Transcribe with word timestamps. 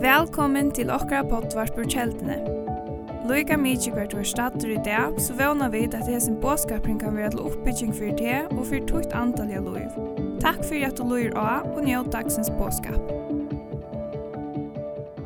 Velkommen 0.00 0.68
til 0.70 0.90
okra 0.94 1.24
pottvarpur 1.26 1.82
kjeldene. 1.90 2.36
Loika 3.26 3.56
mykje 3.58 3.90
hvert 3.90 4.12
var 4.14 4.22
stater 4.22 4.70
i 4.70 4.76
dag, 4.86 5.16
så 5.18 5.34
vana 5.34 5.66
vi 5.72 5.80
at 5.88 5.96
det 5.96 6.04
hesen 6.06 6.36
båskapring 6.38 7.00
kan 7.00 7.16
være 7.18 7.32
til 7.34 7.42
oppbygging 7.42 7.90
for 7.96 8.14
det 8.20 8.36
og 8.52 8.62
for 8.68 8.86
tukt 8.86 9.16
antall 9.18 9.50
av 9.50 9.66
loiv. 9.66 9.90
Takk 10.44 10.62
for 10.62 10.78
at 10.78 10.94
du 10.94 11.02
loir 11.10 11.34
av 11.34 11.66
og 11.72 11.82
njød 11.88 12.12
dagsens 12.14 12.52
båskap. 12.54 13.02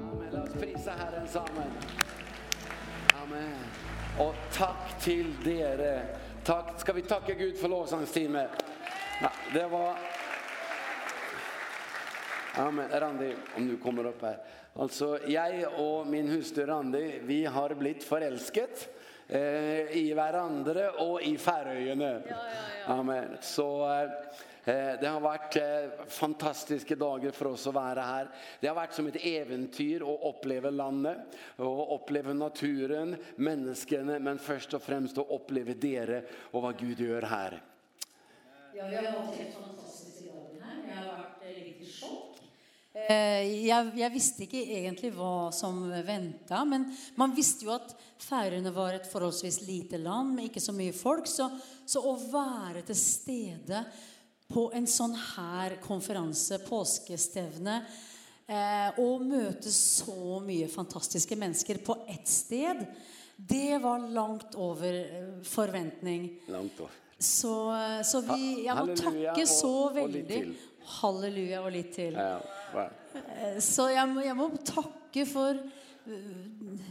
Amen, 0.01 0.33
la 0.33 0.41
oss 0.41 0.57
prisa 0.57 0.97
Herren 1.03 1.29
sammen. 1.29 1.69
Amen. 3.21 3.61
Og 4.17 4.33
takk 4.57 4.97
til 5.05 5.29
dere. 5.45 6.09
Takk, 6.49 6.73
skal 6.81 6.97
vi 6.97 7.05
takke 7.05 7.37
Gud 7.37 7.61
for 7.61 7.69
lovsangstime. 7.69 8.49
Ja, 9.21 9.29
det 9.53 9.69
var 9.77 10.01
Amen. 12.55 13.01
Randi, 13.01 13.35
om 13.57 13.69
du 13.69 13.77
kommer 13.77 14.07
upp 14.07 14.23
här. 14.23 14.39
Alltså, 14.75 15.19
jag 15.27 15.81
och 15.81 16.07
min 16.07 16.29
hustru 16.29 16.67
Randi, 16.67 17.21
vi 17.23 17.45
har 17.45 17.75
blivit 17.75 18.05
förälsket 18.05 18.89
eh, 19.29 19.97
i 19.97 20.15
varandra 20.17 20.91
och 20.93 21.23
i 21.23 21.39
Färöarna. 21.39 22.05
Ja, 22.05 22.21
ja, 22.29 22.37
ja. 22.87 22.95
Amen. 22.95 23.37
Så 23.41 23.93
eh, 24.65 25.01
det 25.01 25.09
har 25.09 25.21
varit 25.21 25.57
eh, 25.57 26.07
fantastiska 26.09 26.97
dagar 26.97 27.31
för 27.31 27.47
oss 27.47 27.67
att 27.67 27.75
vara 27.75 28.03
här. 28.03 28.29
Det 28.61 28.69
har 28.69 28.75
varit 28.75 28.95
som 28.95 29.07
ett 29.07 29.25
äventyr 29.27 30.15
att 30.15 30.35
uppleva 30.35 30.71
landet 30.71 31.19
och 31.57 31.95
uppleva 31.95 32.33
naturen, 32.33 33.17
människorna, 33.37 34.19
men 34.19 34.39
först 34.39 34.75
och 34.75 34.83
främst 34.83 35.19
att 35.19 35.31
uppleva 35.31 35.73
dere 35.75 36.23
och 36.33 36.63
vad 36.63 36.79
Gud 36.79 37.01
gör 37.01 37.23
här. 37.23 37.63
Ja, 38.75 38.87
vi 38.87 38.97
har 38.97 39.03
haft 39.03 39.39
helt 39.39 39.55
fantastiska 39.55 40.31
dagar 40.33 40.61
här. 40.61 40.95
Jag 40.95 40.97
har 40.97 41.19
varit 41.19 41.57
lite 41.57 41.85
i 41.85 41.87
chock 41.87 42.30
Eh, 42.93 43.67
Jag, 43.67 43.99
jag 43.99 44.11
visste 44.11 44.43
inte 44.43 44.57
egentligen 44.57 45.17
vad 45.17 45.55
som 45.55 45.91
väntade, 45.91 46.65
men 46.65 46.97
man 47.15 47.35
visste 47.35 47.65
ju 47.65 47.73
att 47.73 47.97
Färöarna 48.19 48.71
var 48.71 48.95
ett 48.95 49.13
förhållsvis 49.13 49.61
litet 49.61 50.01
land 50.01 50.35
med 50.35 50.45
inte 50.45 50.61
så 50.61 50.73
mycket 50.73 51.01
folk. 51.01 51.27
Så, 51.27 51.59
så 51.87 52.15
att 52.15 52.31
vara 52.33 52.83
till 52.87 52.97
stede 52.97 53.85
på 54.49 54.73
en 54.73 54.87
sån 54.87 55.15
här 55.37 55.77
konferens, 55.83 56.53
påskestevne, 56.69 57.85
eh, 58.47 58.99
och 59.01 59.23
möta 59.23 59.69
så 59.71 60.41
mycket 60.41 60.75
fantastiska 60.75 61.37
människor 61.37 61.75
på 61.75 61.97
ett 62.09 62.29
sted, 62.29 62.87
det 63.37 63.79
var 63.79 63.99
långt 63.99 64.55
över 64.55 65.45
förväntning. 65.45 66.41
Långt 66.49 66.81
över. 66.81 66.91
Så 67.19 67.75
så 68.05 68.21
vi 68.21 68.67
jag 68.67 68.89
må 68.89 68.97
tacka 68.97 69.47
så 69.47 69.91
väldigt 69.91 70.31
Halleluja 70.85 71.63
och 71.63 71.73
lite 71.73 71.93
till. 71.93 72.15
Ja. 72.15 72.41
Va. 72.75 72.91
Så 73.61 73.91
jag 73.91 74.09
må, 74.09 74.23
jag 74.23 74.37
må 74.37 74.51
tacka 74.57 75.27
för 75.27 75.71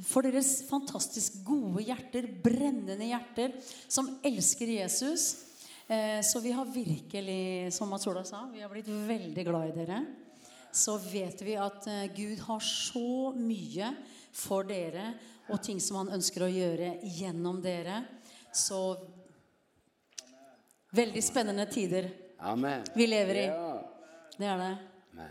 för 0.08 0.22
deras 0.22 0.70
fantastiskt 0.70 1.46
goda 1.46 1.82
hjärter, 1.82 2.40
brännande 2.44 3.06
hjärter 3.06 3.52
som 3.88 4.20
älskar 4.24 4.66
Jesus. 4.66 5.46
Eh 5.88 6.22
så 6.24 6.40
vi 6.40 6.52
har 6.52 6.66
virkelig, 6.66 7.74
som 7.74 7.90
Mats 7.90 8.08
Ola 8.08 8.24
sa, 8.24 8.50
vi 8.54 8.62
har 8.62 8.70
blivit 8.70 9.10
väldigt 9.10 9.48
glada 9.48 9.68
i 9.68 9.72
dere. 9.72 10.06
Så 10.72 10.98
vet 10.98 11.42
vi 11.42 11.56
att 11.56 11.88
Gud 12.16 12.40
har 12.40 12.60
så 12.60 13.34
mycket 13.36 13.94
för 14.32 14.64
dere 14.64 15.14
och 15.50 15.64
ting 15.64 15.82
som 15.82 15.98
han 15.98 16.10
önskar 16.10 16.42
att 16.42 16.52
göra 16.52 16.96
genom 16.96 17.62
dere. 17.62 18.04
Så 18.52 19.08
väldigt 20.92 21.26
spännande 21.26 21.66
tider. 21.66 22.10
Amen. 22.38 22.84
Vi 22.96 23.08
lever 23.08 23.36
i. 23.36 23.46
Ja. 23.46 23.69
Det 24.40 24.46
är 24.46 24.58
det. 24.58 24.78
Nej. 25.12 25.28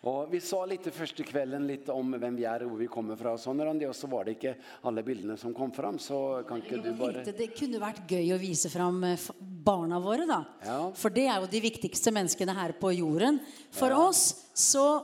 Och 0.00 0.34
vi 0.34 0.40
sa 0.40 0.66
lite 0.66 0.90
första 0.90 1.22
kvällen 1.22 1.66
lite 1.66 1.92
om 1.92 2.20
vem 2.20 2.36
vi 2.36 2.44
är 2.44 2.62
och 2.62 2.70
var 2.70 2.76
vi 2.76 2.86
kommer 2.86 3.16
från 3.16 3.32
och 3.32 3.40
sådär 3.40 3.66
om 3.66 3.78
det 3.78 3.88
och 3.88 3.96
så 3.96 4.06
var 4.06 4.24
det 4.24 4.30
inte 4.30 4.54
alla 4.82 5.02
bilderna 5.02 5.36
som 5.36 5.54
kom 5.54 5.72
fram 5.72 5.98
så 5.98 6.44
kan 6.48 6.56
inte 6.56 6.76
du 6.76 6.92
bara 6.92 7.12
tänkte, 7.12 7.32
Det 7.32 7.46
kunde 7.46 7.78
varit 7.78 8.10
gøy 8.10 8.32
att 8.32 8.40
visa 8.40 8.68
fram 8.68 9.16
barna 9.38 10.00
våra 10.00 10.26
då. 10.26 10.44
Ja. 10.66 10.92
För 10.94 11.10
det 11.10 11.26
är 11.26 11.40
ju 11.40 11.46
de 11.46 11.60
viktigaste 11.60 12.10
människorna 12.10 12.52
här 12.52 12.72
på 12.72 12.92
jorden 12.92 13.38
för 13.70 13.90
ja. 13.90 14.08
oss 14.08 14.46
så 14.52 15.02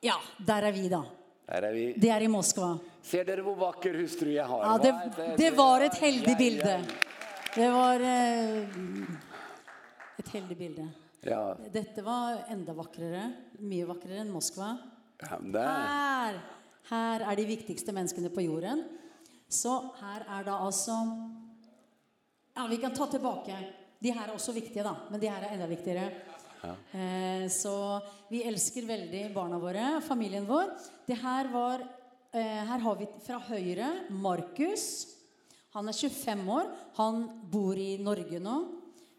ja, 0.00 0.14
där 0.46 0.62
är 0.62 0.72
vi 0.72 0.88
då. 0.88 1.04
Där 1.46 1.62
är 1.62 1.72
vi. 1.72 1.94
Det 1.96 2.08
är 2.08 2.20
i 2.20 2.28
Moskva. 2.28 2.78
Ser 3.02 3.24
dere 3.24 3.42
hvor 3.42 3.56
vakker 3.56 3.94
hustru 3.94 4.32
jeg 4.32 4.44
har? 4.44 4.64
Ja, 4.64 4.78
det, 4.82 5.12
det, 5.16 5.36
det 5.36 5.50
var 5.50 5.80
et 5.80 5.94
heldig 5.94 6.36
bilde. 6.38 6.84
Det 7.54 7.70
var 7.70 8.00
eh, 8.00 8.58
et 10.18 10.28
heldig 10.28 10.56
bilde. 10.58 10.88
Ja. 11.20 11.56
Dette 11.72 12.02
var 12.02 12.38
enda 12.48 12.72
vackrare, 12.72 13.32
mycket 13.52 13.88
vackrare 13.88 14.16
än 14.18 14.30
Moskva. 14.30 14.78
Ja, 15.18 15.38
där. 15.40 15.62
Här, 15.62 16.40
här 16.88 17.32
är 17.32 17.36
de 17.36 17.44
viktigaste 17.44 17.92
människorna 17.92 18.28
på 18.28 18.40
jorden. 18.40 18.84
Så 19.48 19.94
här 20.00 20.40
är 20.40 20.44
da 20.44 20.52
alltså 20.52 20.92
Ja, 22.58 22.66
vi 22.70 22.76
kan 22.76 22.94
ta 22.94 23.06
tillbaka. 23.06 23.58
De 23.98 24.10
här 24.10 24.28
är 24.28 24.32
också 24.34 24.52
viktige 24.52 24.82
då, 24.82 24.96
men 25.10 25.20
de 25.20 25.28
här 25.28 25.42
är 25.42 25.52
enda 25.54 25.66
viktigare. 25.66 26.12
Ja. 26.60 26.98
Eh, 26.98 27.48
så 27.48 28.00
vi 28.28 28.42
älskar 28.42 28.82
väldigt 28.82 29.34
barna 29.34 29.58
våra, 29.58 30.00
familjen 30.00 30.46
vår. 30.46 30.64
Det 31.06 31.14
här 31.14 31.48
var 31.48 31.80
eh, 32.32 32.40
här 32.42 32.78
har 32.78 32.96
vi 32.96 33.06
från 33.26 33.40
høyre, 33.40 33.98
Markus. 34.08 35.06
Han 35.70 35.88
är 35.88 35.92
25 35.92 36.48
år. 36.48 36.62
Han 36.94 37.40
bor 37.50 37.76
i 37.76 37.98
Norge 37.98 38.38
nu. 38.38 38.66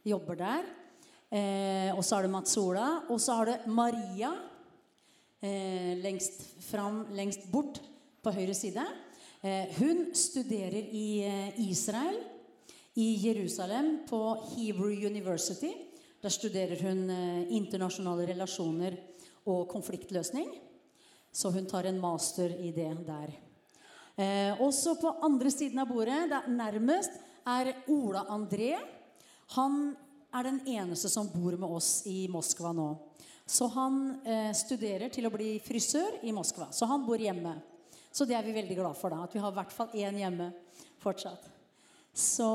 Jobbar 0.04 0.36
där. 0.36 0.64
Eh, 1.29 1.91
og 1.94 2.01
så 2.06 2.16
har 2.17 2.25
du 2.25 2.34
Matsola, 2.34 2.88
og 3.09 3.19
så 3.22 3.35
har 3.38 3.50
du 3.50 3.69
Maria 3.72 4.31
eh, 5.41 5.94
lengst 6.01 6.41
fram, 6.66 7.03
lengst 7.13 7.45
bort 7.53 7.78
på 8.23 8.34
høyre 8.34 8.56
side. 8.57 8.85
Eh, 9.45 9.75
hun 9.78 10.09
studerer 10.18 10.89
i 10.89 11.22
eh, 11.28 11.59
Israel, 11.69 12.18
i 12.97 13.13
Jerusalem 13.28 14.07
på 14.09 14.22
Hebrew 14.56 15.06
University. 15.06 15.69
Der 16.19 16.34
studerer 16.34 16.81
hun 16.81 17.06
eh, 17.13 17.45
internasjonale 17.56 18.25
relasjoner 18.34 18.97
og 19.45 19.69
konfliktløsning. 19.69 20.50
Så 21.31 21.53
hun 21.53 21.69
tar 21.69 21.85
en 21.85 22.01
master 22.01 22.57
i 22.57 22.73
det 22.73 22.89
der. 23.06 23.38
Eh, 24.19 24.62
også 24.62 24.97
på 25.00 25.13
andre 25.23 25.51
siden 25.51 25.79
av 25.79 25.88
bordet, 25.94 26.29
där 26.29 26.47
nærmest, 26.47 27.12
er 27.45 27.73
Ola 27.88 28.25
André. 28.29 28.75
Han 29.56 29.95
er 30.34 30.45
den 30.45 30.59
eneste 30.69 31.09
som 31.09 31.29
bor 31.31 31.57
med 31.57 31.69
oss 31.79 32.03
i 32.09 32.28
Moskva 32.31 32.72
nå. 32.75 32.90
Så 33.50 33.66
han 33.73 34.19
eh, 34.22 34.51
studerer 34.53 35.09
til 35.09 35.25
å 35.25 35.34
bli 35.34 35.56
frisør 35.66 36.19
i 36.22 36.34
Moskva. 36.35 36.69
Så 36.75 36.85
han 36.90 37.06
bor 37.07 37.17
hjemme. 37.17 37.56
Så 38.13 38.28
det 38.29 38.35
er 38.38 38.45
vi 38.45 38.53
veldig 38.53 38.78
glad 38.78 38.97
for 38.97 39.13
da, 39.13 39.23
at 39.25 39.34
vi 39.34 39.41
har 39.41 39.53
i 39.53 39.57
hvert 39.57 39.73
fall 39.73 39.95
en 40.06 40.19
hjemme 40.22 40.50
fortsatt. 41.01 41.47
Så, 42.13 42.50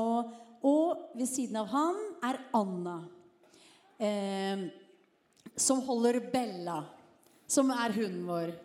og 0.63 1.11
ved 1.15 1.27
siden 1.27 1.59
av 1.59 1.67
han 1.71 1.99
er 2.23 2.39
Anna, 2.55 2.95
eh, 3.99 4.65
som 5.55 5.83
holder 5.83 6.21
Bella, 6.31 6.79
som 7.47 7.71
er 7.75 7.95
hunden 7.95 8.23
vår. 8.29 8.55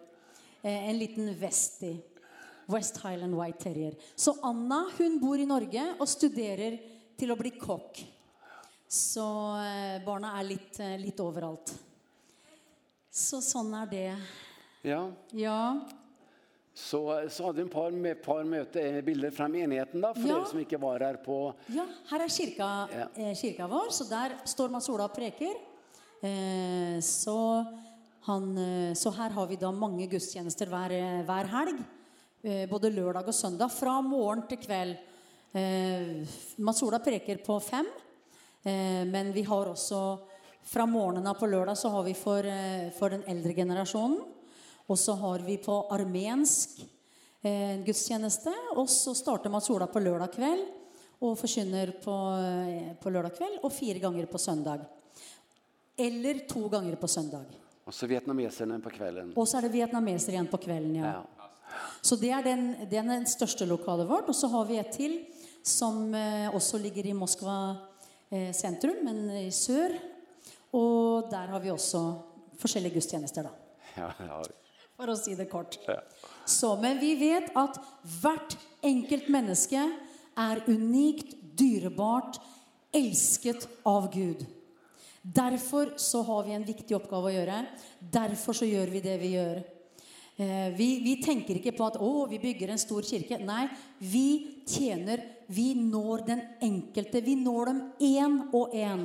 Eh, 0.63 0.89
en 0.91 0.99
liten 0.99 1.33
vesti, 1.41 1.97
West 2.71 3.03
Highland 3.03 3.35
White 3.35 3.65
Terrier. 3.65 3.99
Så 4.15 4.37
Anna, 4.47 4.85
hun 4.99 5.19
bor 5.23 5.39
i 5.39 5.51
Norge 5.51 5.89
og 5.99 6.07
studerer 6.11 6.79
til 7.19 7.35
å 7.35 7.39
bli 7.39 7.57
kokk. 7.59 8.05
Så 8.91 9.23
barna 10.03 10.35
er 10.41 10.49
litt, 10.49 10.81
litt 10.99 11.21
overalt. 11.23 11.71
Så 13.11 13.39
sånn 13.43 13.71
er 13.79 13.91
det. 13.91 14.09
Ja. 14.83 15.05
Ja. 15.37 15.61
Så, 16.75 17.01
så 17.29 17.45
hadde 17.45 17.59
vi 17.61 17.67
en 17.67 17.73
par, 17.73 17.91
med, 17.93 18.21
par 18.25 18.45
møte, 18.49 18.83
bilder 19.05 19.33
fra 19.35 19.49
menigheten 19.51 20.01
da, 20.01 20.13
for 20.17 20.25
ja. 20.25 20.39
dere 20.39 20.49
som 20.49 20.61
ikke 20.63 20.79
var 20.81 21.03
her 21.05 21.19
på... 21.23 21.39
Ja, 21.75 21.85
her 22.13 22.25
er 22.25 22.33
kirka, 22.33 22.69
ja. 22.95 23.07
eh, 23.21 23.33
kirka 23.37 23.67
vår, 23.69 23.91
så 23.93 24.07
der 24.09 24.37
står 24.49 24.73
man 24.73 24.85
sola 24.85 25.09
og 25.11 25.17
preker. 25.17 25.59
Eh, 26.25 26.97
så, 27.05 27.37
han, 28.27 28.53
så 28.97 29.13
her 29.19 29.35
har 29.37 29.51
vi 29.51 29.59
da 29.61 29.73
mange 29.75 30.07
gudstjenester 30.11 30.71
hver, 30.73 30.95
hver 31.29 31.51
helg, 31.55 31.83
eh, 32.47 32.65
både 32.71 32.93
lørdag 32.95 33.29
og 33.29 33.37
søndag, 33.37 33.75
fra 33.75 33.99
morgen 34.05 34.47
til 34.49 34.63
kveld. 34.63 34.97
Eh, 35.53 36.39
Masola 36.63 37.03
preker 37.03 37.43
på 37.45 37.59
fem, 37.67 37.91
og 37.91 38.10
Eh, 38.63 39.05
men 39.07 39.33
vi 39.33 39.43
har 39.43 39.71
också 39.71 40.19
fra 40.63 40.87
morgenen 40.87 41.35
på 41.35 41.47
lördag 41.47 41.79
så 41.79 41.89
har 41.89 42.03
vi 42.03 42.15
för 42.15 42.45
eh, 42.45 42.91
för 42.99 43.11
den 43.11 43.25
äldre 43.25 43.55
generationen 43.55 44.21
och 44.87 44.99
så 44.99 45.13
har 45.13 45.39
vi 45.39 45.57
på 45.57 45.89
armensk 45.91 46.87
eh 47.43 47.85
gudstjeneste 47.85 48.55
och 48.77 48.91
så 48.91 49.15
startar 49.15 49.51
Mats 49.51 49.71
Ola 49.71 49.87
på 49.87 50.01
lördag 50.01 50.33
kväll 50.33 50.67
och 51.19 51.39
förkynner 51.39 51.87
på 51.87 52.11
eh, 52.91 53.03
på 53.03 53.11
lördag 53.11 53.37
kväll 53.37 53.59
och 53.63 53.73
fyra 53.73 53.99
gånger 53.99 54.27
på 54.27 54.39
söndag. 54.39 54.81
Eller 55.97 56.49
två 56.49 56.69
gånger 56.69 56.97
på 56.97 57.09
söndag. 57.09 57.45
Och 57.85 57.95
så 57.95 58.07
vietnameserna 58.07 58.81
på 58.81 58.91
kvällen. 58.91 59.33
Och 59.37 59.49
så 59.49 59.59
är 59.59 59.63
det 59.63 59.69
vietnameser 59.69 60.33
igen 60.33 60.47
på 60.47 60.57
kvällen 60.57 60.95
ja. 60.95 61.07
ja. 61.07 61.25
Så 62.01 62.17
det 62.17 62.31
är 62.31 62.43
den 62.43 62.75
det 62.91 62.97
är 62.97 63.03
den 63.03 63.27
största 63.27 63.65
lokalen 63.65 64.07
vart 64.07 64.29
och 64.29 64.37
så 64.37 64.47
har 64.47 64.65
vi 64.65 64.79
ett 64.79 64.93
till 64.93 65.25
som 65.63 66.15
eh, 66.15 66.55
också 66.57 66.79
ligger 66.79 67.07
i 67.07 67.15
Moskva 67.15 67.77
eh, 68.31 68.51
sentrum, 68.57 69.03
men 69.07 69.27
i 69.43 69.51
sør. 69.55 69.97
Og 70.77 71.31
der 71.31 71.51
har 71.53 71.63
vi 71.63 71.73
også 71.73 72.03
forskjellige 72.61 72.99
gudstjenester 72.99 73.49
da. 73.49 73.55
Ja, 73.97 74.11
ja. 74.23 74.41
For 75.01 75.11
å 75.11 75.17
si 75.19 75.35
det 75.35 75.49
kort. 75.51 75.79
Ja. 75.89 75.99
Så, 76.45 76.75
men 76.81 77.01
vi 77.01 77.15
vet 77.19 77.51
at 77.59 77.79
hvert 78.21 78.57
enkelt 78.85 79.31
menneske 79.33 79.83
er 80.39 80.63
unikt, 80.69 81.35
dyrebart, 81.57 82.39
elsket 82.95 83.67
av 83.87 84.11
Gud. 84.13 84.45
Derfor 85.23 85.95
så 86.01 86.23
har 86.25 86.47
vi 86.47 86.55
en 86.57 86.65
viktig 86.65 86.97
oppgave 86.97 87.29
å 87.29 87.35
gjøre. 87.35 87.59
Derfor 88.01 88.57
så 88.57 88.69
gjør 88.69 88.93
vi 88.93 89.03
det 89.05 89.17
vi 89.21 89.35
gjør. 89.35 89.61
Eh, 90.41 90.71
vi, 90.77 90.89
vi 91.05 91.19
tenker 91.21 91.59
ikke 91.59 91.75
på 91.77 91.89
at 91.91 91.99
å, 92.01 92.13
vi 92.31 92.41
bygger 92.41 92.73
en 92.73 92.81
stor 92.81 93.05
kirke. 93.05 93.41
Nei, 93.45 93.67
vi 94.01 94.63
tjener 94.69 95.27
Vi 95.51 95.75
når 95.75 96.25
den 96.27 96.41
enkelte. 96.63 97.21
Vi 97.21 97.35
når 97.35 97.73
dem 97.73 97.81
en 98.07 98.41
og 98.55 98.75
en. 98.77 99.05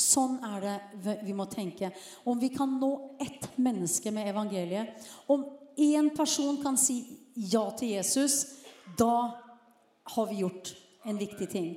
Sånn 0.00 0.38
er 0.46 0.64
det 1.04 1.18
vi 1.26 1.34
må 1.36 1.44
tenke. 1.52 1.90
Om 2.24 2.40
vi 2.40 2.48
kan 2.54 2.78
nå 2.80 2.90
ett 3.20 3.50
menneske 3.60 4.12
med 4.14 4.30
evangeliet, 4.32 4.96
om 5.28 5.44
en 5.76 6.10
person 6.16 6.62
kan 6.62 6.78
si 6.80 7.02
ja 7.34 7.66
til 7.76 7.96
Jesus, 7.98 8.40
da 8.96 9.36
har 10.16 10.26
vi 10.30 10.40
gjort 10.40 10.72
en 11.04 11.20
viktig 11.20 11.50
ting. 11.52 11.70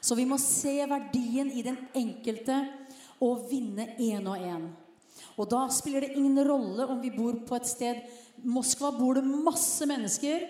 Så 0.00 0.18
vi 0.18 0.26
må 0.26 0.38
se 0.42 0.74
verdien 0.90 1.50
i 1.54 1.62
den 1.62 1.78
enkelte 1.94 2.58
og 3.22 3.48
vinne 3.50 3.92
en 3.98 4.26
og 4.30 4.44
en. 4.50 4.68
Og 5.38 5.46
da 5.50 5.64
spiller 5.70 6.06
det 6.06 6.16
ingen 6.18 6.38
rolle 6.46 6.86
om 6.86 7.00
vi 7.02 7.14
bor 7.14 7.38
på 7.46 7.58
et 7.58 7.70
sted. 7.70 8.02
Moskva 8.46 8.90
bor 8.94 9.18
det 9.18 9.26
masse 9.26 9.86
mennesker, 9.86 10.46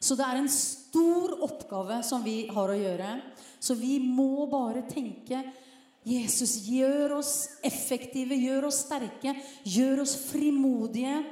så 0.00 0.16
det 0.16 0.24
er 0.24 0.40
en 0.40 0.52
stor 0.52 0.85
stor 0.96 1.44
oppgave 1.44 2.02
som 2.02 2.22
vi 2.22 2.48
har 2.48 2.68
att 2.68 2.78
göra. 2.78 3.20
Så 3.58 3.74
vi 3.74 4.00
må 4.00 4.46
bara 4.46 4.82
tenke 4.82 5.52
Jesus 6.02 6.56
gör 6.56 7.12
oss 7.12 7.48
effektive, 7.62 8.34
gör 8.34 8.64
oss 8.64 8.74
sterke, 8.74 9.42
gör 9.62 10.00
oss 10.00 10.16
frimodige, 10.16 11.24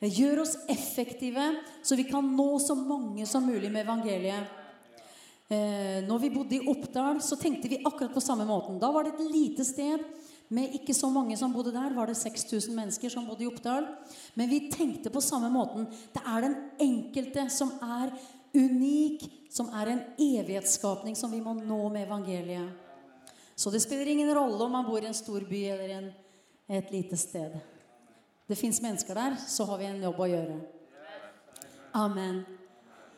gör 0.00 0.40
oss 0.40 0.56
effektive, 0.68 1.54
så 1.82 1.96
vi 1.96 2.04
kan 2.04 2.36
nå 2.36 2.58
så 2.58 2.74
många 2.74 3.26
som 3.26 3.46
möjligt 3.46 3.72
med 3.72 3.82
evangeliet. 3.82 4.44
Eh, 5.48 6.08
når 6.08 6.18
vi 6.18 6.30
bodde 6.30 6.54
i 6.54 6.68
Oppdal 6.68 7.22
så 7.22 7.36
tänkte 7.36 7.68
vi 7.68 7.82
akkurat 7.84 8.14
på 8.14 8.20
samma 8.20 8.44
måten. 8.44 8.78
Då 8.78 8.92
var 8.92 9.04
det 9.04 9.10
ett 9.10 9.32
litet 9.32 9.66
sted 9.66 9.98
med 10.48 10.74
inte 10.74 10.94
så 10.94 11.10
många 11.10 11.36
som 11.36 11.52
bodde 11.52 11.70
där, 11.70 11.90
var 11.90 12.06
det 12.06 12.14
6000 12.14 12.74
människor 12.74 13.08
som 13.08 13.26
bodde 13.26 13.44
i 13.44 13.46
Oppdal. 13.46 13.86
Men 14.34 14.48
vi 14.48 14.60
tänkte 14.60 15.10
på 15.10 15.20
samma 15.20 15.48
måten. 15.48 15.86
Det 16.12 16.20
är 16.26 16.42
den 16.42 16.70
enkelte 16.78 17.50
som 17.50 17.70
är 17.80 18.12
unik, 18.56 19.32
som 19.50 19.68
är 19.68 19.86
en 19.86 20.00
evighetsskapning 20.18 21.16
som 21.16 21.30
vi 21.30 21.40
må 21.40 21.54
nå 21.54 21.88
med 21.88 22.02
evangeliet. 22.02 22.70
Så 23.54 23.70
det 23.70 23.80
spelar 23.80 24.06
ingen 24.06 24.34
roll 24.34 24.62
om 24.62 24.72
man 24.72 24.84
bor 24.84 25.02
i 25.02 25.06
en 25.06 25.14
stor 25.14 25.40
by 25.40 25.64
eller 25.64 25.88
en, 25.88 26.12
ett 26.66 26.90
litet 26.90 27.20
sted. 27.20 27.58
Det 28.46 28.56
finns 28.56 28.82
människor 28.82 29.14
där, 29.14 29.36
så 29.46 29.64
har 29.64 29.78
vi 29.78 29.84
en 29.84 30.02
jobb 30.02 30.20
att 30.20 30.30
göra. 30.30 30.60
Amen. 31.92 32.44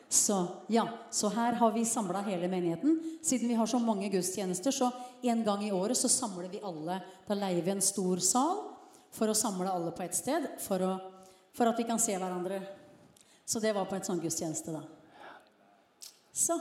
Så 0.09 0.47
ja, 0.67 0.87
så 1.09 1.29
här 1.29 1.53
har 1.53 1.71
vi 1.71 1.85
samlat 1.85 2.27
hela 2.27 2.47
menigheten. 2.47 3.19
Siden 3.23 3.47
vi 3.47 3.53
har 3.53 3.67
så 3.67 3.79
många 3.79 4.07
gudstjänster 4.07 4.71
så 4.71 4.91
en 5.21 5.43
gång 5.43 5.63
i 5.63 5.71
året 5.71 5.97
så 5.97 6.09
samlar 6.09 6.43
vi 6.47 6.61
alla. 6.61 6.99
Då 7.27 7.33
lejer 7.33 7.61
vi 7.61 7.71
en 7.71 7.81
stor 7.81 8.17
sal 8.17 8.57
för 9.11 9.27
att 9.27 9.37
samla 9.37 9.71
alla 9.71 9.91
på 9.91 10.03
ett 10.03 10.15
sted 10.15 10.47
för 10.59 10.79
att 10.79 11.01
för 11.53 11.65
att 11.65 11.79
vi 11.79 11.83
kan 11.83 11.99
se 11.99 12.17
varandra. 12.17 12.61
Så 13.45 13.59
det 13.59 13.73
var 13.73 13.85
på 13.85 13.95
ett 13.95 14.05
sånt 14.05 14.21
gudstjeneste 14.21 14.71
da. 14.71 14.81
Så. 16.31 16.59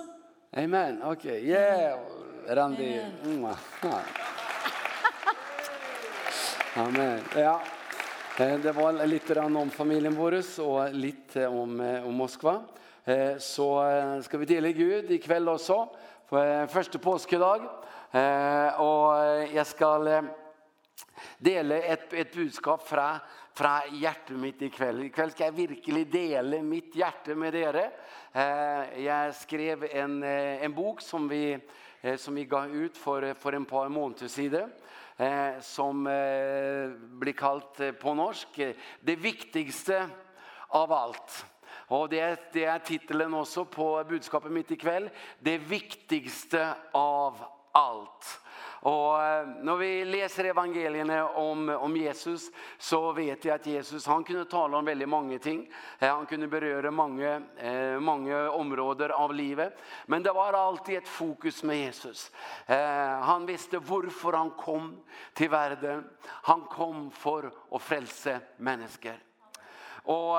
Amen. 0.57 1.03
Okej. 1.03 1.49
Yeah. 1.49 2.01
Randy. 2.49 3.01
Amen. 3.25 3.55
Amen. 6.77 7.21
Ja. 7.37 7.63
Det 8.39 8.73
var 8.73 9.07
lite 9.07 9.35
grann 9.35 9.57
om 9.57 9.71
familjen 9.71 10.15
vår 10.15 10.61
och 10.61 10.95
lite 10.95 11.47
om, 11.47 11.81
om 12.07 12.15
Moskva. 12.15 12.63
Så 13.39 13.83
ska 14.25 14.39
vi 14.39 14.45
dela 14.45 14.69
Gud 14.69 15.11
ikväll 15.11 15.49
också 15.49 15.89
på 16.29 16.67
första 16.71 16.99
påskedag. 16.99 17.63
Och 18.79 19.15
jag 19.55 19.67
ska 19.67 20.23
dela 21.39 21.77
ett, 21.77 22.13
ett 22.13 22.35
budskap 22.35 22.89
från, 22.89 23.17
från 23.55 23.81
hjertet 23.93 24.37
mitt 24.37 24.63
ikväll. 24.63 25.03
Ikväll 25.03 25.31
ska 25.31 25.45
jag 25.45 25.53
verkligen 25.53 26.11
dela 26.11 26.63
mitt 26.63 26.97
hjärta 26.97 27.35
med 27.35 27.55
er. 27.55 27.91
Eh, 28.33 29.05
jag 29.05 29.35
skrev 29.35 29.85
en, 29.85 30.23
en 30.23 30.75
bok 30.75 31.01
som 31.01 31.29
vi, 31.29 31.59
som 32.17 32.35
vi 32.35 32.45
gav 32.45 32.77
ut 32.77 32.97
för, 32.97 33.35
för 33.35 33.53
en 33.53 33.65
par 33.65 33.89
månader 33.89 34.29
siden, 34.29 34.73
eh, 35.17 35.61
som 35.61 36.07
eh, 36.07 36.91
blir 37.19 37.33
kallt 37.33 38.01
på 38.01 38.15
norsk 38.15 38.49
Det 39.01 39.17
viktigaste 39.17 40.09
av 40.69 40.93
allt. 40.93 41.47
Och 41.71 42.09
det 42.09 42.53
det 42.53 42.65
är 42.65 42.79
titeln 42.79 43.35
också 43.35 43.65
på 43.65 44.05
budskapet 44.09 44.53
mitt 44.53 44.71
ikväll. 44.71 45.11
Det 45.39 45.59
viktigaste 45.59 46.75
av 46.93 47.45
allt. 47.73 48.41
Och 48.81 49.13
när 49.63 49.77
vi 49.77 50.05
läser 50.05 50.45
evangelierna 50.45 51.29
om 51.29 51.69
om 51.69 51.97
Jesus 51.97 52.51
så 52.79 53.13
vet 53.13 53.45
jag 53.45 53.55
att 53.55 53.67
Jesus 53.67 54.07
han 54.07 54.25
kunde 54.25 54.45
tala 54.45 54.79
om 54.79 54.85
väldigt 54.85 55.09
många 55.09 55.39
ting. 55.39 55.73
Han 55.99 56.27
kunde 56.27 56.47
beröra 56.47 56.91
många 56.91 57.43
eh 57.57 58.01
många 58.01 58.51
områden 58.51 59.11
av 59.11 59.35
livet, 59.35 59.79
men 60.07 60.23
det 60.23 60.33
var 60.33 60.53
alltid 60.53 60.99
ett 60.99 61.09
fokus 61.09 61.63
med 61.63 61.77
Jesus. 61.77 62.33
Eh 62.67 63.09
han 63.21 63.47
visste 63.47 63.79
varför 63.79 64.33
han 64.33 64.51
kom 64.51 64.97
till 65.33 65.51
världen. 65.51 66.11
Han 66.27 66.61
kom 66.61 67.11
för 67.11 67.51
att 67.71 67.83
frälsa 67.83 68.39
människor. 68.57 69.19
Och 70.03 70.37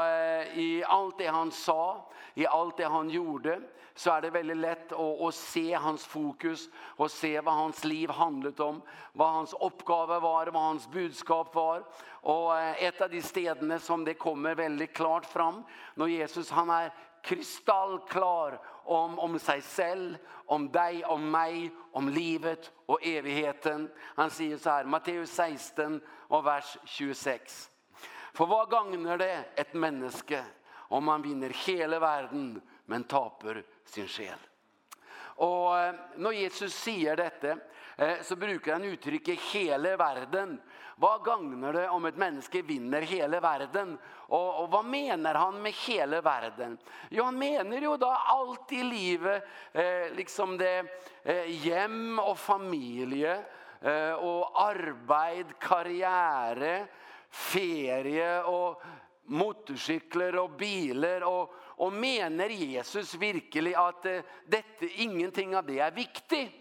i 0.54 0.84
allt 0.88 1.18
det 1.18 1.28
han 1.28 1.52
sa 1.52 2.12
i 2.40 2.48
allt 2.48 2.78
det 2.78 2.86
han 2.86 3.10
gjorde 3.10 3.62
så 3.96 4.12
är 4.12 4.22
det 4.22 4.30
väldigt 4.30 4.58
lätt 4.58 4.92
att, 4.92 5.22
att 5.22 5.36
se 5.36 5.74
hans 5.74 6.06
fokus 6.06 6.70
och 6.76 7.12
se 7.12 7.42
vad 7.42 7.54
hans 7.54 7.84
liv 7.84 8.10
handlet 8.10 8.60
om, 8.60 8.82
vad 9.14 9.30
hans 9.30 9.54
uppgave 9.54 10.20
var, 10.20 10.48
vad 10.48 10.62
hans 10.62 10.92
budskap 10.92 11.56
var. 11.56 11.84
Och 12.08 12.58
ett 12.60 13.02
av 13.02 13.10
de 13.10 13.22
stedene 13.22 13.80
som 13.80 14.06
det 14.06 14.14
kommer 14.14 14.56
väldigt 14.56 14.94
klart 14.96 15.26
fram 15.26 15.64
när 15.96 16.08
Jesus 16.08 16.52
han 16.52 16.70
är 16.70 16.94
kristallklar 17.24 18.62
om 18.84 19.20
om 19.20 19.40
sig 19.40 19.62
själv, 19.62 20.18
om 20.46 20.72
dig, 20.72 21.06
om 21.06 21.32
mig, 21.32 21.72
om 21.92 22.10
livet 22.10 22.72
och 22.86 23.06
evigheten. 23.06 23.92
Han 24.00 24.30
säger 24.30 24.58
så 24.58 24.70
här 24.70 24.84
Matteus 24.84 25.32
16 25.32 26.02
och 26.28 26.46
vers 26.46 26.78
26. 26.84 27.70
För 28.34 28.46
vad 28.46 28.70
gagnar 28.70 29.18
det 29.18 29.46
ett 29.56 29.74
menneske 29.74 30.44
om 30.90 31.06
man 31.06 31.24
vinner 31.26 31.54
hele 31.66 32.00
verden, 32.02 32.54
men 32.90 33.08
taper 33.10 33.64
sin 33.86 34.10
sjel. 34.10 34.48
Og 35.40 36.20
når 36.20 36.36
Jesus 36.36 36.74
sier 36.76 37.16
dette, 37.16 37.54
så 38.26 38.36
bruker 38.36 38.76
han 38.76 38.88
uttrykket 38.90 39.40
hele 39.54 39.94
verden. 40.00 40.58
Hva 41.00 41.14
gagner 41.24 41.74
det 41.74 41.86
om 41.96 42.04
et 42.10 42.18
menneske 42.20 42.60
vinner 42.68 43.06
hele 43.08 43.40
verden? 43.40 43.94
Og, 44.28 44.48
og 44.64 44.66
hva 44.74 44.82
mener 44.84 45.38
han 45.40 45.62
med 45.64 45.78
hele 45.86 46.20
verden? 46.26 46.76
Jo, 47.08 47.24
han 47.30 47.38
mener 47.40 47.86
jo 47.86 47.94
da 48.02 48.12
alt 48.34 48.74
i 48.76 48.82
livet, 48.84 49.48
eh, 49.72 50.10
liksom 50.18 50.58
det 50.60 50.74
eh, 51.24 51.48
hjem 51.64 52.20
og 52.20 52.36
familie, 52.36 53.38
eh, 53.80 54.12
og 54.20 54.60
arbeid, 54.60 55.56
karriere, 55.64 56.74
ferie 57.32 58.34
og 58.50 58.84
motorcykler 59.30 60.36
och 60.36 60.50
bilar 60.50 61.22
och 61.22 61.54
och 61.80 61.94
menar 61.94 62.50
Jesus 62.50 63.16
verkligen 63.16 63.82
att 63.82 64.06
uh, 64.06 64.22
detta 64.48 64.86
ingenting 64.86 65.58
av 65.58 65.66
det 65.66 65.80
är 65.80 65.92
viktigt? 65.92 66.52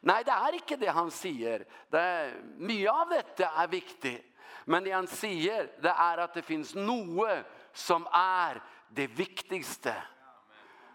Nej, 0.00 0.24
det 0.24 0.30
är 0.30 0.52
inte 0.52 0.76
det 0.76 0.90
han 0.90 1.10
säger. 1.10 1.64
Det 1.90 1.98
är 1.98 2.34
mycket 2.56 2.90
av 2.90 3.08
detta 3.08 3.48
är 3.48 3.68
viktigt. 3.68 4.24
Men 4.64 4.84
det 4.84 4.90
han 4.90 5.06
säger 5.06 5.70
det 5.82 5.88
är 5.88 6.18
att 6.18 6.34
det 6.34 6.42
finns 6.42 6.74
något 6.74 7.38
som 7.72 8.06
är 8.12 8.62
det 8.88 9.06
viktigaste. 9.06 9.94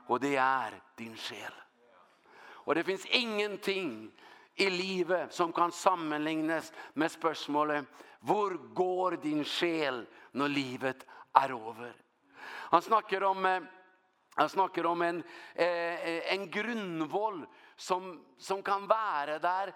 Och 0.08 0.20
det 0.20 0.36
är 0.36 0.74
din 0.96 1.16
själ. 1.16 1.54
Och 2.44 2.76
det 2.76 2.84
finns 2.84 3.06
ingenting 3.06 4.12
i 4.56 4.70
livet 4.70 5.34
som 5.34 5.54
kan 5.54 5.72
sammanlignas 5.72 6.74
med 6.94 7.12
spørsmålet 7.12 7.86
Hvor 8.20 8.74
går 8.74 9.12
din 9.12 9.44
själ 9.44 10.06
när 10.32 10.48
livet 10.48 11.06
är 11.34 11.70
över. 11.70 11.96
Han 12.46 12.82
snakker 12.82 13.24
om 13.24 13.68
han 14.36 14.50
snakker 14.50 14.86
om 14.86 15.02
en 15.02 15.24
en 16.26 16.50
grunnvoll 16.50 17.46
som 17.76 18.26
som 18.38 18.64
kan 18.64 18.88
vara 18.88 19.40
där 19.40 19.76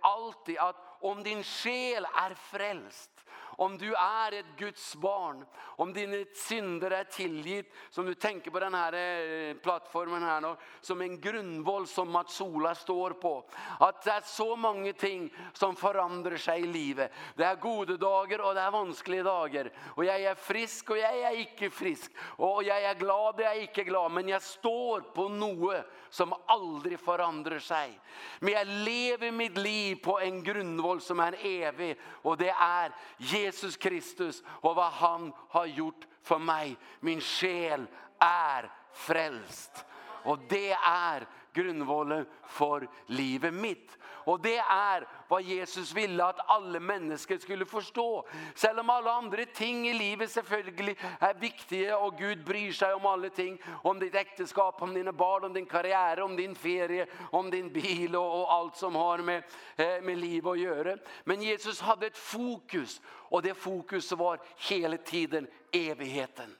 alltid 0.00 0.58
att 0.58 0.76
om 1.00 1.22
din 1.22 1.42
själ 1.42 2.06
är 2.14 2.34
frälst 2.34 3.23
Om 3.56 3.78
du 3.78 3.94
är 3.94 4.32
ett 4.32 4.56
Guds 4.56 4.96
barn, 4.96 5.44
om 5.60 5.92
dina 5.92 6.24
synder 6.34 6.90
är 6.90 7.04
tillgitt, 7.04 7.74
som 7.90 8.06
du 8.06 8.14
tänker 8.14 8.50
på 8.50 8.60
den 8.60 8.74
här 8.74 9.54
plattformen 9.54 10.22
här 10.22 10.40
nu, 10.40 10.56
som 10.80 11.00
en 11.00 11.20
grundvoll 11.20 11.86
som 11.86 12.10
Mats 12.10 12.34
Sola 12.34 12.74
står 12.74 13.10
på. 13.10 13.44
Att 13.80 14.02
det 14.02 14.10
är 14.10 14.20
så 14.20 14.56
många 14.56 14.92
ting 14.92 15.32
som 15.52 15.76
förändrar 15.76 16.36
sig 16.36 16.60
i 16.60 16.66
livet. 16.66 17.12
Det 17.34 17.44
är 17.44 17.56
goda 17.56 17.96
dagar 17.96 18.38
och 18.40 18.54
det 18.54 18.60
är 18.60 18.70
vanskliga 18.70 19.22
dagar. 19.22 19.72
Och 19.94 20.04
jag 20.04 20.22
är 20.22 20.34
frisk 20.34 20.90
och 20.90 20.98
jag 20.98 21.18
är 21.18 21.36
inte 21.36 21.70
frisk. 21.70 22.12
Och 22.20 22.64
jag 22.64 22.82
är 22.82 22.94
glad 22.94 23.34
och 23.34 23.40
jag 23.40 23.56
är 23.56 23.60
inte 23.60 23.84
glad. 23.84 24.12
Men 24.12 24.28
jag 24.28 24.42
står 24.42 25.00
på 25.00 25.28
något 25.28 25.84
som 26.10 26.34
aldrig 26.46 27.00
förändrar 27.00 27.58
sig. 27.58 28.00
Men 28.38 28.52
jag 28.52 28.66
lever 28.66 29.30
mitt 29.30 29.58
liv 29.58 29.96
på 29.96 30.20
en 30.20 30.42
grundvoll 30.42 31.00
som 31.00 31.20
är 31.20 31.46
evig. 31.46 32.00
Och 32.22 32.36
det 32.36 32.50
är 32.50 32.92
Jesus 33.16 33.43
Jesus 33.44 33.76
Kristus 33.76 34.42
och 34.46 34.74
vad 34.74 34.92
han 34.92 35.32
har 35.48 35.66
gjort 35.66 36.06
för 36.22 36.38
mig. 36.38 36.76
Min 37.00 37.20
själ 37.20 37.86
är 38.18 38.72
frälst. 38.92 39.84
Och 40.24 40.38
det 40.48 40.72
är 40.86 41.26
grundvålen 41.52 42.26
för 42.46 42.88
livet 43.06 43.54
mitt. 43.54 43.98
Och 44.24 44.40
det 44.40 44.56
är 44.56 45.08
vad 45.28 45.42
Jesus 45.42 45.92
ville 45.92 46.24
att 46.24 46.50
alla 46.50 46.80
människor 46.80 47.38
skulle 47.38 47.66
förstå. 47.66 48.28
Selv 48.54 48.78
om 48.78 48.90
alla 48.90 49.12
andra 49.12 49.44
ting 49.44 49.88
i 49.88 49.94
livet 49.94 50.30
selvfølgelig 50.30 50.98
är 51.18 51.34
viktiga 51.34 51.98
och 51.98 52.18
Gud 52.18 52.44
bryr 52.44 52.72
sig 52.72 52.94
om 52.94 53.06
alla 53.06 53.28
ting. 53.28 53.62
Om 53.82 53.98
ditt 53.98 54.14
äktenskap, 54.14 54.82
om 54.82 54.94
dina 54.94 55.12
barn, 55.12 55.44
om 55.44 55.52
din 55.52 55.66
karriär, 55.66 56.20
om 56.20 56.36
din 56.36 56.54
ferie, 56.54 57.06
om 57.30 57.50
din 57.50 57.72
bil 57.72 58.16
och, 58.16 58.42
och 58.42 58.52
allt 58.52 58.76
som 58.76 58.94
har 58.94 59.18
med, 59.18 59.44
eh, 59.76 60.02
med 60.02 60.18
liv 60.18 60.48
att 60.48 60.58
göra. 60.58 60.96
Men 61.24 61.42
Jesus 61.42 61.80
hade 61.80 62.06
ett 62.06 62.18
fokus 62.18 63.00
och 63.06 63.42
det 63.42 63.54
fokuset 63.54 64.18
var 64.18 64.40
hela 64.56 64.96
tiden 64.96 65.46
evigheten. 65.72 66.56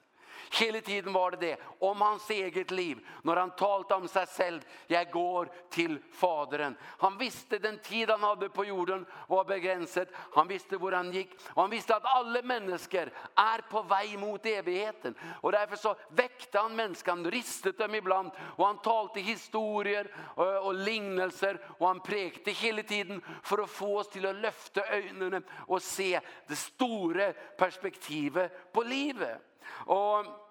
Hele 0.55 0.81
tiden 0.81 1.13
var 1.13 1.31
det 1.31 1.37
det. 1.37 1.57
Om 1.79 2.01
hans 2.01 2.31
eget 2.31 2.71
liv. 2.71 3.07
När 3.23 3.37
han 3.37 3.51
talte 3.51 3.95
om 3.95 4.09
sig 4.09 4.27
själv. 4.27 4.61
Jag 4.87 5.11
går 5.11 5.49
till 5.71 5.99
faderen. 6.13 6.77
Han 6.83 7.19
visste 7.19 7.59
den 7.59 7.79
tid 7.79 8.11
han 8.11 8.23
hade 8.23 8.49
på 8.49 8.65
jorden 8.65 9.07
var 9.29 9.45
begränsad. 9.45 10.09
Han 10.35 10.49
visste 10.49 10.77
hvor 10.77 10.93
han 10.93 11.13
gick. 11.13 11.31
Og 11.55 11.63
han 11.63 11.71
visste 11.71 11.97
att 11.97 12.05
alla 12.05 12.43
människor 12.43 13.11
är 13.35 13.71
på 13.71 13.83
väg 13.83 14.19
mot 14.19 14.47
evigheten. 14.47 15.15
Och 15.41 15.53
därför 15.53 15.77
så 15.77 15.95
väckte 16.09 16.59
han 16.59 16.77
människan. 16.77 17.31
Ristet 17.31 17.79
dem 17.79 17.95
ibland. 17.95 18.31
Och 18.57 18.67
han 18.67 18.79
talade 18.79 19.21
historier 19.21 20.15
och 20.63 20.75
lignelser. 20.75 21.61
Och 21.79 21.87
han 21.87 22.01
prekte 22.01 22.51
hele 22.51 22.83
tiden 22.83 23.23
för 23.43 23.59
att 23.59 23.71
få 23.71 23.99
oss 23.99 24.09
till 24.09 24.27
att 24.27 24.37
lyfta 24.37 24.87
ögonen. 24.87 25.45
Och 25.67 25.83
se 25.83 26.21
det 26.47 26.57
stora 26.57 27.33
perspektivet 27.33 28.73
på 28.73 28.83
livet. 28.83 29.41
Och 29.87 30.44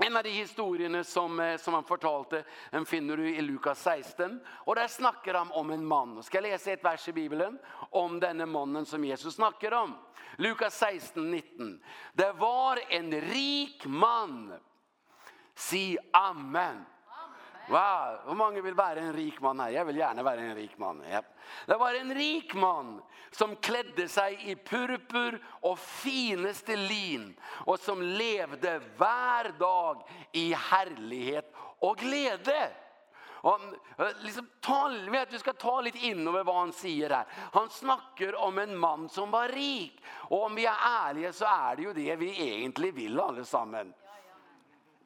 En 0.00 0.16
av 0.16 0.22
de 0.22 0.30
historiene 0.30 1.04
som, 1.04 1.56
som 1.58 1.74
han 1.74 1.84
fortalte, 1.84 2.44
den 2.70 2.86
finner 2.86 3.16
du 3.16 3.28
i 3.28 3.40
Lukas 3.42 3.82
16. 3.82 4.38
Og 4.66 4.76
der 4.78 4.86
snakker 4.86 5.34
han 5.34 5.50
om 5.50 5.70
en 5.74 5.86
mann. 5.86 6.12
Og 6.18 6.24
skal 6.24 6.46
jeg 6.46 6.54
lese 6.54 6.76
et 6.76 6.84
vers 6.86 7.08
i 7.10 7.14
Bibelen 7.16 7.58
om 7.90 8.20
denne 8.22 8.46
mannen 8.46 8.86
som 8.86 9.04
Jesus 9.04 9.34
snakker 9.40 9.74
om. 9.74 9.96
Lukas 10.38 10.78
16, 10.78 11.30
19. 11.30 11.72
Det 12.12 12.30
var 12.38 12.78
en 12.88 13.10
rik 13.20 13.86
mann. 13.86 14.52
Si 15.54 15.98
amen. 16.12 16.84
Wow, 17.68 18.16
hvor 18.24 18.34
mange 18.34 18.62
vil 18.64 18.76
være 18.76 19.02
en 19.02 19.12
rik 19.12 19.42
mann 19.44 19.60
her? 19.60 19.74
Jeg 19.74 19.86
vil 19.86 19.98
gjerne 20.00 20.24
være 20.24 20.44
en 20.46 20.56
rik 20.56 20.78
mann. 20.80 21.02
Ja. 21.04 21.20
Det 21.68 21.76
var 21.76 21.98
en 21.98 22.14
rik 22.16 22.54
mann 22.56 22.94
som 23.30 23.52
kledde 23.60 24.06
seg 24.08 24.40
i 24.48 24.54
purpur 24.56 25.36
og 25.68 25.76
fineste 25.76 26.78
lin, 26.80 27.28
og 27.68 27.76
som 27.80 28.00
levde 28.00 28.78
hver 28.96 29.50
dag 29.60 30.00
i 30.32 30.46
herlighet 30.70 31.52
og 31.84 32.00
glede. 32.00 32.56
Og 33.46 33.60
liksom, 34.24 34.48
ta, 34.64 34.80
vet, 35.12 35.32
vi 35.32 35.42
skal 35.44 35.58
ta 35.60 35.76
litt 35.84 36.00
innover 36.08 36.48
hva 36.48 36.56
han 36.62 36.72
sier 36.74 37.12
her. 37.14 37.28
Han 37.52 37.68
snakker 37.70 38.34
om 38.48 38.58
en 38.58 38.74
mann 38.80 39.06
som 39.12 39.30
var 39.30 39.52
rik. 39.52 40.00
Og 40.32 40.48
om 40.48 40.56
vi 40.56 40.64
er 40.66 40.88
ærlige, 40.88 41.36
så 41.36 41.52
er 41.52 41.76
det 41.76 41.86
jo 41.86 41.94
det 42.00 42.16
vi 42.24 42.32
egentlig 42.48 42.94
vil 42.96 43.20
alle 43.20 43.44
sammen. 43.46 43.92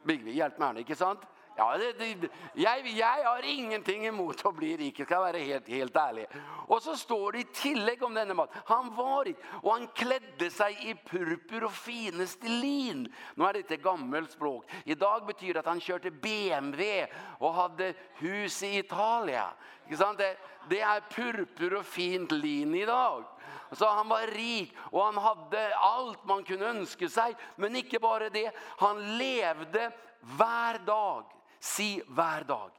Bigvi, 0.07 0.39
hjelp 0.39 0.63
meg 0.63 0.73
her, 0.73 0.83
ikke 0.87 0.99
sant? 0.99 1.27
Ja, 1.57 1.79
det, 1.79 1.93
det, 1.93 2.29
jag, 2.55 2.87
jag 2.87 3.25
har 3.25 3.45
ingenting 3.45 4.07
emot 4.07 4.47
att 4.47 4.55
bli 4.55 4.77
rik, 4.77 4.99
jag 5.01 5.07
ska 5.07 5.21
vara 5.21 5.39
helt, 5.39 5.69
helt 5.69 5.97
ärlig. 5.97 6.27
Och 6.67 6.83
så 6.83 6.97
står 6.97 7.33
det 7.33 7.39
i 7.39 7.45
tillägg 7.45 8.03
om 8.03 8.15
denne 8.15 8.35
mannen. 8.35 8.55
Han 8.65 8.95
var 8.95 9.25
rik 9.25 9.37
och 9.63 9.73
han 9.73 9.87
klädde 9.87 10.51
sig 10.51 10.91
i 10.91 10.95
purpur 10.95 11.65
och 11.65 11.73
finaste 11.73 12.49
lin. 12.49 13.15
Nu 13.35 13.45
är 13.45 13.53
dette 13.53 13.77
gammelt 13.77 14.31
språk. 14.31 14.65
I 14.85 14.93
Idag 14.93 15.27
betyder 15.27 15.55
det 15.55 15.61
att 15.61 15.67
han 15.67 15.81
körde 15.81 16.11
BMW 16.11 17.07
och 17.39 17.55
hade 17.55 17.95
hus 18.15 18.63
i 18.63 18.79
Italien. 18.79 19.49
Det, 19.89 20.37
det 20.69 20.81
är 20.81 21.01
purpur 21.01 21.75
och 21.75 21.87
fint 21.87 22.33
lin 22.33 22.75
idag. 22.75 23.25
Så 23.73 23.89
han 23.89 24.09
var 24.09 24.27
rik 24.27 24.75
och 24.79 25.05
han 25.05 25.17
hade 25.17 25.77
allt 25.77 26.25
man 26.25 26.45
kunde 26.45 26.67
önska 26.67 27.09
sig. 27.09 27.35
Men 27.57 27.77
inte 27.77 27.99
bara 27.99 28.31
det, 28.31 28.53
han 28.59 29.19
levde 29.19 29.93
hver 30.21 30.79
dag 30.79 31.25
Si 31.63 32.03
hver 32.11 32.45
dag. 32.49 32.71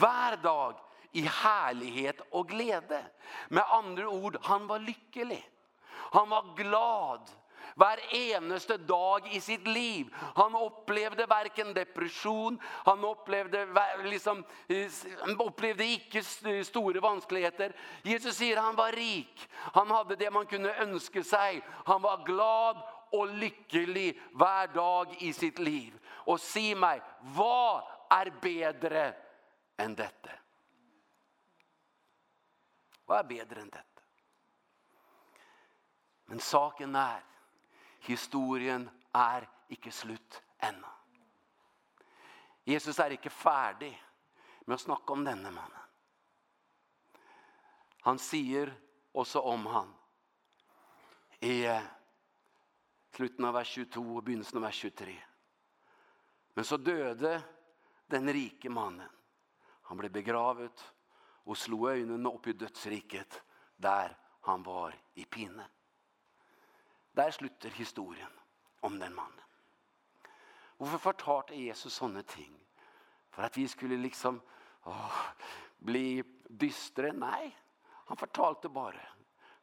Hver 0.00 0.36
dag 0.42 0.76
i 1.12 1.20
härlighet 1.20 2.20
och 2.30 2.48
glädje. 2.48 3.04
Med 3.48 3.64
andra 3.68 4.08
ord, 4.08 4.36
han 4.42 4.66
var 4.66 4.78
lycklig. 4.78 5.50
Han 5.90 6.28
var 6.28 6.56
glad 6.56 7.20
hver 7.74 8.14
eneste 8.14 8.76
dag 8.76 9.28
i 9.32 9.40
sitt 9.40 9.66
liv. 9.66 10.14
Han 10.34 10.54
opplevde 10.54 11.26
verken 11.26 11.74
depresjon, 11.74 12.58
han 12.84 13.04
opplevde, 13.04 13.66
liksom, 14.04 14.44
opplevde 15.38 15.84
ikke 15.84 16.22
store 16.64 17.00
vanskeligheter. 17.00 17.72
Jesus 18.02 18.36
sier 18.36 18.60
han 18.60 18.76
var 18.76 18.92
rik, 18.92 19.46
han 19.72 19.90
hadde 19.90 20.18
det 20.20 20.32
man 20.32 20.48
kunne 20.50 20.74
ønske 20.82 21.24
seg. 21.24 21.62
Han 21.86 22.02
var 22.02 22.24
glad 22.26 22.82
og 23.16 23.32
lykkelig 23.40 24.12
hver 24.38 24.74
dag 24.74 25.16
i 25.20 25.32
sitt 25.32 25.58
liv 25.58 25.96
og 26.26 26.40
si 26.40 26.74
mig, 26.74 27.02
vad 27.20 27.84
är 28.10 28.30
bättre 28.40 29.14
än 29.76 29.94
detta? 29.94 30.30
Vad 33.04 33.18
är 33.18 33.24
bättre 33.24 33.60
än 33.60 33.70
detta? 33.70 34.02
Men 36.24 36.40
saken 36.40 36.94
är, 36.94 37.24
historien 38.00 38.90
är 39.12 39.48
inte 39.68 39.90
slut 39.90 40.42
ännu. 40.58 40.86
Jesus 42.64 42.98
är 42.98 43.10
inte 43.10 43.30
färdig 43.30 44.04
med 44.60 44.74
att 44.74 44.80
snacka 44.80 45.12
om 45.12 45.24
denne 45.24 45.50
mannen. 45.50 45.80
Han 48.00 48.18
säger 48.18 48.74
också 49.12 49.40
om 49.40 49.66
han 49.66 49.94
i 51.40 51.80
slutten 53.10 53.44
av 53.44 53.54
vers 53.54 53.68
22 53.68 54.16
och 54.16 54.22
begynnelsen 54.22 54.56
av 54.56 54.62
vers 54.62 54.74
23. 54.74 55.22
Men 56.54 56.64
så 56.64 56.76
døde 56.76 57.42
den 58.10 58.32
rike 58.32 58.70
mannen. 58.70 59.08
Han 59.90 59.98
ble 59.98 60.10
begravet 60.10 60.82
og 61.46 61.58
slo 61.58 61.88
øynene 61.90 62.30
opp 62.30 62.46
i 62.50 62.56
dødsriket 62.58 63.40
der 63.80 64.14
han 64.46 64.62
var 64.62 64.94
i 65.14 65.24
pinne. 65.24 65.66
Der 67.16 67.30
slutter 67.30 67.70
historien 67.74 68.32
om 68.82 68.98
den 68.98 69.14
mannen. 69.14 69.46
Hvorfor 70.76 70.98
fortalte 71.10 71.58
Jesus 71.58 71.98
sånne 71.98 72.22
ting? 72.22 72.54
For 73.30 73.44
at 73.44 73.56
vi 73.56 73.66
skulle 73.68 73.98
liksom 74.00 74.40
åh, 74.88 75.18
bli 75.78 76.22
dystre? 76.48 77.12
Nei, 77.12 77.50
han 78.08 78.16
fortalte 78.16 78.70
bare 78.72 79.02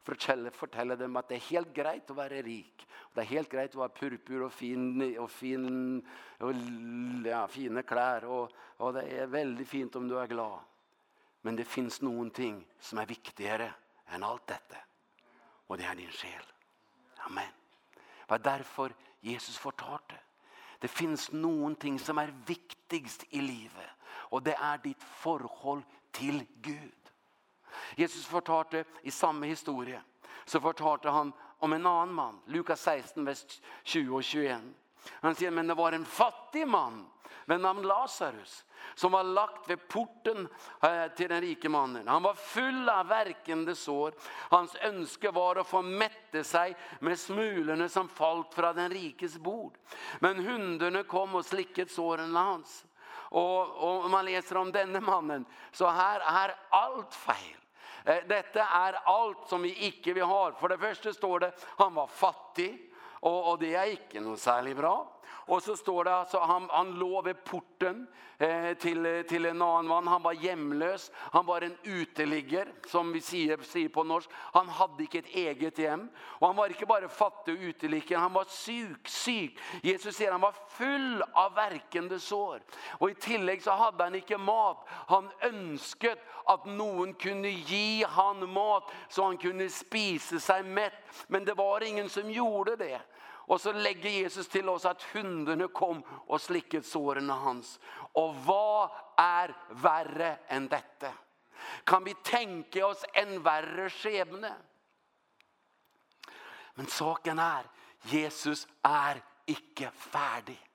fortelle, 0.06 0.52
fortelle 0.54 0.96
dem 0.98 1.16
at 1.20 1.28
det 1.30 1.38
er 1.38 1.48
helt 1.50 1.72
greit 1.74 2.10
å 2.10 2.16
være 2.18 2.42
rik. 2.46 2.84
Det 3.14 3.24
er 3.24 3.32
helt 3.32 3.50
greit 3.50 3.74
å 3.76 3.82
ha 3.82 3.88
purpur 3.90 4.44
og, 4.46 4.52
fin, 4.52 5.00
og, 5.18 5.28
fin, 5.32 5.68
og 6.44 7.26
ja, 7.26 7.44
fine 7.50 7.82
klær. 7.86 8.28
Og, 8.30 8.54
og 8.84 8.94
det 8.94 9.06
er 9.18 9.32
veldig 9.32 9.66
fint 9.66 9.96
om 9.98 10.08
du 10.08 10.16
er 10.20 10.30
glad. 10.30 10.60
Men 11.42 11.58
det 11.58 11.68
finns 11.70 12.00
noen 12.02 12.30
ting 12.34 12.60
som 12.82 13.00
er 13.00 13.10
viktigere 13.10 13.68
enn 14.14 14.26
alt 14.26 14.46
dette. 14.50 14.80
Og 15.68 15.78
det 15.78 15.86
er 15.88 15.98
din 15.98 16.14
sjel. 16.14 16.46
Amen. 17.26 17.54
Det 17.94 18.30
var 18.30 18.44
derfor 18.44 18.94
Jesus 19.24 19.58
fortalte. 19.58 20.16
Det 20.78 20.90
finns 20.90 21.32
noen 21.32 21.74
ting 21.76 21.98
som 21.98 22.20
er 22.22 22.32
viktigst 22.46 23.26
i 23.34 23.42
livet. 23.42 23.94
Og 24.30 24.44
det 24.46 24.54
er 24.54 24.78
ditt 24.84 25.02
forhold 25.22 25.82
til 26.14 26.44
Gud. 26.62 27.07
Jesus 27.96 28.26
fortalte 28.26 28.84
i 29.02 29.10
samme 29.10 29.46
historie, 29.46 30.02
så 30.44 30.60
fortalte 30.60 31.10
han 31.10 31.32
om 31.58 31.72
en 31.72 31.86
annen 31.86 32.14
man, 32.14 32.40
Lukas 32.46 32.82
16, 32.86 33.24
vers 33.26 33.44
20 33.82 34.14
og 34.14 34.22
21. 34.22 34.74
Han 35.22 35.34
sier, 35.34 35.50
men 35.50 35.68
det 35.68 35.76
var 35.78 35.92
en 35.92 36.06
fattig 36.06 36.66
man 36.68 37.06
ved 37.48 37.60
navn 37.60 37.86
Lazarus 37.88 38.64
som 38.94 39.12
var 39.12 39.22
lagt 39.22 39.70
ved 39.70 39.88
porten 39.88 40.48
til 41.16 41.28
den 41.28 41.40
rike 41.40 41.68
mannen. 41.68 42.08
Han 42.08 42.22
var 42.22 42.34
full 42.34 42.88
av 42.88 43.08
verkende 43.08 43.74
sår. 43.74 44.14
Hans 44.50 44.74
ønske 44.84 45.30
var 45.34 45.58
å 45.58 45.66
få 45.66 45.82
mette 45.82 46.44
sig 46.44 46.74
med 47.00 47.18
smulene 47.18 47.88
som 47.88 48.08
falt 48.08 48.54
fra 48.54 48.72
den 48.76 48.90
rikes 48.92 49.38
bord. 49.38 49.76
Men 50.20 50.42
hundene 50.44 51.04
kom 51.08 51.38
og 51.38 51.46
slikket 51.46 51.92
såren 51.94 52.36
hans. 52.36 52.82
Och 53.30 54.04
om 54.04 54.10
man 54.10 54.24
läser 54.24 54.56
om 54.56 54.72
denne 54.72 55.00
mannen 55.00 55.44
så 55.72 55.86
här 55.86 56.20
är 56.20 56.56
allt 56.70 57.14
fel. 57.14 57.58
Detta 58.28 58.64
är 58.64 58.92
allt 58.92 59.48
som 59.48 59.62
vi 59.62 59.86
inte 59.86 60.12
vi 60.12 60.20
har. 60.20 60.52
För 60.52 60.68
det 60.68 60.78
första 60.78 61.12
står 61.12 61.40
det 61.40 61.52
han 61.76 61.94
var 61.94 62.06
fattig 62.06 62.92
och 63.20 63.50
og 63.50 63.58
det 63.58 63.74
är 63.74 63.90
inte 63.90 64.20
noe 64.20 64.36
særlig 64.36 64.76
bra. 64.76 65.17
Och 65.48 65.62
så 65.62 65.76
står 65.76 66.04
det 66.04 66.14
alltså 66.14 66.38
han 66.38 66.68
han 66.70 66.98
låg 66.98 67.24
vid 67.24 67.44
porten 67.44 68.06
eh 68.38 68.74
till 68.74 69.24
till 69.28 69.46
en 69.46 69.62
annan 69.62 69.86
man. 69.86 70.06
Han 70.06 70.22
var 70.22 70.34
hemlös. 70.34 71.10
Han 71.14 71.46
var 71.46 71.60
en 71.60 71.76
uteligger 71.82 72.72
som 72.86 73.12
vi 73.12 73.20
säger 73.20 73.58
säger 73.62 73.88
på 73.88 74.04
norsk. 74.04 74.30
Han 74.32 74.68
hade 74.68 75.02
inte 75.02 75.18
ett 75.18 75.26
eget 75.26 75.78
hem 75.78 76.08
och 76.18 76.46
han 76.46 76.56
var 76.56 76.66
inte 76.66 76.86
bara 76.86 77.08
fattig 77.08 77.54
och 77.54 77.60
uteligger. 77.60 78.18
Han 78.18 78.32
var 78.32 78.44
sjuk, 78.44 79.08
syk. 79.08 79.58
Jesus 79.82 80.16
säger 80.16 80.32
han 80.32 80.40
var 80.40 80.54
full 80.68 81.22
av 81.32 81.54
verkande 81.54 82.20
sår. 82.20 82.62
Och 82.98 83.10
i 83.10 83.14
tillägg 83.14 83.62
så 83.62 83.70
hade 83.70 84.04
han 84.04 84.14
inte 84.14 84.38
mat. 84.38 84.88
Han 84.88 85.30
önskade 85.40 86.20
att 86.44 86.66
någon 86.66 87.14
kunde 87.14 87.48
ge 87.48 88.06
han 88.06 88.52
mat 88.52 88.92
så 89.08 89.24
han 89.24 89.36
kunde 89.36 89.68
spise 89.68 90.40
sig 90.40 90.62
mätt, 90.62 91.26
men 91.26 91.44
det 91.44 91.54
var 91.54 91.82
ingen 91.82 92.08
som 92.08 92.30
gjorde 92.30 92.76
det. 92.76 93.00
Och 93.48 93.60
så 93.60 93.72
lägger 93.72 94.10
Jesus 94.10 94.48
till 94.48 94.68
oss 94.68 94.84
att 94.84 95.02
hundene 95.02 95.68
kom 95.68 96.02
och 96.26 96.40
slickade 96.40 96.82
såren 96.82 97.30
hans. 97.30 97.80
Och 98.12 98.36
vad 98.36 98.90
är 99.16 99.56
värre 99.70 100.38
än 100.46 100.68
detta? 100.68 101.12
Kan 101.84 102.04
vi 102.04 102.14
tenke 102.14 102.82
oss 102.82 103.04
en 103.12 103.42
värre 103.42 103.90
skjebne? 103.90 104.54
Men 106.74 106.86
saken 106.86 107.38
är, 107.38 107.64
Jesus 108.02 108.68
är 108.82 109.22
ikke 109.46 109.90
färdig. 109.90 110.70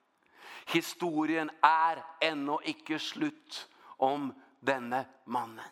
Historien 0.65 1.51
är 1.61 2.03
ennå 2.21 2.61
ikke 2.61 2.99
slut 2.99 3.69
om 3.97 4.33
denne 4.59 5.05
mannen. 5.25 5.71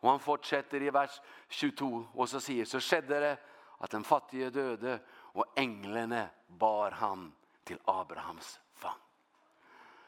Och 0.00 0.10
han 0.10 0.20
fortsätter 0.20 0.82
i 0.82 0.90
vers 0.90 1.20
22 1.48 2.06
och 2.14 2.28
så 2.28 2.40
säger 2.40 2.64
så 2.64 2.80
skedde 2.80 3.20
det 3.20 3.36
att 3.78 3.90
den 3.90 4.04
fattige 4.04 4.50
döde 4.50 5.00
Og 5.34 5.44
englene 5.56 6.28
bar 6.46 6.90
han 6.90 7.32
till 7.64 7.78
Abrahams 7.84 8.60
famn. 8.72 9.00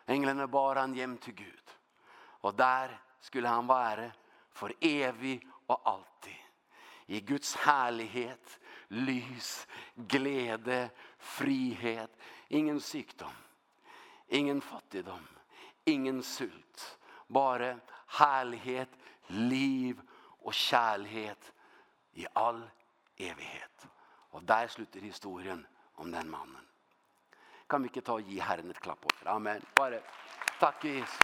Englene 0.06 0.46
bar 0.46 0.76
han 0.76 0.94
hem 0.94 1.18
till 1.18 1.34
Gud. 1.34 1.70
Och 2.16 2.54
där 2.54 3.00
skulle 3.20 3.48
han 3.48 3.66
vara 3.66 4.10
för 4.50 4.72
evig 4.80 5.48
och 5.66 5.88
alltid. 5.88 6.36
I 7.06 7.20
Guds 7.20 7.56
härlighet, 7.56 8.58
lys, 8.88 9.66
glädje, 9.94 10.90
frihet, 11.18 12.10
ingen 12.48 12.80
sjukdom, 12.80 13.32
ingen 14.26 14.60
fattigdom, 14.60 15.26
ingen 15.84 16.22
sult, 16.22 16.98
bara 17.26 17.78
härlighet, 18.06 18.88
liv 19.26 20.00
och 20.18 20.54
kjærlighet 20.54 21.52
i 22.12 22.26
all 22.32 22.70
evighet. 23.16 23.86
Og 24.36 24.42
der 24.48 24.66
slutter 24.68 25.00
historien 25.00 25.66
om 25.96 26.12
den 26.12 26.30
mannen. 26.30 26.64
Kan 27.70 27.82
vi 27.82 27.88
ikke 27.88 28.02
ta 28.04 28.18
og 28.20 28.26
gi 28.28 28.36
Herren 28.40 28.70
et 28.70 28.80
klapp 28.80 29.06
over? 29.08 29.30
Amen. 29.32 29.62
Bare 29.76 30.02
takk, 30.60 30.84
Jesus. 30.84 31.22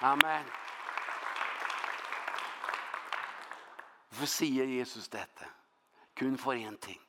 Amen. 0.00 0.48
Hvorfor 4.08 4.30
sier 4.32 4.64
Jesus 4.64 5.08
dette? 5.12 5.50
Kun 6.16 6.38
for 6.40 6.56
én 6.56 6.78
ting. 6.80 7.00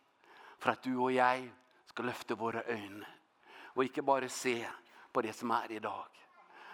For 0.59 0.71
at 0.75 0.83
du 0.83 0.97
og 0.99 1.13
jeg 1.15 1.47
skal 1.87 2.05
løfte 2.11 2.37
våre 2.37 2.65
øyne. 2.67 3.07
Og 3.75 3.83
ikke 3.83 4.03
bare 4.03 4.29
se 4.29 4.59
på 5.13 5.21
det 5.21 5.35
som 5.35 5.55
er 5.55 5.71
i 5.71 5.79
dag. 5.79 6.25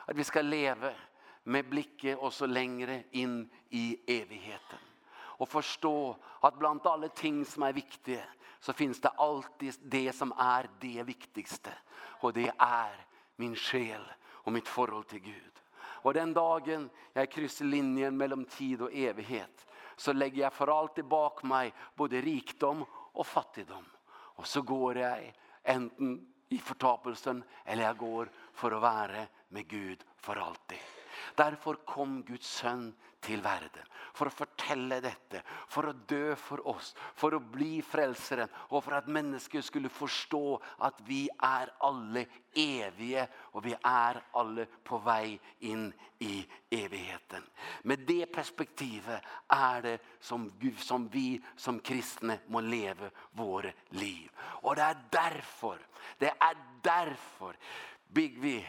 At 0.08 0.18
vi 0.18 0.24
skal 0.24 0.46
leve 0.46 0.96
med 1.44 1.70
blikket 1.70 2.18
også 2.18 2.50
lengre 2.50 3.04
inn 3.12 3.44
i 3.70 4.00
evigheten 4.08 4.93
och 5.38 5.50
förstå 5.50 6.18
att 6.40 6.60
bland 6.60 6.88
alla 6.88 7.08
ting 7.08 7.46
som 7.46 7.64
är 7.64 7.74
viktiga 7.74 8.24
så 8.60 8.74
finns 8.74 9.02
det 9.02 9.10
alltid 9.10 9.76
det 9.84 10.14
som 10.14 10.34
är 10.38 10.70
det 10.80 11.04
viktigaste. 11.04 11.74
Och 11.96 12.34
det 12.34 12.52
är 12.58 13.06
min 13.36 13.56
själ 13.56 14.12
och 14.26 14.52
mitt 14.52 14.68
förhåll 14.68 15.04
till 15.04 15.20
Gud. 15.20 15.54
Och 15.76 16.14
den 16.14 16.34
dagen 16.34 16.90
jag 17.14 17.32
kryssar 17.32 17.66
linjen 17.66 18.18
mellan 18.18 18.46
tid 18.46 18.82
och 18.82 18.94
evighet 18.94 19.68
så 19.96 20.14
lägger 20.14 20.42
jag 20.42 20.54
för 20.54 20.80
alltid 20.80 21.06
bak 21.06 21.44
mig 21.44 21.74
både 21.96 22.22
rikdom 22.22 22.86
och 22.92 23.28
fattigdom. 23.28 23.86
Och 24.10 24.48
så 24.48 24.62
går 24.62 24.98
jag 24.98 25.34
enten 25.64 26.34
i 26.50 26.58
förtapelsen 26.58 27.44
eller 27.66 27.84
jag 27.84 27.98
går 27.98 28.32
för 28.54 28.72
att 28.72 28.82
vara 28.82 29.26
med 29.48 29.68
Gud 29.68 30.04
för 30.18 30.36
alltid. 30.36 30.78
Derfor 31.38 31.82
kom 31.88 32.22
Guds 32.28 32.60
sønn 32.62 32.92
til 33.24 33.44
verden 33.44 33.92
for 34.14 34.30
å 34.30 34.34
fortelle 34.34 35.00
dette, 35.02 35.42
for 35.72 35.90
å 35.90 35.96
dø 36.10 36.36
for 36.38 36.62
oss, 36.70 36.92
for 37.18 37.34
å 37.34 37.42
bli 37.42 37.80
frelseren, 37.86 38.52
og 38.70 38.84
for 38.86 38.98
at 39.00 39.10
mennesker 39.10 39.64
skulle 39.66 39.90
forstå 39.90 40.42
at 40.86 41.00
vi 41.08 41.24
er 41.34 41.72
alle 41.88 42.26
evige, 42.54 43.26
og 43.54 43.66
vi 43.66 43.74
er 43.74 44.20
alle 44.38 44.68
på 44.86 45.00
vei 45.02 45.34
inn 45.66 45.88
i 46.22 46.44
evigheten. 46.78 47.48
Med 47.90 48.06
det 48.08 48.28
perspektivet 48.34 49.34
er 49.56 49.82
det 49.88 49.96
som, 50.22 50.46
som 50.86 51.10
vi 51.10 51.40
som 51.58 51.82
kristne 51.82 52.44
må 52.54 52.62
leve 52.62 53.10
våre 53.40 53.74
liv. 53.98 54.30
Og 54.62 54.78
det 54.78 54.86
er 54.86 55.02
derfor, 55.18 55.82
det 56.22 56.36
er 56.38 56.62
derfor, 56.86 57.58
Bigvi, 58.14 58.60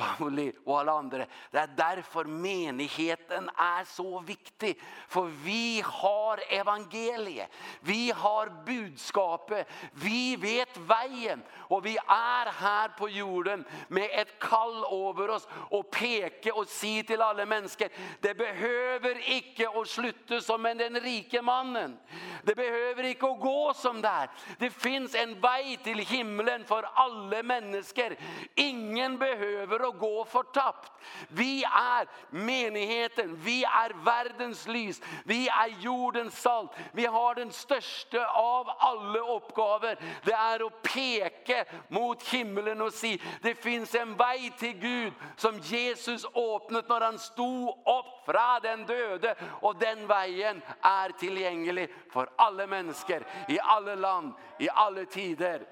Pauli 0.00 0.52
og 0.66 0.80
alle 0.80 0.92
andre. 0.92 1.26
Det 1.50 1.58
är 1.58 1.66
därför 1.66 2.24
menigheten 2.24 3.50
är 3.56 3.84
så 3.84 4.20
viktig. 4.20 4.80
För 5.08 5.24
vi 5.44 5.82
har 5.84 6.40
evangeliet. 6.48 7.48
Vi 7.80 8.10
har 8.10 8.64
budskapet. 8.66 9.68
Vi 9.92 10.36
vet 10.36 10.76
vägen. 10.76 11.42
Och 11.52 11.86
vi 11.86 11.96
är 12.06 12.52
här 12.52 12.88
på 12.88 13.08
jorden 13.08 13.64
med 13.88 14.10
ett 14.12 14.38
kall 14.38 14.84
över 14.84 15.30
oss. 15.30 15.48
Och 15.52 15.90
peka 15.90 16.54
och 16.54 16.68
si 16.68 17.02
till 17.02 17.22
alla 17.22 17.46
människor. 17.46 17.88
Det 18.20 18.34
behöver 18.34 19.30
ikke 19.30 19.68
å 19.68 19.84
sluta 19.84 20.40
som 20.40 20.62
den 20.62 21.00
rike 21.00 21.42
mannen. 21.42 21.98
Det 22.42 22.54
behöver 22.54 23.04
ikke 23.04 23.26
å 23.26 23.34
gå 23.34 23.74
som 23.74 24.00
där. 24.00 24.30
Det 24.58 24.70
finns 24.70 25.14
en 25.14 25.40
väg 25.40 25.82
till 25.84 25.98
himlen 25.98 26.64
för 26.64 26.82
alla 26.94 27.42
människor. 27.42 28.16
Ingen 28.54 29.18
behöver 29.18 29.89
å 29.90 29.96
gå 29.98 30.24
fortapt. 30.30 30.92
Vi 31.34 31.62
er 31.64 32.08
menigheten, 32.30 33.34
vi 33.44 33.60
er 33.64 33.94
verdens 34.04 34.66
lys, 34.70 35.00
vi 35.24 35.46
er 35.48 35.74
jordens 35.82 36.36
salt. 36.38 36.76
Vi 36.96 37.06
har 37.08 37.38
den 37.38 37.52
største 37.54 38.22
av 38.26 38.70
alle 38.78 39.22
oppgaver. 39.34 39.98
Det 40.24 40.36
er 40.36 40.64
å 40.64 40.70
peke 40.84 41.64
mot 41.94 42.22
himmelen 42.30 42.82
og 42.84 42.94
si, 42.94 43.16
det 43.42 43.56
finns 43.60 43.94
en 43.98 44.14
vei 44.18 44.50
til 44.60 44.76
Gud 44.80 45.26
som 45.40 45.60
Jesus 45.64 46.26
åpnet 46.34 46.88
når 46.90 47.08
han 47.08 47.20
sto 47.20 47.50
opp 47.88 48.20
fra 48.26 48.60
den 48.62 48.84
døde, 48.86 49.34
og 49.62 49.80
den 49.80 50.04
veien 50.08 50.60
er 50.86 51.14
tilgjengelig 51.18 51.88
for 52.12 52.30
alle 52.38 52.66
mennesker, 52.70 53.24
i 53.48 53.58
alle 53.74 53.96
land, 53.98 54.34
i 54.60 54.68
alle 54.70 55.06
tider 55.10 55.64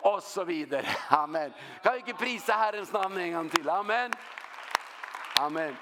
och 0.00 0.22
så 0.22 0.44
vidare. 0.44 0.86
Amen. 1.08 1.52
Kan 1.82 1.92
vi 1.92 1.98
inte 1.98 2.14
prisa 2.14 2.52
Herrens 2.52 2.92
namn 2.92 3.16
en 3.16 3.32
gång 3.32 3.48
till? 3.48 3.68
Amen. 3.68 4.12
Amen. 5.40 5.76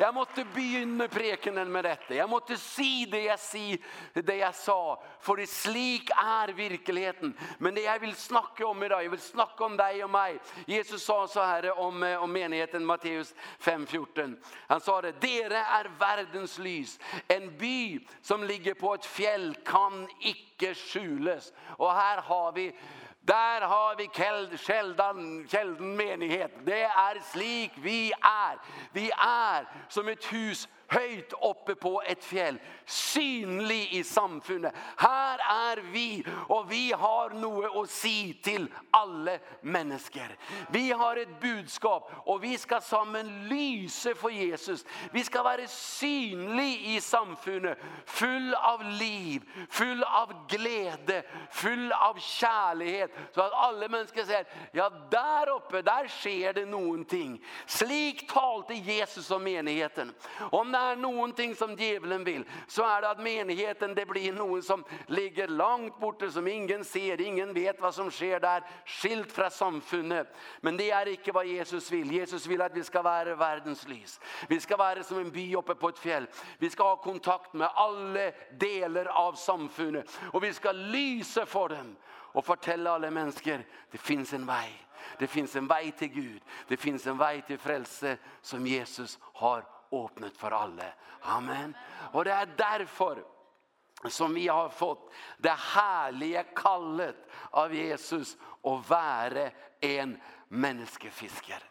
Jag 0.00 0.14
måste 0.14 0.44
begynne 0.44 1.08
prekenen 1.08 1.72
med 1.72 1.84
detta. 1.84 2.14
Jag 2.14 2.30
måste 2.30 2.56
si 2.56 3.06
det 3.06 3.22
jag 3.22 3.38
si, 3.38 3.82
det 4.12 4.36
jag 4.36 4.54
sa. 4.54 5.02
För 5.20 5.36
det 5.36 5.46
slik 5.46 6.10
är 6.10 6.48
verkligheten. 6.48 7.34
Men 7.58 7.74
det 7.74 7.80
jag 7.80 7.98
vill 7.98 8.14
snacka 8.14 8.66
om 8.66 8.82
idag, 8.82 9.04
jag 9.04 9.10
vill 9.10 9.20
snacka 9.20 9.64
om 9.64 9.76
dig 9.76 10.04
och 10.04 10.10
mig. 10.10 10.38
Jesus 10.66 11.04
sa 11.04 11.26
så 11.26 11.40
här 11.40 11.78
om, 11.78 12.02
om 12.02 12.32
menigheten 12.32 12.84
Matteus 12.84 13.34
5.14. 13.60 14.42
Han 14.66 14.80
sa 14.80 15.02
det, 15.02 15.20
Dere 15.20 15.58
är 15.58 15.90
världens 15.98 16.58
lys. 16.58 16.98
En 17.28 17.58
by 17.58 18.00
som 18.22 18.44
ligger 18.44 18.74
på 18.74 18.94
ett 18.94 19.06
fjäll 19.06 19.56
kan 19.64 20.08
icke 20.20 20.74
skjules. 20.74 21.52
Och 21.66 21.92
här 21.92 22.22
har 22.22 22.52
vi 22.52 22.72
Der 23.30 23.66
har 23.66 23.94
vi 23.96 24.08
kjeldan, 24.58 25.46
kjeldan 25.48 25.96
menighet. 25.96 26.50
Det 26.66 26.82
er 26.82 27.20
slik 27.32 27.70
vi 27.76 28.10
er. 28.10 28.58
Vi 28.92 29.10
er 29.10 29.64
som 29.88 30.08
et 30.08 30.26
hus 30.26 30.68
høyt 30.90 31.32
uppe 31.32 31.74
på 31.74 32.02
ett 32.02 32.24
fjäll, 32.24 32.58
synlig 32.84 33.92
i 33.92 34.04
samfunnet. 34.04 34.74
Här 34.96 35.38
är 35.38 35.76
vi 35.76 36.24
och 36.48 36.72
vi 36.72 36.92
har 36.92 37.30
noe 37.30 37.82
att 37.82 37.90
si 37.90 38.34
till 38.42 38.66
alle 38.90 39.38
mennesker. 39.62 40.36
Vi 40.70 40.92
har 40.92 41.16
ett 41.16 41.40
budskap 41.40 42.12
och 42.24 42.44
vi 42.44 42.58
ska 42.58 42.80
sammen 42.80 43.48
lyse 43.48 44.14
for 44.14 44.30
Jesus. 44.30 44.84
Vi 45.12 45.24
ska 45.24 45.42
være 45.42 45.66
synlig 45.68 46.96
i 46.96 47.00
samfunnet, 47.00 47.78
full 48.06 48.54
av 48.54 48.84
liv, 48.84 49.42
full 49.70 50.04
av 50.04 50.46
glede, 50.48 51.22
full 51.50 51.92
av 51.92 52.18
kjærlighet, 52.18 53.10
så 53.34 53.42
at 53.42 53.52
alle 53.52 53.88
mennesker 53.88 54.24
ser 54.24 54.44
ja 54.72 54.90
där 55.10 55.48
uppe 55.48 55.82
där 55.82 56.08
sker 56.08 56.52
det 56.52 56.66
någonting. 56.66 57.44
Slik 57.66 58.28
talte 58.32 58.74
Jesus 58.74 59.30
om 59.30 59.42
menigheten. 59.42 60.14
Om 60.50 60.72
det 60.72 60.79
er 60.80 60.96
någonting 60.96 61.54
som 61.54 61.74
djävulen 61.74 62.24
vill 62.24 62.44
så 62.66 62.82
är 62.82 63.00
det 63.02 63.10
att 63.10 63.20
menigheten 63.20 63.94
det 63.94 64.06
blir 64.06 64.32
någon 64.32 64.62
som 64.62 64.84
ligger 65.06 65.48
långt 65.48 66.00
borta 66.00 66.30
som 66.30 66.48
ingen 66.48 66.84
ser, 66.84 67.20
ingen 67.20 67.52
vet 67.52 67.80
vad 67.80 67.94
som 67.94 68.10
sker 68.10 68.40
där, 68.40 68.62
skilt 68.86 69.32
från 69.32 69.50
samfunnet. 69.50 70.36
Men 70.60 70.76
det 70.76 70.90
är 70.90 71.08
inte 71.08 71.32
vad 71.32 71.46
Jesus 71.46 71.92
vill. 71.92 72.12
Jesus 72.12 72.46
vill 72.46 72.60
att 72.60 72.76
vi 72.76 72.84
ska 72.84 73.02
vara 73.02 73.34
världens 73.34 73.88
lys. 73.88 74.20
Vi 74.48 74.60
ska 74.60 74.76
vara 74.76 75.02
som 75.02 75.18
en 75.18 75.30
by 75.30 75.56
uppe 75.56 75.74
på 75.74 75.88
ett 75.88 75.98
fjäll. 75.98 76.26
Vi 76.58 76.70
ska 76.70 76.82
ha 76.82 76.96
kontakt 76.96 77.52
med 77.52 77.70
alla 77.74 78.32
delar 78.58 79.04
av 79.04 79.32
samfunnet 79.32 80.20
och 80.32 80.44
vi 80.44 80.52
ska 80.52 80.72
lysa 80.72 81.46
för 81.46 81.68
dem 81.68 81.96
och 82.32 82.46
fortälla 82.46 82.90
alla 82.90 83.10
människor 83.10 83.62
det 83.90 83.98
finns 83.98 84.32
en 84.32 84.46
väg. 84.46 84.86
Det 85.18 85.26
finns 85.26 85.56
en 85.56 85.66
väg 85.66 85.98
till 85.98 86.08
Gud. 86.08 86.42
Det 86.68 86.76
finns 86.76 87.06
en 87.06 87.18
väg 87.18 87.46
till 87.46 87.58
frälse 87.58 88.16
som 88.40 88.66
Jesus 88.66 89.18
har 89.22 89.79
åpnet 89.90 90.36
för 90.36 90.50
alla. 90.50 90.84
Amen. 91.20 91.76
Och 92.12 92.24
det 92.24 92.32
är 92.32 92.48
därför 92.56 93.24
som 94.08 94.34
vi 94.34 94.48
har 94.48 94.68
fått 94.68 95.12
det 95.38 95.56
härliga 95.58 96.42
kallet 96.42 97.16
av 97.50 97.74
Jesus 97.74 98.36
å 98.60 98.76
vara 98.76 99.50
en 99.80 100.20
människofiskare. 100.48 101.62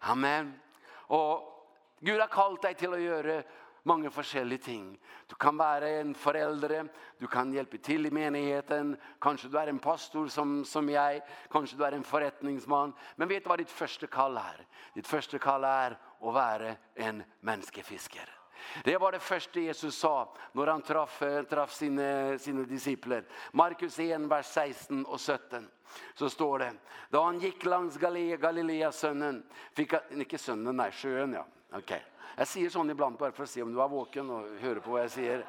Amen. 0.00 0.60
Och 0.90 1.54
Gud 2.00 2.20
har 2.20 2.26
kallt 2.26 2.62
dig 2.62 2.74
till 2.74 2.92
att 2.92 3.00
göra 3.00 3.42
många 3.82 4.10
forskjellige 4.10 4.62
ting. 4.62 4.98
Du 5.26 5.34
kan 5.34 5.56
vara 5.56 5.88
en 5.88 6.14
förälder, 6.14 6.88
du 7.18 7.26
kan 7.26 7.52
hjälpa 7.52 7.76
till 7.76 8.06
i 8.06 8.10
menigheten, 8.10 8.96
kanske 9.20 9.48
du 9.48 9.58
är 9.58 9.66
en 9.66 9.78
pastor 9.78 10.28
som 10.28 10.64
som 10.64 10.88
jag, 10.88 11.20
kanske 11.50 11.76
du 11.76 11.84
är 11.84 11.92
en 11.92 12.04
forretningsmann. 12.04 12.92
men 13.16 13.28
vet 13.28 13.44
du 13.44 13.48
vad 13.48 13.58
ditt 13.58 13.70
första 13.70 14.06
kall 14.06 14.36
är? 14.36 14.66
Ditt 14.94 15.06
första 15.06 15.38
kall 15.38 15.64
är 15.64 15.98
å 16.20 16.32
være 16.32 16.76
en 16.94 17.22
menneskefisker. 17.40 18.38
Det 18.84 18.98
var 18.98 19.12
det 19.12 19.18
första 19.18 19.60
Jesus 19.60 19.98
sa 19.98 20.34
när 20.52 20.66
han 20.66 20.82
traff, 20.82 21.22
traff 21.48 21.72
sina, 21.72 22.38
sina 22.38 22.62
discipler. 22.62 23.24
Markus 23.52 23.98
1, 23.98 24.20
vers 24.20 24.46
16 24.46 25.04
och 25.04 25.20
17. 25.20 25.68
Så 26.14 26.30
står 26.30 26.58
det. 26.58 26.72
Då 27.10 27.22
han 27.22 27.40
gick 27.40 27.64
langs 27.64 27.96
Galilea, 27.96 28.36
Galilea 28.36 28.92
sönnen. 28.92 29.46
Fick 29.72 29.92
han, 29.92 30.00
inte 30.10 30.38
sönnen, 30.38 30.76
nej, 30.76 30.92
sjön 30.92 31.32
ja. 31.32 31.46
Okej. 31.68 31.78
Okay. 31.78 32.00
Jag 32.36 32.46
säger 32.46 32.70
sånt 32.70 32.90
ibland 32.90 33.16
bara 33.16 33.32
för 33.32 33.42
att 33.42 33.50
se 33.50 33.62
om 33.62 33.74
du 33.74 33.82
är 33.82 33.88
vaken 33.88 34.30
och 34.30 34.58
hör 34.60 34.74
på 34.74 34.90
vad 34.90 35.02
jag 35.02 35.10
säger. 35.10 35.46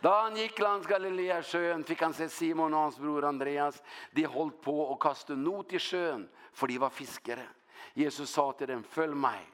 Då 0.00 0.08
han 0.08 0.36
gick 0.36 0.58
langs 0.58 0.86
Galilea 0.86 1.42
sjön 1.42 1.84
fick 1.84 2.02
han 2.02 2.14
se 2.14 2.28
Simon 2.28 2.74
og 2.74 2.80
hans 2.80 2.98
bror 2.98 3.24
Andreas. 3.24 3.82
De 4.10 4.24
holdt 4.24 4.62
på 4.62 4.80
och 4.80 5.02
kastade 5.02 5.38
not 5.38 5.72
i 5.72 5.78
sjön 5.78 6.28
för 6.52 6.66
de 6.66 6.78
var 6.78 6.90
fiskare. 6.90 7.46
Jesus 7.94 8.30
sa 8.30 8.52
till 8.52 8.68
dem, 8.68 8.82
följ 8.82 9.14
mig 9.14 9.46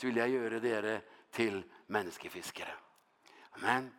så 0.00 0.06
vill 0.06 0.16
jag 0.16 0.28
göra 0.28 0.58
dere 0.58 1.00
till 1.30 1.64
menneskefiskere. 1.86 2.70
Amen. 3.50 3.90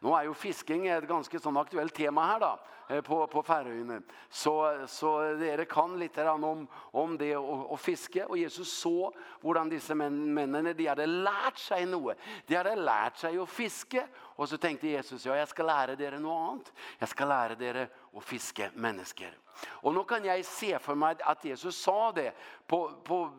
Nu 0.00 0.10
är 0.10 0.20
er 0.20 0.22
ju 0.22 0.34
fisking 0.34 0.86
ett 0.86 1.08
ganska 1.08 1.38
sån 1.38 1.56
aktuellt 1.56 1.94
tema 1.94 2.26
här 2.26 2.40
då 2.40 2.58
på 3.02 3.26
på 3.26 3.42
Färöarna. 3.42 4.02
Så 4.28 4.84
så 4.86 5.20
dere 5.20 5.64
kan 5.64 5.98
lite 5.98 6.22
grann 6.22 6.44
om 6.44 6.66
om 6.74 7.18
det 7.18 7.36
och, 7.36 7.72
å 7.72 7.76
fiske 7.76 8.24
och 8.24 8.38
Jesus 8.38 8.78
så 8.78 9.12
hvordan 9.40 9.68
disse 9.68 9.94
män, 9.94 10.34
männen 10.34 10.76
de 10.76 10.86
hade 10.86 11.06
lärt 11.06 11.58
sig 11.58 11.86
noe. 11.86 12.14
De 12.46 12.56
hade 12.56 12.76
lärt 12.76 13.16
sig 13.16 13.38
att 13.38 13.48
fiske 13.48 14.06
och 14.16 14.48
så 14.48 14.56
tänkte 14.56 14.88
Jesus 14.88 15.26
ja 15.26 15.36
jag 15.36 15.48
ska 15.48 15.62
lära 15.62 15.96
dere 15.96 16.18
något 16.18 16.50
annat. 16.50 16.72
Jag 16.98 17.08
ska 17.08 17.24
lära 17.24 17.54
dere 17.54 17.88
å 18.12 18.20
fiske 18.20 18.70
människor. 18.74 19.38
Och 19.66 19.94
nu 19.94 20.04
kan 20.04 20.24
jag 20.24 20.44
se 20.44 20.78
för 20.78 20.94
mig 20.94 21.16
att 21.18 21.44
Jesus 21.44 21.82
sa 21.82 22.12
det 22.12 22.32
på 22.66 22.92
på 23.04 23.30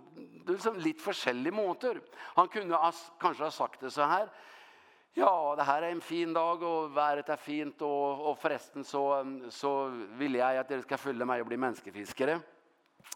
liksom 0.50 0.78
litt 0.82 1.02
forskjellige 1.04 1.56
måter. 1.56 2.02
Han 2.36 2.50
kunne 2.52 2.80
kanskje 3.22 3.48
ha 3.48 3.54
sagt 3.54 3.86
det 3.86 3.94
så 3.94 4.08
her. 4.10 4.30
Ja, 5.16 5.32
det 5.56 5.64
her 5.64 5.86
er 5.86 5.94
en 5.96 6.04
fin 6.04 6.34
dag, 6.36 6.64
og 6.64 6.92
været 6.96 7.30
er 7.32 7.40
fint, 7.40 7.82
og, 7.88 8.26
og 8.32 8.38
forresten 8.38 8.84
så, 8.84 9.24
så 9.50 9.88
vil 10.20 10.36
jeg 10.36 10.60
at 10.60 10.70
dere 10.70 10.84
skal 10.84 11.00
følge 11.00 11.28
meg 11.28 11.44
og 11.44 11.48
bli 11.48 11.60
menneskefiskere. 11.62 12.36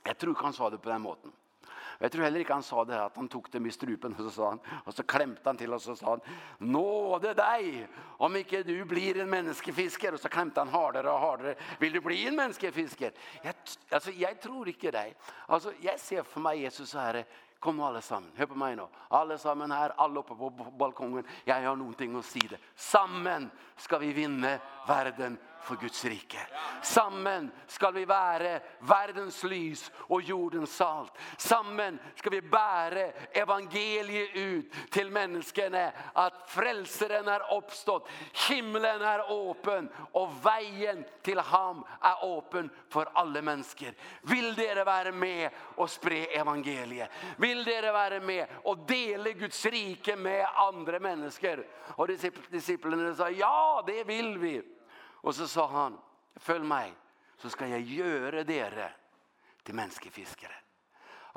Jeg 0.05 0.15
tror 0.15 0.31
ikke 0.31 0.47
han 0.47 0.55
sa 0.55 0.69
det 0.71 0.79
på 0.81 0.91
den 0.93 1.03
måten. 1.03 1.33
Jag 2.01 2.11
tror 2.11 2.23
heller 2.23 2.39
inte 2.39 2.53
han 2.53 2.63
sa 2.63 2.85
det 2.85 2.93
här 2.93 3.05
att 3.05 3.15
han 3.15 3.27
tog 3.27 3.49
dem 3.51 3.65
i 3.65 3.71
strupen 3.71 4.15
och 4.15 4.23
så 4.23 4.31
sa 4.31 4.49
han 4.49 4.59
och 4.85 4.93
så 4.93 5.03
klämte 5.03 5.41
han 5.45 5.57
till 5.57 5.73
oss 5.73 5.87
och 5.87 5.97
så 5.97 6.05
sa 6.05 6.09
han 6.09 6.19
nåde 6.57 7.33
dig 7.33 7.87
om 8.01 8.35
inte 8.35 8.63
du 8.63 8.85
blir 8.85 9.19
en 9.19 9.29
människofisker 9.29 10.13
och 10.13 10.19
så 10.19 10.29
klämte 10.29 10.59
han 10.59 10.67
hårdare 10.67 11.11
och 11.11 11.19
hårdare 11.19 11.55
vill 11.79 11.93
du 11.93 12.01
bli 12.01 12.27
en 12.27 12.35
människofisker 12.35 13.11
jag 13.43 13.53
alltså 13.89 14.11
jag 14.11 14.41
tror 14.41 14.67
inte 14.67 14.91
dig 14.91 15.15
alltså 15.45 15.73
jag 15.81 15.99
ser 15.99 16.23
för 16.23 16.39
mig 16.39 16.59
Jesus 16.59 16.89
så 16.89 16.99
här 16.99 17.25
Kom 17.59 17.77
nå 17.77 17.85
alla 17.85 18.01
sammen, 18.01 18.31
hör 18.35 18.45
på 18.45 18.55
mig 18.55 18.75
nu. 18.75 18.87
Alla 19.07 19.37
sammen 19.37 19.71
här, 19.71 19.93
alle 19.97 20.19
uppe 20.19 20.35
på 20.35 20.49
balkongen. 20.49 21.27
Jag 21.43 21.61
har 21.61 21.75
någonting 21.75 22.19
att 22.19 22.25
säga. 22.25 22.43
Si 22.49 22.57
sammen 22.75 23.51
ska 23.75 23.97
vi 23.97 24.13
vinna 24.13 24.57
världen 24.87 25.37
för 25.61 25.75
Guds 25.75 26.05
rike. 26.05 26.37
Sammen 26.81 27.51
ska 27.67 27.91
vi 27.91 28.05
vara 28.05 28.59
världens 28.79 29.43
lys 29.43 29.91
och 29.95 30.21
jordens 30.21 30.75
salt. 30.75 31.11
Sammen 31.37 31.99
ska 32.15 32.29
vi 32.29 32.41
bära 32.41 33.11
evangeliet 33.31 34.35
ut 34.35 34.73
till 34.89 35.11
människorna 35.11 35.91
att 36.13 36.49
frälsaren 36.49 37.27
är 37.27 37.57
uppstått, 37.57 38.09
himlen 38.49 39.01
är 39.01 39.49
öppen 39.49 39.89
och 40.11 40.31
vägen 40.45 41.05
till 41.21 41.39
ham 41.39 41.83
är 42.01 42.37
öppen 42.37 42.69
för 42.89 43.09
alla 43.13 43.41
människor. 43.41 43.93
Vill 44.21 44.55
dere 44.55 44.83
vara 44.83 45.11
med 45.11 45.49
och 45.75 45.89
spre 45.89 46.25
evangeliet? 46.25 47.09
Vill 47.49 47.63
dere 47.65 47.93
være 47.93 48.19
med 48.21 48.65
og 48.69 48.83
dele 48.89 49.33
Guds 49.33 49.63
rike 49.73 50.13
med 50.15 50.43
andre 50.61 50.99
mennesker? 51.01 51.63
Og 51.97 52.11
disiplene 52.51 53.13
sa, 53.17 53.29
ja, 53.33 53.81
det 53.87 54.03
vil 54.07 54.35
vi. 54.41 54.55
Og 55.25 55.33
så 55.33 55.47
sa 55.49 55.65
han, 55.73 55.97
følg 56.37 56.67
meg, 56.69 56.93
så 57.41 57.49
skal 57.49 57.73
jeg 57.73 57.87
gjøre 57.97 58.43
dere 58.45 58.91
til 59.65 59.77
menneskefiskere. 59.79 60.59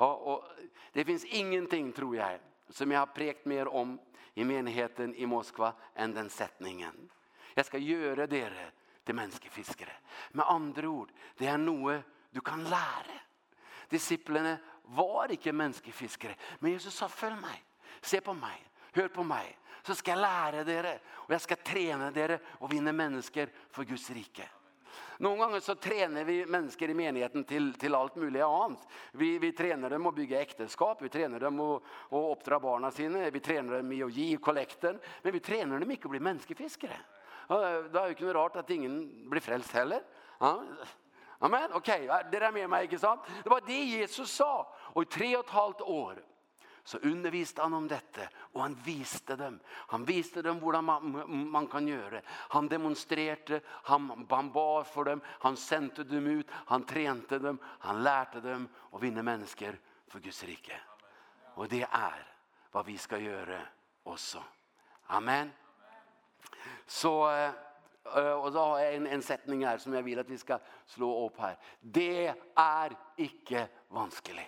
Og, 0.05 0.27
og 0.27 0.45
det 0.93 1.05
finns 1.07 1.25
ingenting, 1.25 1.89
tror 1.95 2.13
jeg, 2.15 2.39
som 2.69 2.91
jeg 2.91 2.99
har 2.99 3.15
prekt 3.15 3.49
mer 3.49 3.71
om 3.73 3.97
i 4.37 4.45
menigheten 4.45 5.15
i 5.17 5.25
Moskva 5.29 5.71
enn 5.97 6.13
den 6.13 6.29
setningen. 6.33 7.09
Jeg 7.53 7.65
skal 7.65 7.85
gjøre 7.85 8.29
dere 8.29 8.69
til 9.05 9.17
menneskefiskere. 9.17 9.97
Med 10.37 10.45
andre 10.49 10.87
ord, 10.89 11.13
det 11.39 11.49
er 11.49 11.61
noe 11.61 11.99
du 12.33 12.41
kan 12.45 12.61
lære. 12.69 13.19
Disiplene 13.89 14.57
var 14.95 15.31
ikke 15.31 15.53
menneskefiskere. 15.55 16.35
Men 16.59 16.75
Jesus 16.75 16.95
sa, 16.97 17.07
følg 17.07 17.39
meg. 17.41 17.61
Se 18.03 18.21
på 18.21 18.35
meg. 18.37 18.59
Hør 18.95 19.13
på 19.13 19.25
meg. 19.27 19.55
Så 19.83 19.95
skal 19.99 20.17
jeg 20.17 20.23
lære 20.23 20.65
dere. 20.67 20.97
Og 21.25 21.33
jeg 21.35 21.43
skal 21.45 21.63
trene 21.65 22.11
dere 22.15 22.39
og 22.59 22.71
vinne 22.71 22.93
mennesker 22.95 23.51
for 23.71 23.87
Guds 23.87 24.09
rike. 24.15 24.47
Noen 25.23 25.39
ganger 25.39 25.61
så 25.63 25.75
trener 25.79 26.25
vi 26.25 26.39
mennesker 26.49 26.89
i 26.89 26.95
menigheten 26.97 27.45
til, 27.47 27.71
til 27.79 27.95
alt 27.97 28.15
mulig 28.19 28.41
annet. 28.43 28.81
Vi, 29.17 29.35
vi 29.41 29.51
trener 29.55 29.93
dem 29.93 30.09
å 30.09 30.13
bygge 30.13 30.41
ekteskap, 30.41 31.01
vi 31.01 31.11
trener 31.13 31.41
dem 31.41 31.59
å, 31.63 31.69
å 32.09 32.21
oppdra 32.33 32.59
barna 32.61 32.91
sine, 32.93 33.27
vi 33.33 33.41
trener 33.43 33.79
dem 33.79 33.93
i 33.93 34.01
å 34.05 34.09
gi 34.11 34.33
kollekten, 34.41 34.99
men 35.23 35.35
vi 35.35 35.43
trener 35.43 35.81
dem 35.81 35.93
ikke 35.95 36.09
å 36.09 36.13
bli 36.13 36.21
menneskefiskere. 36.23 36.97
Og 37.53 37.63
det 37.93 37.99
er 37.99 38.09
jo 38.09 38.17
ikke 38.17 38.27
noe 38.27 38.37
rart 38.39 38.59
at 38.61 38.73
ingen 38.73 38.99
blir 39.29 39.43
frelst 39.43 39.73
heller. 39.77 40.03
Ja, 40.39 40.55
Amen, 41.43 41.73
okej, 41.73 42.09
okay, 42.09 42.23
det 42.31 42.39
där 42.39 42.51
med 42.51 42.69
mig, 42.69 42.83
inte 42.83 42.99
sant? 42.99 43.21
Det 43.43 43.49
var 43.49 43.61
det 43.65 43.83
Jesus 43.83 44.31
sa. 44.31 44.75
Och 44.79 45.01
i 45.01 45.05
tre 45.05 45.37
och 45.37 45.45
ett 45.45 45.51
halvt 45.51 45.81
år 45.81 46.23
så 46.83 46.97
underviste 46.97 47.61
han 47.61 47.73
om 47.73 47.87
dette, 47.87 48.29
og 48.53 48.61
han 48.61 48.75
viste 48.85 49.35
dem. 49.35 49.59
Han 49.67 50.05
viste 50.05 50.41
dem 50.41 50.59
hvordan 50.59 50.83
man, 50.83 51.23
man 51.51 51.67
kan 51.67 51.87
gjøre. 51.87 52.21
Han 52.27 52.67
demonstrerte, 52.67 53.61
han, 53.67 54.25
han 54.29 54.53
för 54.53 54.83
for 54.83 55.03
dem, 55.03 55.21
han 55.25 55.57
sendte 55.57 56.03
dem 56.03 56.27
ut, 56.27 56.47
han 56.51 56.83
trente 56.83 57.39
dem, 57.39 57.59
han 57.79 58.03
lærte 58.03 58.41
dem 58.41 58.69
å 58.91 58.99
vinne 58.99 59.23
mennesker 59.23 59.79
for 60.07 60.19
Guds 60.19 60.43
rike. 60.43 60.79
Og 61.55 61.69
det 61.69 61.83
er 61.83 62.23
hva 62.71 62.83
vi 62.83 62.97
skal 62.97 63.21
gjøre 63.21 63.59
også. 64.03 64.43
Amen. 65.07 65.51
Så 66.87 67.27
Og 68.05 68.51
så 68.51 68.63
har 68.63 68.79
jeg 68.83 68.95
en, 68.95 69.07
en 69.07 69.21
setning 69.21 69.63
her 69.65 69.77
som 69.79 69.93
jeg 69.95 70.05
vil 70.05 70.19
at 70.19 70.29
vi 70.29 70.37
skal 70.37 70.59
slå 70.91 71.07
opp 71.25 71.39
her. 71.39 71.55
Det 71.79 72.33
er 72.59 72.95
ikke 73.17 73.67
vanskelig. 73.95 74.45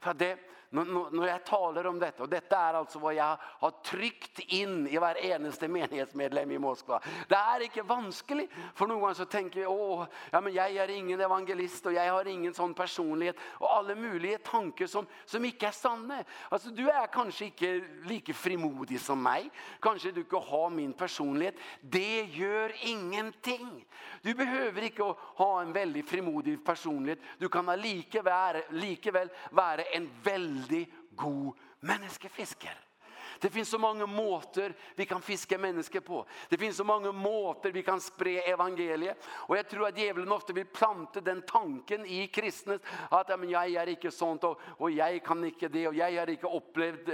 For 0.00 0.12
det, 0.12 0.36
när 0.70 1.26
jag 1.26 1.44
talar 1.44 1.86
om 1.86 1.98
detta. 1.98 2.22
Och 2.22 2.28
detta 2.28 2.58
är 2.58 2.74
alltså 2.74 2.98
vad 2.98 3.14
jag 3.14 3.38
har 3.40 3.70
tryckt 3.70 4.38
in 4.38 4.88
i 4.88 4.98
hver 4.98 5.24
eneste 5.24 5.68
menighetsmedlem 5.78 6.50
i 6.50 6.58
Moskva. 6.58 7.00
Det 7.28 7.34
är 7.34 7.60
inte 7.60 7.82
noen 7.82 8.48
för 8.74 8.86
någon 8.86 9.14
tenker 9.14 9.24
tänker, 9.46 9.66
åh, 9.66 10.06
ja, 10.30 10.40
men 10.40 10.52
jag 10.52 10.76
är 10.76 10.90
ingen 10.90 11.20
evangelist 11.20 11.86
och 11.86 11.92
jag 11.92 12.12
har 12.12 12.26
ingen 12.26 12.54
sån 12.54 12.74
personlighet. 12.74 13.36
Och 13.42 13.76
alla 13.76 13.94
möjliga 13.94 14.38
tankar 14.38 14.86
som, 14.86 15.06
som 15.24 15.44
inte 15.44 15.66
är 15.66 15.70
sanna. 15.70 16.24
Alltså 16.48 16.68
du 16.68 16.90
är 16.90 17.06
kanske 17.06 17.44
inte 17.44 17.84
lika 18.04 18.34
frimodig 18.34 19.00
som 19.00 19.22
mig. 19.22 19.50
Kanske 19.80 20.10
du 20.10 20.20
ikke 20.20 20.36
har 20.36 20.70
min 20.70 20.92
personlighet. 20.92 21.54
Det 21.80 22.22
gör 22.22 22.72
ingenting. 22.80 23.86
Du 24.22 24.34
behöver 24.34 24.82
inte 24.82 25.02
ha 25.18 25.62
en 25.62 25.72
väldigt 25.72 26.08
frimodig 26.08 26.64
personlighet. 26.64 27.18
Du 27.38 27.48
kan 27.48 27.66
likevel, 27.80 28.62
likevel 28.70 29.28
vara 29.50 29.82
en 29.82 30.10
veldig 30.22 30.55
veldig 30.56 30.88
god 31.16 31.52
menneskefisker. 31.80 32.76
Det 33.40 33.50
finns 33.50 33.68
så 33.68 33.78
många 33.78 34.06
måter 34.06 34.74
vi 34.94 35.06
kan 35.06 35.22
fiska 35.22 35.58
människor 35.58 36.00
på. 36.00 36.26
Det 36.48 36.58
finns 36.58 36.76
så 36.76 36.84
många 36.84 37.12
måter 37.12 37.72
vi 37.72 37.82
kan 37.82 38.00
spre 38.00 38.40
evangeliet. 38.40 39.24
Och 39.28 39.56
jag 39.56 39.68
tror 39.68 39.86
att 39.86 39.98
djävulen 39.98 40.32
ofta 40.32 40.52
vill 40.52 40.66
plante 40.66 41.20
den 41.20 41.42
tanken 41.42 42.06
i 42.06 42.26
kristnes 42.26 42.80
att 43.10 43.28
ja, 43.28 43.36
men 43.36 43.50
jag 43.50 43.74
är 43.74 43.86
inte 43.86 44.10
sånt 44.10 44.44
och, 44.44 44.60
och 44.66 44.90
jag 44.90 45.24
kan 45.24 45.44
inte 45.44 45.68
det 45.68 45.88
och 45.88 45.94
jag 45.94 46.20
har 46.20 46.30
inte 46.30 46.46
upplevt 46.46 47.08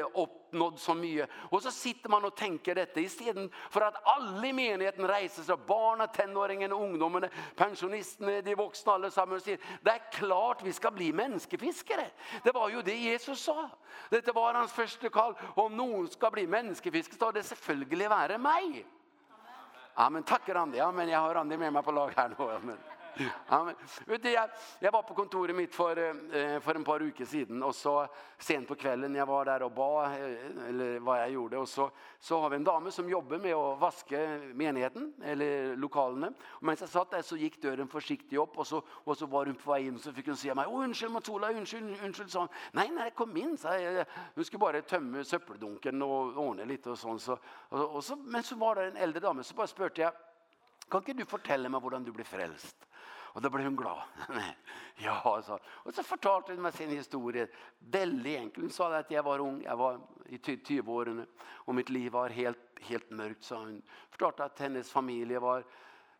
uppnådd 0.52 0.78
så 0.78 0.94
mycket. 0.94 1.28
Och 1.50 1.62
så 1.62 1.70
sitter 1.70 2.08
man 2.08 2.24
och 2.24 2.36
tänker 2.36 2.74
detta 2.74 3.00
istället 3.00 3.50
för 3.70 3.80
att 3.80 4.06
alle 4.06 4.48
i 4.48 4.52
menigheten 4.52 5.08
reiser 5.08 5.42
seg, 5.42 5.58
barna, 5.66 6.06
tenåringene, 6.06 6.74
ungdomarna, 6.74 7.28
pensionisterna, 7.56 8.40
de 8.42 8.54
vuxna 8.54 8.92
allesammans 8.92 9.42
og 9.42 9.46
sier, 9.46 9.58
det 9.82 9.90
är 9.90 10.12
klart 10.12 10.62
vi 10.62 10.72
ska 10.72 10.90
bli 10.90 11.12
människofiskare. 11.12 12.06
Det 12.44 12.52
var 12.52 12.68
ju 12.68 12.82
det 12.82 12.94
Jesus 12.94 13.40
sa. 13.40 13.70
Dette 14.10 14.32
var 14.32 14.54
hans 14.54 14.72
första 14.72 15.08
kall. 15.08 15.34
Om 15.54 15.76
noen 15.76 16.08
skal 16.12 16.32
bli 16.34 16.46
menneskefiske, 16.46 17.16
så 17.18 17.30
er 17.30 17.38
det 17.38 17.44
selvfølgelig 17.48 18.10
være 18.10 18.38
meg. 18.38 18.82
Amen. 18.82 19.62
Amen. 19.96 20.24
Takker, 20.24 20.54
Ja, 20.76 20.88
Amen. 20.88 21.08
Jeg 21.08 21.18
har 21.18 21.34
Randi 21.34 21.56
med 21.56 21.72
meg 21.72 21.84
på 21.84 21.94
lag 21.94 22.14
her 22.16 22.34
nå. 22.36 22.48
Amen. 22.56 22.78
Amen. 23.46 23.74
Vet 24.06 24.22
du, 24.22 24.30
jag, 24.30 24.50
jag 24.78 24.92
var 24.92 25.02
på 25.02 25.14
kontoret 25.14 25.56
mitt 25.56 25.74
för, 25.74 26.60
för 26.60 26.74
en 26.74 26.84
par 26.84 27.02
uker 27.02 27.24
sedan 27.24 27.62
och 27.62 27.74
så 27.74 28.06
sent 28.38 28.68
på 28.68 28.74
kvällen 28.74 29.14
jag 29.14 29.26
var 29.26 29.44
där 29.44 29.62
och 29.62 29.72
bad 29.72 30.12
eller 30.68 30.98
vad 30.98 31.20
jag 31.20 31.30
gjorde 31.30 31.58
och 31.58 31.68
så, 31.68 31.90
så 32.18 32.40
har 32.40 32.50
vi 32.50 32.56
en 32.56 32.64
dame 32.64 32.90
som 32.90 33.08
jobbar 33.08 33.38
med 33.38 33.54
att 33.54 33.80
vaska 33.80 34.18
menigheten 34.54 35.14
eller 35.24 35.76
lokalerna. 35.76 36.32
Och 36.46 36.62
mens 36.62 36.80
jag 36.80 36.88
satt 36.88 37.10
där 37.10 37.22
så 37.22 37.36
gick 37.36 37.62
dörren 37.62 37.88
försiktigt 37.88 38.38
upp 38.38 38.58
och 38.58 38.66
så, 38.66 38.82
och 38.88 39.18
så 39.18 39.26
var 39.26 39.46
hon 39.46 39.54
på 39.54 39.72
väg 39.72 39.86
in 39.86 39.98
så 39.98 40.12
fick 40.12 40.26
hon 40.26 40.36
se 40.36 40.54
mig. 40.54 40.66
Åh, 40.68 40.84
unnskyld 40.84 41.12
Matola, 41.12 41.50
unnskyld, 41.50 42.04
unnskyld, 42.04 42.30
sa. 42.30 42.48
Nej, 42.72 42.90
nej, 42.92 43.10
kom 43.10 43.36
in, 43.36 43.56
sa 43.56 43.78
jag. 43.78 44.06
Hon 44.34 44.44
skulle 44.44 44.58
bara 44.58 44.82
tömma 44.82 45.24
söppeldunken 45.24 46.02
och 46.02 46.36
ordna 46.36 46.64
lite 46.64 46.90
och 46.90 46.98
sånt. 46.98 47.22
Så, 47.22 47.38
och, 47.44 47.96
och 47.96 48.04
så, 48.04 48.16
men 48.16 48.42
så 48.42 48.56
var 48.56 48.74
det 48.74 48.84
en 48.84 48.96
äldre 48.96 49.20
dame 49.20 49.42
så 49.42 49.54
bara 49.54 49.66
spurte 49.66 50.00
jag 50.00 50.12
Kan 50.92 51.00
ikke 51.00 51.22
du 51.22 51.28
fortelle 51.28 51.70
meg 51.72 51.80
hvordan 51.80 52.04
du 52.04 52.12
ble 52.12 52.24
frelst? 52.28 52.84
Og 53.32 53.40
da 53.40 53.48
ble 53.48 53.64
hun 53.64 53.76
glad. 53.76 54.02
ja, 55.06 55.14
så. 55.40 55.56
Og 55.86 55.94
så 55.96 56.04
fortalte 56.04 56.52
hun 56.52 56.60
meg 56.66 56.74
sin 56.76 56.92
historie. 56.92 57.46
Veldig 57.94 58.34
enkelt. 58.36 58.66
Hun 58.66 58.74
sa 58.74 58.90
at 58.98 59.12
jeg 59.12 59.24
var 59.24 59.40
ung, 59.40 59.62
jeg 59.64 59.78
var 59.80 60.02
i 60.28 60.36
20-årene, 60.36 61.24
og 61.64 61.78
mitt 61.78 61.88
liv 61.90 62.12
var 62.12 62.34
helt, 62.36 62.60
helt 62.84 63.08
mørkt, 63.10 63.46
sa 63.46 63.62
hun. 63.62 63.80
Fortalte 64.12 64.50
at 64.50 64.60
hennes 64.66 64.92
familie 64.92 65.40
var 65.40 65.64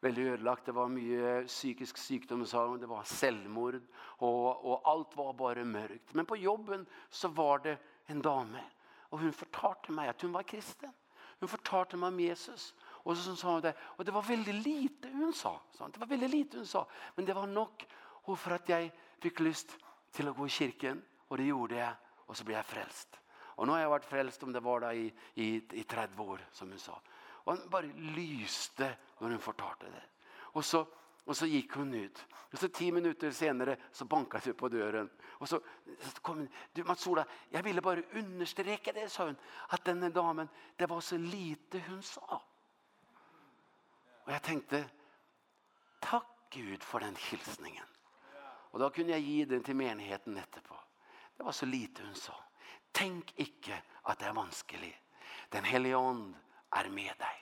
veldig 0.03 0.25
ødelagt. 0.33 0.67
Det 0.67 0.75
var 0.75 0.89
mye 0.89 1.35
psykisk 1.51 2.01
sykdom, 2.01 2.47
sa 2.49 2.65
hun. 2.71 2.81
Det 2.81 2.89
var 2.89 3.05
selvmord, 3.05 3.77
og, 4.25 4.65
og 4.65 4.89
alt 4.95 5.17
var 5.21 5.37
bare 5.37 5.69
mørkt. 5.69 6.15
Men 6.17 6.27
på 6.27 6.41
jobben 6.41 6.87
så 7.11 7.29
var 7.29 7.61
det 7.69 7.77
en 8.09 8.25
dame, 8.25 8.65
og 9.11 9.21
hun 9.21 9.37
fortalte 9.37 9.93
meg 9.93 10.15
at 10.15 10.25
hun 10.25 10.33
var 10.33 10.49
kristen. 10.49 10.97
Hun 11.43 11.51
fortalte 11.51 11.99
meg 11.99 12.15
om 12.15 12.21
Jesus. 12.23 12.73
Och 13.03 13.17
så 13.17 13.37
sa 13.37 13.53
hon 13.53 13.61
det. 13.61 13.75
Och 13.81 14.05
det 14.05 14.12
var 14.12 14.23
väldigt 14.23 14.55
lite 14.55 15.09
hon 15.09 15.33
sa. 15.33 15.61
Så 15.73 15.88
det 15.88 16.01
var 16.01 16.07
väldigt 16.07 16.31
lite 16.31 16.57
hon 16.57 16.67
sa. 16.67 16.87
Men 17.15 17.25
det 17.25 17.35
var 17.35 17.47
nog 17.47 17.87
och 18.01 18.38
för 18.38 18.51
att 18.51 18.69
jag 18.69 18.91
fick 19.19 19.41
lust 19.41 19.77
till 20.11 20.29
att 20.29 20.37
gå 20.37 20.47
i 20.47 20.49
kyrkan. 20.49 21.03
Och 21.29 21.37
det 21.37 21.45
gjorde 21.45 21.75
jag. 21.75 21.93
Och 22.17 22.37
så 22.37 22.45
blev 22.45 22.57
jag 22.57 22.67
frälst. 22.67 23.21
Och 23.35 23.67
nu 23.67 23.73
har 23.73 23.81
jag 23.81 23.91
varit 23.91 24.05
frälst 24.05 24.43
om 24.43 24.53
det 24.53 24.61
var 24.61 24.81
där 24.81 24.93
i, 24.93 25.15
i, 25.35 25.62
i 25.79 25.85
30 25.85 26.23
år 26.23 26.41
som 26.53 26.69
hon 26.69 26.79
sa. 26.79 27.01
Och 27.19 27.57
hon 27.57 27.69
bara 27.69 27.87
lyste 27.97 28.97
när 29.19 29.31
hon 29.31 29.38
fortalte 29.38 29.87
det. 29.87 30.03
Och 30.35 30.65
så 30.65 30.87
Och 31.25 31.37
så 31.37 31.47
gick 31.47 31.73
hon 31.73 31.95
ut. 31.95 32.27
Och 32.33 32.59
så 32.59 32.69
10 32.69 32.93
minuter 32.93 33.31
senare 33.31 33.77
så 33.93 34.05
bankade 34.05 34.43
hon 34.45 34.55
på 34.55 34.69
dörren. 34.69 35.11
Och 35.23 35.49
så, 35.49 35.61
så 36.01 36.21
kom 36.21 36.37
hon. 36.37 36.49
Du 36.73 36.85
Mats 36.85 37.07
Ola, 37.07 37.25
jag 37.51 37.62
ville 37.62 37.81
bara 37.81 38.03
understreka 38.12 38.93
det, 38.93 39.09
sa 39.09 39.25
hon. 39.25 39.37
Att 39.69 39.85
den 39.85 40.12
damen, 40.12 40.49
det 40.77 40.87
var 40.87 41.01
så 41.01 41.17
lite 41.17 41.83
hon 41.88 42.03
sa. 42.03 42.43
Og 44.25 44.33
jeg 44.33 44.43
tenkte, 44.47 44.83
takk 46.03 46.29
Gud 46.53 46.85
for 46.85 47.03
den 47.03 47.17
hilsningen. 47.17 47.89
Og 48.73 48.81
da 48.81 48.89
kunne 48.93 49.13
jeg 49.17 49.27
gi 49.27 49.45
den 49.51 49.65
til 49.65 49.77
menigheten 49.77 50.37
etterpå. 50.39 50.77
Det 51.37 51.45
var 51.45 51.57
så 51.57 51.67
lite 51.67 52.05
hun 52.07 52.17
sa. 52.17 52.35
Tenk 52.93 53.33
ikke 53.41 53.77
at 54.09 54.21
det 54.21 54.29
er 54.29 54.37
vanskelig. 54.37 54.93
Den 55.53 55.65
hellige 55.65 55.97
ånd 55.97 56.35
er 56.77 56.89
med 56.89 57.13
deg. 57.19 57.39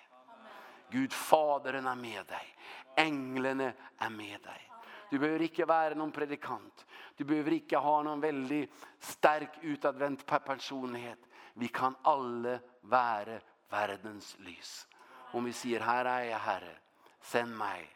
Gud 0.91 1.15
faderen 1.15 1.87
er 1.87 1.99
med 1.99 2.27
deg. 2.27 2.55
Englene 2.99 3.71
er 4.01 4.11
med 4.11 4.41
deg. 4.43 4.67
Du 5.11 5.19
behöver 5.19 5.43
ikke 5.43 5.67
vara 5.67 5.95
någon 5.95 6.13
predikant. 6.13 6.87
Du 7.17 7.25
behöver 7.25 7.53
ikke 7.53 7.79
ha 7.79 8.03
någon 8.03 8.21
väldigt 8.21 8.73
stark 8.99 9.59
utadvendt 9.63 10.27
personlighet. 10.27 11.19
Vi 11.55 11.69
kan 11.69 11.97
alla 12.03 12.59
vara 12.81 13.41
världens 13.69 14.37
lys. 14.39 14.87
Om 15.33 15.45
vi 15.45 15.53
sier, 15.55 15.83
her 15.85 16.09
er 16.11 16.25
jeg, 16.27 16.41
Herre, 16.45 16.77
send 17.23 17.55
meg, 17.55 17.87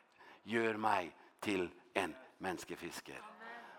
gjør 0.45 0.77
meg 0.79 1.11
til 1.43 1.67
en 1.99 2.15
menneskefisker. 2.45 3.21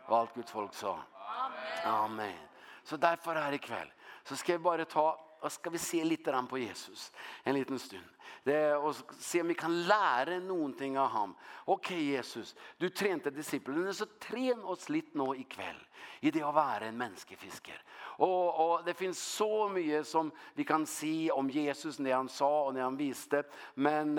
Og 0.08 0.18
alt 0.20 0.34
Guds 0.34 0.52
folk 0.52 0.74
sa. 0.76 0.98
Amen. 1.36 1.86
Amen. 1.86 2.42
Så 2.84 2.98
derfor 2.98 3.34
her 3.40 3.56
i 3.56 3.62
kveld, 3.62 3.92
så 4.26 4.36
skal 4.36 4.54
jeg 4.54 4.64
bare 4.64 4.86
ta 4.86 5.12
Og 5.42 5.52
ska 5.52 5.70
vi 5.70 5.78
se 5.78 6.04
lite 6.04 6.32
grann 6.32 6.48
på 6.48 6.58
Jesus 6.58 7.12
en 7.44 7.56
liten 7.56 7.80
stund. 7.80 8.06
Det, 8.44 8.76
och 8.76 8.96
se 9.20 9.42
om 9.42 9.48
vi 9.48 9.54
kan 9.54 9.84
lära 9.84 10.40
någonting 10.40 11.00
av 11.00 11.08
ham. 11.10 11.36
Okej 11.66 11.98
okay, 11.98 12.06
Jesus, 12.06 12.56
du 12.78 12.90
tränade 12.90 13.32
disciplinerna 13.32 13.94
så 13.94 14.06
trän 14.06 14.64
oss 14.64 14.90
lite 14.90 15.18
nå 15.18 15.36
ikväll 15.36 15.88
i 16.20 16.32
det 16.32 16.42
att 16.42 16.56
vara 16.56 16.80
en 16.80 16.98
människofisker. 16.98 17.84
Och, 18.18 18.72
och 18.72 18.84
det 18.86 18.94
finns 18.94 19.24
så 19.24 19.70
mycket 19.70 20.08
som 20.08 20.32
vi 20.54 20.64
kan 20.64 20.86
se 20.86 21.32
om 21.32 21.50
Jesus 21.50 22.00
när 22.00 22.14
han 22.14 22.30
sa 22.30 22.66
och 22.66 22.74
när 22.74 22.82
han 22.82 22.98
visste. 22.98 23.44
Men, 23.74 24.14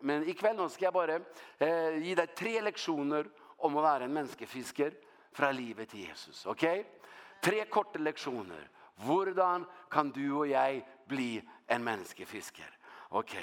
men 0.00 0.28
ikväll 0.28 0.56
nå 0.56 0.68
ska 0.68 0.84
jag 0.84 0.94
bara 0.94 1.20
eh, 1.58 1.98
ge 1.98 2.14
dig 2.14 2.26
tre 2.26 2.60
lektioner 2.60 3.30
om 3.56 3.76
att 3.76 3.82
vara 3.82 4.04
en 4.04 4.12
människofisker 4.12 4.94
från 5.32 5.56
livet 5.56 5.88
till 5.88 6.00
Jesus. 6.00 6.46
Okej? 6.46 6.80
Okay? 6.80 6.92
Tre 7.40 7.64
korta 7.64 7.98
lektioner. 7.98 8.70
Hvordan 9.04 9.64
kan 9.90 10.10
du 10.10 10.40
og 10.42 10.50
jeg 10.50 10.84
bli 11.08 11.40
en 11.70 11.84
menneskefisker? 11.84 12.76
Ok, 13.10 13.34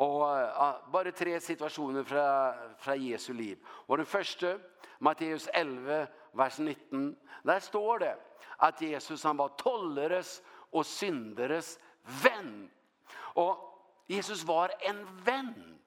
og 0.00 0.20
uh, 0.20 0.92
bare 0.92 1.12
tre 1.12 1.40
situasjoner 1.40 2.04
fra, 2.08 2.54
fra 2.78 2.94
Jesu 2.96 3.32
liv. 3.32 3.56
Og 3.88 3.98
den 3.98 4.06
første, 4.06 4.58
Matteus 5.00 5.48
11, 5.54 6.06
vers 6.32 6.58
19, 6.58 7.16
der 7.44 7.58
står 7.58 7.98
det 7.98 8.14
at 8.62 8.82
Jesus 8.82 9.22
han 9.22 9.38
var 9.38 9.52
tolleres 9.58 10.42
og 10.72 10.86
synderes 10.86 11.78
venn. 12.22 12.70
Og 13.34 13.58
Jesus 14.08 14.46
var 14.46 14.72
en 14.88 15.04
venn 15.26 15.80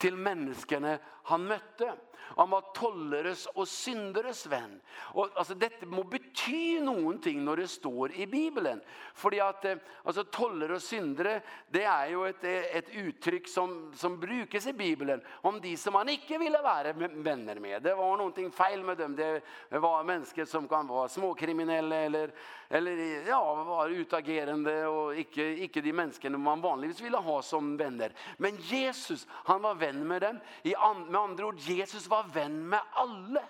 til 0.00 0.16
menneskene 0.16 0.98
han 1.30 1.46
møtte. 1.46 1.94
Han 2.36 2.50
var 2.52 2.70
tolleres 2.76 3.46
og 3.54 3.68
synderes 3.68 4.44
venn. 4.50 4.76
Og, 5.14 5.30
altså, 5.34 5.56
dette 5.58 5.88
må 5.88 6.04
bety 6.08 6.80
noen 6.84 7.20
ting 7.22 7.42
når 7.44 7.64
det 7.64 7.70
står 7.72 8.14
i 8.20 8.26
Bibelen. 8.30 8.80
Fordi 9.18 9.40
at 9.44 9.66
altså, 9.70 10.24
toller 10.32 10.76
og 10.76 10.82
syndere, 10.84 11.40
det 11.72 11.84
er 11.88 12.12
jo 12.14 12.24
et, 12.28 12.44
et 12.80 12.92
uttrykk 13.02 13.50
som, 13.50 13.76
som 13.98 14.18
brukes 14.20 14.66
i 14.70 14.76
Bibelen. 14.76 15.22
Om 15.46 15.60
de 15.62 15.74
som 15.80 15.98
han 15.98 16.12
ikke 16.12 16.40
ville 16.40 16.60
være 16.64 16.94
venner 16.98 17.60
med. 17.62 17.82
Det 17.84 17.96
var 17.98 18.16
noe 18.20 18.48
feil 18.54 18.84
med 18.86 18.98
dem. 19.00 19.16
Det 19.16 19.82
var 19.82 20.06
mennesker 20.06 20.48
som 20.48 20.68
kan 20.68 20.88
være 20.88 21.08
småkriminelle, 21.14 22.04
eller, 22.06 22.32
eller 22.70 23.02
ja, 23.28 23.40
var 23.64 23.90
utagerende, 23.90 24.74
og 24.88 25.18
ikke, 25.18 25.46
ikke 25.66 25.82
de 25.84 25.94
menneskene 25.96 26.40
man 26.40 26.62
vanligvis 26.62 27.02
ville 27.02 27.20
ha 27.20 27.38
som 27.44 27.74
venner. 27.78 28.14
Men 28.38 28.58
Jesus, 28.70 29.26
han 29.48 29.62
var 29.62 29.78
venn 29.80 30.02
med 30.06 30.22
dem. 30.26 30.40
I, 30.62 30.74
med 31.08 31.20
andre 31.20 31.50
ord, 31.50 31.60
Jesus 31.66 32.09
var 32.10 32.26
venn 32.34 32.68
med 32.68 32.80
alle. 32.92 33.42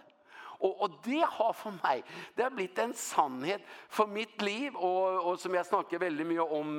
Og, 0.60 0.82
og 0.84 0.98
det 1.04 1.22
har 1.24 1.52
for 1.56 1.76
meg, 1.80 2.04
det 2.36 2.44
har 2.44 2.54
blitt 2.54 2.78
en 2.82 2.94
sannhet 2.96 3.64
for 3.88 4.10
mitt 4.10 4.42
liv, 4.44 4.76
og, 4.76 5.20
og 5.30 5.38
som 5.40 5.54
jeg 5.56 5.68
snakker 5.68 6.02
veldig 6.02 6.26
mye 6.28 6.46
om, 6.60 6.74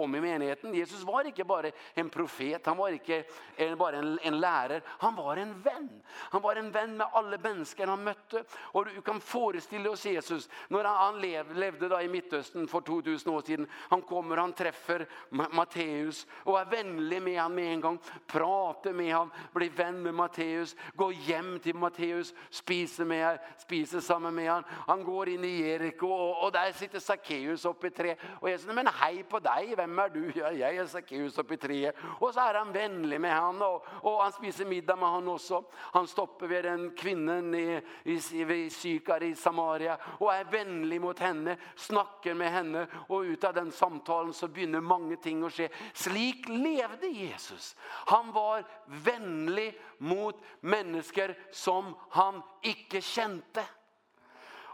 om 0.00 0.16
i 0.16 0.22
menigheten. 0.24 0.74
Jesus 0.76 1.04
var 1.06 1.28
ikke 1.28 1.46
bare 1.48 1.72
en 1.98 2.10
profet, 2.12 2.66
han 2.66 2.78
var 2.78 2.96
ikke 2.96 3.22
en, 3.56 3.76
bare 3.78 4.00
en, 4.00 4.14
en 4.22 4.38
lærer, 4.40 4.84
han 5.02 5.16
var 5.16 5.40
en 5.42 5.54
venn. 5.64 5.90
Han 6.32 6.42
var 6.42 6.56
en 6.56 6.70
venn 6.72 6.96
med 6.96 7.18
alle 7.18 7.38
mennesker 7.42 7.90
han 7.90 8.04
møtte. 8.04 8.44
Og 8.72 8.88
du 8.88 9.00
kan 9.04 9.20
forestille 9.22 9.90
oss 9.90 10.06
Jesus, 10.06 10.48
når 10.72 10.88
han, 10.88 11.00
han 11.02 11.20
lev, 11.22 11.52
levde 11.58 11.90
da 11.92 12.00
i 12.02 12.10
Midtøsten 12.12 12.68
for 12.70 12.84
2000 12.86 13.32
år 13.32 13.46
siden, 13.46 13.68
han 13.90 14.02
kommer, 14.08 14.40
han 14.42 14.54
treffer 14.56 15.06
Matteus, 15.30 16.24
og 16.46 16.58
er 16.60 16.70
vennlig 16.72 17.22
med 17.22 17.38
han 17.40 17.54
med 17.54 17.72
en 17.72 17.84
gang, 17.86 18.00
prater 18.28 18.96
med 18.96 19.12
han, 19.12 19.32
blir 19.54 19.72
venn 19.76 20.00
med 20.04 20.16
Matteus, 20.16 20.76
går 20.96 21.14
hjem 21.26 21.52
til 21.62 21.78
Matteus, 21.78 22.32
spiser 22.50 23.01
spiser 23.02 23.04
med, 23.04 23.38
spiser 23.58 24.00
sammen 24.00 24.34
med 24.34 24.50
han. 24.50 24.64
Han 24.86 25.02
går 25.04 25.28
inn 25.28 25.44
i 25.44 25.62
Jericho, 25.62 26.08
og, 26.08 26.44
og 26.44 26.52
der 26.52 26.72
sitter 26.72 27.00
Zacchaeus 27.00 27.64
oppe 27.66 27.88
i 27.88 27.94
tre. 27.94 28.16
Og 28.40 28.48
jeg 28.50 28.60
sier, 28.60 28.74
men 28.74 28.90
hei 29.00 29.22
på 29.28 29.40
deg, 29.42 29.74
hvem 29.76 29.98
er 29.98 30.12
du? 30.12 30.20
Ja, 30.36 30.50
jeg 30.50 30.78
er 30.78 30.86
Zacchaeus 30.86 31.38
oppe 31.38 31.56
i 31.56 31.60
treet. 31.60 31.98
Og 32.20 32.32
så 32.32 32.46
er 32.46 32.60
han 32.60 32.72
vennlig 32.74 33.20
med 33.20 33.32
han, 33.32 33.60
og, 33.62 33.86
og 34.02 34.22
han 34.22 34.34
spiser 34.34 34.68
middag 34.68 34.98
med 34.98 35.14
han 35.16 35.28
også. 35.32 35.62
Han 35.94 36.08
stopper 36.10 36.50
ved 36.50 36.66
den 36.68 36.88
kvinnen 36.98 37.54
i, 37.54 37.66
i, 38.06 38.18
i 38.18 38.60
sykar 38.72 39.24
i 39.26 39.34
Samaria, 39.38 39.96
og 40.20 40.30
er 40.34 40.50
vennlig 40.52 41.00
mot 41.02 41.18
henne, 41.22 41.56
snakker 41.76 42.36
med 42.38 42.52
henne, 42.52 42.86
og 43.08 43.32
ut 43.32 43.48
av 43.48 43.56
den 43.56 43.72
samtalen 43.74 44.34
så 44.36 44.48
begynner 44.48 44.84
mange 44.84 45.18
ting 45.22 45.42
å 45.44 45.50
skje. 45.52 45.70
Slik 45.94 46.48
levde 46.50 47.10
Jesus. 47.10 47.72
Han 48.12 48.32
var 48.34 48.66
vennlig 49.02 49.70
mot 50.02 50.38
mennesker 50.66 51.34
som 51.54 51.92
han 52.16 52.40
ikke 52.66 52.91
ikke 52.92 53.08
kjente. 53.08 53.64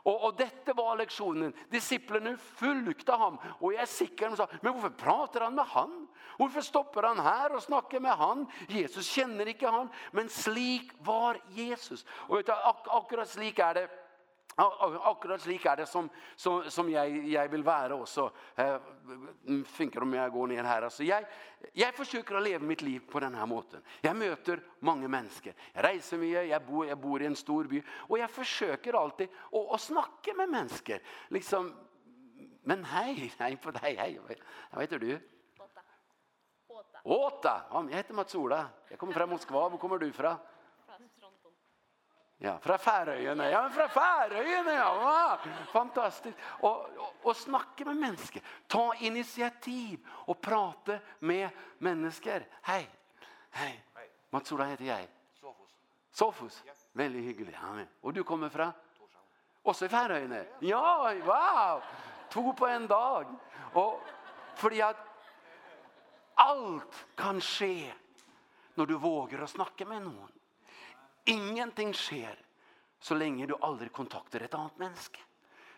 Og, 0.09 0.14
og 0.28 0.37
dette 0.38 0.74
var 0.76 0.96
leksjonen. 0.98 1.52
Disiplene 1.72 2.35
fulgte 2.38 3.16
ham. 3.18 3.38
Og 3.61 3.74
jeg 3.74 3.83
er 3.83 3.90
sikker 3.90 4.33
de 4.33 4.40
sa, 4.40 4.46
men 4.62 4.72
hvorfor 4.72 4.94
prater 4.98 5.44
han 5.44 5.57
med 5.59 5.68
han? 5.74 5.94
Hvorfor 6.38 6.64
stopper 6.64 7.09
han 7.11 7.20
her 7.22 7.57
og 7.57 7.64
snakker 7.64 8.00
med 8.00 8.14
han? 8.16 8.44
Jesus 8.70 9.11
kjenner 9.11 9.50
ikke 9.50 9.72
han. 9.74 9.90
Men 10.16 10.31
slik 10.33 10.94
var 11.04 11.40
Jesus. 11.57 12.07
Og 12.28 12.38
vet 12.38 12.48
du, 12.48 12.54
ak 12.54 12.88
akkurat 13.00 13.31
slik 13.31 13.59
er 13.64 13.81
det 13.81 13.88
Akkurat 14.59 15.40
slik 15.40 15.66
er 15.71 15.77
det 15.83 15.87
som, 15.87 16.09
som, 16.37 16.64
som 16.71 16.88
jeg, 16.90 17.21
jeg 17.31 17.51
vil 17.53 17.62
være 17.66 17.94
også. 17.94 18.25
Eh, 18.59 18.88
Funker 19.71 20.03
om 20.03 20.16
jeg 20.16 20.33
går 20.35 20.51
ned 20.51 20.66
her. 20.66 20.87
Altså, 20.88 21.05
jeg, 21.07 21.27
jeg 21.79 21.94
forsøker 21.94 22.38
å 22.38 22.42
leve 22.42 22.66
mitt 22.66 22.83
liv 22.83 23.05
på 23.07 23.23
denne 23.23 23.44
måten. 23.47 23.85
Jeg 24.03 24.18
møter 24.18 24.64
mange 24.88 25.11
mennesker. 25.11 25.55
Jeg 25.77 25.87
reiser 25.87 26.18
mye, 26.18 26.42
jeg 26.51 26.64
bor, 26.66 26.85
jeg 26.88 26.99
bor 26.99 27.23
i 27.23 27.31
en 27.31 27.38
stor 27.38 27.71
by. 27.71 27.83
Og 28.09 28.18
jeg 28.18 28.35
forsøker 28.35 28.99
alltid 28.99 29.38
å, 29.53 29.62
å 29.77 29.79
snakke 29.79 30.35
med 30.38 30.51
mennesker. 30.57 31.07
Liksom, 31.38 31.71
men 32.68 32.83
hei, 32.90 33.31
hei 33.38 33.55
på 33.62 33.73
deg, 33.79 33.94
hei. 34.03 34.12
Hva 34.18 34.83
heter 34.83 35.07
du? 35.07 35.12
Åta. 36.68 37.01
Åta. 37.05 37.57
Jeg 37.88 38.03
heter 38.03 38.18
Mats 38.18 38.35
Ola. 38.38 38.64
Jeg 38.90 38.99
kommer 38.99 39.16
fra 39.16 39.31
Moskva. 39.31 39.68
Hvor 39.71 39.81
kommer 39.81 40.03
du 40.03 40.11
fra? 40.12 40.35
Ja, 42.40 42.59
fra 42.59 42.79
Färöarna. 42.79 43.51
Ja, 43.51 43.62
men 43.62 43.70
fra 43.70 43.88
Färöarna. 43.88 44.72
Ja, 44.72 44.94
Va? 44.94 45.38
fantastiskt. 45.72 46.38
Och, 46.42 46.96
och, 46.96 47.14
og 47.22 47.37
snacka 47.37 47.85
med 47.85 47.96
människor. 47.96 48.42
Ta 48.66 48.94
initiativ 48.94 50.07
och 50.09 50.40
prata 50.40 50.98
med 51.18 51.51
människor. 51.79 52.44
Hej. 52.62 52.90
Hej. 53.51 53.85
Ola 54.31 54.64
heter 54.64 54.85
jeg. 54.85 55.09
Sofus. 55.40 55.70
Sofus. 56.12 56.62
Ja. 56.66 56.72
Väldigt 56.92 57.24
hyggelig. 57.24 57.59
Ja, 57.62 57.85
och 58.01 58.12
du 58.12 58.22
kommer 58.22 58.48
fra? 58.48 58.72
Torshavn. 58.98 59.24
Også 59.62 59.85
i 59.85 59.88
Färöarna. 59.88 60.44
Ja, 60.61 61.14
wow. 61.24 61.83
Två 62.29 62.53
på 62.53 62.66
en 62.66 62.87
dag. 62.87 63.27
Och 63.72 64.01
för 64.55 64.83
att 64.83 64.96
allt 66.35 67.07
kan 67.14 67.40
skje 67.40 67.92
när 68.74 68.87
du 68.87 68.94
vågar 68.94 69.38
att 69.38 69.51
snacka 69.51 69.87
med 69.87 70.03
någon. 70.03 70.38
Ingenting 71.29 71.93
skjer 71.93 72.38
så 73.01 73.14
länge 73.14 73.47
du 73.47 73.55
aldrig 73.61 73.93
kontaktar 73.93 74.41
ett 74.41 74.55
annat 74.55 74.79
människa. 74.79 75.21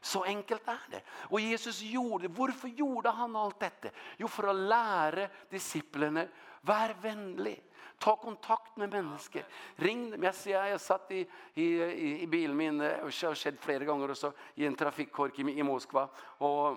Så 0.00 0.24
enkelt 0.24 0.68
är 0.68 0.86
det. 0.90 1.00
Och 1.10 1.40
Jesus 1.40 1.80
gjorde, 1.80 2.28
varför 2.28 2.68
gjorde 2.68 3.10
han 3.10 3.36
allt 3.36 3.60
detta? 3.60 3.88
Jo, 4.16 4.28
för 4.28 4.48
att 4.48 4.56
lära 4.56 5.28
disciplerna, 5.50 6.26
var 6.60 6.96
vänlig. 7.02 7.62
Ta 7.98 8.16
kontakt 8.16 8.76
med 8.76 8.90
människor. 8.90 9.42
Ring 9.76 10.10
dem. 10.10 10.22
Jag 10.22 10.34
ser 10.34 10.64
jag 10.64 10.80
satt 10.80 11.10
i 11.10 11.30
i 11.54 11.64
i, 11.82 12.22
i 12.22 12.26
bilen 12.26 12.56
min 12.56 12.80
och 12.80 12.88
har 12.88 13.34
sett 13.34 13.60
flera 13.60 13.84
gånger 13.84 14.10
och 14.10 14.18
så 14.18 14.32
i 14.54 14.66
en 14.66 14.74
trafikkork 14.74 15.38
i, 15.38 15.42
i 15.42 15.62
Moskva 15.62 16.08
och 16.18 16.76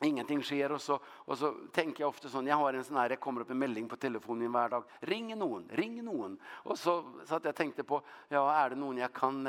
Ingenting 0.00 0.42
sker 0.42 0.72
och 0.72 0.80
så, 0.80 1.00
och 1.04 1.38
så 1.38 1.54
tänker 1.72 2.02
jag 2.02 2.08
ofta 2.08 2.28
sån 2.28 2.46
jag 2.46 2.56
har 2.56 2.74
en 2.74 2.84
sån 2.84 2.96
här, 2.96 3.08
det 3.08 3.16
kommer 3.16 3.40
upp 3.40 3.50
en 3.50 3.58
melding 3.58 3.88
på 3.88 3.96
telefonen 3.96 4.38
min 4.38 4.52
dag. 4.52 4.84
Ring 5.00 5.38
någon, 5.38 5.68
ring 5.70 6.04
någon. 6.04 6.38
Och 6.44 6.78
så, 6.78 7.04
så 7.24 7.34
att 7.34 7.44
jag 7.44 7.54
tänkte 7.54 7.84
på, 7.84 8.02
ja 8.28 8.52
är 8.52 8.70
det 8.70 8.76
någon 8.76 8.96
jag 8.96 9.12
kan, 9.12 9.48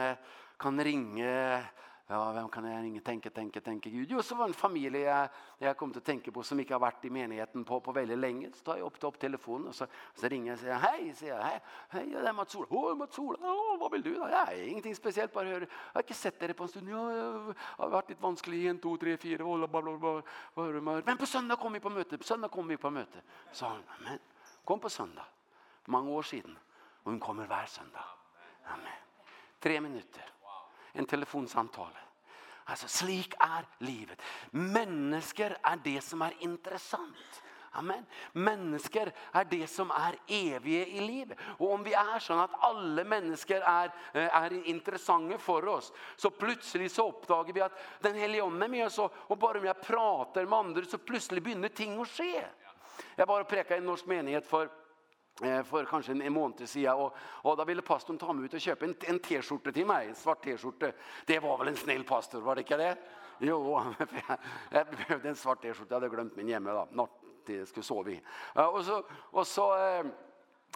kan 0.58 0.84
ringa 0.84 1.64
Ja, 2.12 2.32
vem 2.32 2.50
kan 2.50 2.66
jag 2.66 2.86
inte 2.86 3.06
tänka, 3.06 3.30
tänka, 3.30 3.62
tänka 3.62 3.90
Gud? 3.90 4.12
Jo, 4.12 4.22
så 4.22 4.36
var 4.36 4.46
en 4.46 4.54
familj 4.54 4.98
jag, 4.98 5.30
jag 5.58 5.78
kom 5.78 5.94
att 5.96 6.04
tänka 6.04 6.32
på 6.32 6.44
som 6.44 6.60
inte 6.60 6.74
har 6.74 6.80
varit 6.80 7.06
i 7.06 7.10
menigheten 7.10 7.64
på, 7.64 7.80
på 7.80 7.92
väldigt 7.92 8.18
länge. 8.18 8.52
Så 8.54 8.64
tar 8.64 8.78
jag 8.78 8.86
upp, 8.86 9.04
upp 9.04 9.20
telefonen 9.20 9.68
och 9.68 9.76
så, 9.76 9.86
så 10.16 10.28
ringer 10.28 10.48
jag 10.48 10.54
och 10.54 10.60
säger 10.60 10.76
hej, 10.76 11.14
säger 11.16 11.36
jag, 11.36 11.44
hej, 11.44 11.60
hej, 11.90 12.10
det 12.10 12.28
är 12.28 12.34
Mats 12.34 12.56
Ola. 12.56 12.68
Åh, 12.70 12.96
Mats 12.96 13.20
Ola, 13.20 13.38
åh, 13.42 13.80
vad 13.80 13.92
vill 13.92 14.02
du 14.02 14.14
då? 14.14 14.28
Ja, 14.32 14.54
ingenting 14.54 14.96
speciellt, 14.96 15.34
bara 15.34 15.48
hör. 15.48 15.62
Jag 15.62 15.68
har 15.94 16.02
inte 16.02 16.14
sett 16.14 16.40
dig 16.40 16.54
på 16.54 16.64
en 16.64 16.70
stund. 16.70 16.90
Ja, 16.90 17.14
jag 17.14 17.56
har 17.78 17.90
varit 17.90 18.10
lite 18.10 18.22
vansklig, 18.22 18.66
en, 18.66 18.80
två, 18.80 18.98
tre, 18.98 19.18
fyra, 19.18 19.46
och 19.46 19.58
bla, 19.58 19.68
bla, 19.68 19.82
bla, 19.82 19.98
bla, 20.56 20.72
bla, 20.72 20.82
bla. 20.82 21.02
Men 21.06 21.18
på 21.18 21.26
söndag 21.26 21.56
kom 21.56 21.74
vi 21.74 21.80
på 21.80 21.90
möte, 21.90 22.18
på 22.18 22.24
söndag 22.24 22.48
kom 22.48 22.68
vi 22.68 22.78
på 22.78 22.90
möte. 22.90 23.22
Så 23.52 23.66
han, 23.66 23.84
men 24.04 24.20
kom 24.64 24.80
på 24.80 24.90
söndag, 24.90 25.26
många 25.86 26.10
år 26.10 26.24
sedan. 26.24 26.58
Och 27.04 27.12
hon 27.12 27.20
kommer 27.20 27.48
varje 27.48 27.68
söndag. 27.68 28.06
Amen. 28.64 28.88
Tre 29.60 29.82
minuter 29.82 30.39
en 30.92 31.06
telefonsamtale. 31.06 31.98
Alltså 32.64 32.88
slik 32.88 33.34
är 33.40 33.66
livet. 33.78 34.22
Människor 34.52 35.58
är 35.62 35.80
det 35.84 36.02
som 36.02 36.22
är 36.22 36.34
intressant. 36.40 37.44
Amen. 37.72 38.06
Människor 38.32 39.12
är 39.32 39.46
det 39.50 39.68
som 39.68 39.92
är 39.92 40.16
eviga 40.28 40.86
i 40.86 41.00
livet. 41.00 41.38
Och 41.58 41.74
om 41.74 41.84
vi 41.84 41.94
är 41.94 42.20
sån 42.20 42.40
att 42.40 42.64
alla 42.64 43.04
människor 43.04 43.62
är 43.62 43.92
är 44.14 44.68
intressanta 44.68 45.38
för 45.38 45.68
oss, 45.68 45.94
så 46.16 46.30
plötsligt 46.30 46.92
så 46.92 47.10
uppdager 47.10 47.54
vi 47.54 47.62
att 47.62 47.80
den 48.00 48.16
helige 48.16 48.44
ande 48.44 48.68
med 48.68 48.86
oss 48.86 49.00
och, 49.00 49.38
bara 49.38 49.60
om 49.60 49.66
jag 49.66 49.82
pratar 49.82 50.46
med 50.46 50.60
andra 50.60 50.84
så 50.84 50.98
plötsligt 50.98 51.44
börjar 51.44 51.70
ting 51.70 52.02
att 52.02 52.08
ske. 52.08 52.44
Jag 53.16 53.28
bara 53.28 53.44
präkade 53.44 53.76
i 53.76 53.78
en 53.78 53.86
norsk 53.86 54.06
menighet 54.06 54.48
för 54.48 54.70
för 55.40 55.86
kanske 55.86 56.12
en 56.12 56.34
månad 56.34 56.70
sedan 56.70 56.96
och 56.96 57.16
och 57.18 57.58
då 57.58 57.66
ville 57.66 57.82
pastorn 57.82 58.18
ta 58.18 58.34
mig 58.34 58.46
ut 58.46 58.54
och 58.54 58.62
köpa 58.62 58.86
en 58.86 58.96
en 59.00 59.20
t-skjorta 59.20 59.72
till 59.72 59.86
mig, 59.86 60.08
en 60.08 60.16
svart 60.16 60.44
t-skjorta. 60.44 60.92
Det 61.26 61.40
var 61.40 61.58
väl 61.58 61.68
en 61.68 61.76
snäll 61.76 62.04
pastor, 62.04 62.42
var 62.42 62.56
det 62.56 62.62
inte 62.62 62.78
det? 62.78 62.98
Jo, 63.40 63.82
jag 64.70 64.88
behövde 64.88 65.30
en 65.30 65.36
svart 65.36 65.62
t-skjorta, 65.62 65.96
jag 65.96 66.02
hade 66.02 66.16
glömt 66.16 66.36
min 66.36 66.50
hemma 66.50 66.74
då. 66.74 66.88
Natt 66.92 67.10
det 67.46 67.66
skulle 67.66 67.84
sova 67.84 68.12
i. 68.12 68.22
Och 68.54 68.86
så 68.86 69.04
och 69.14 69.48
så 69.48 69.74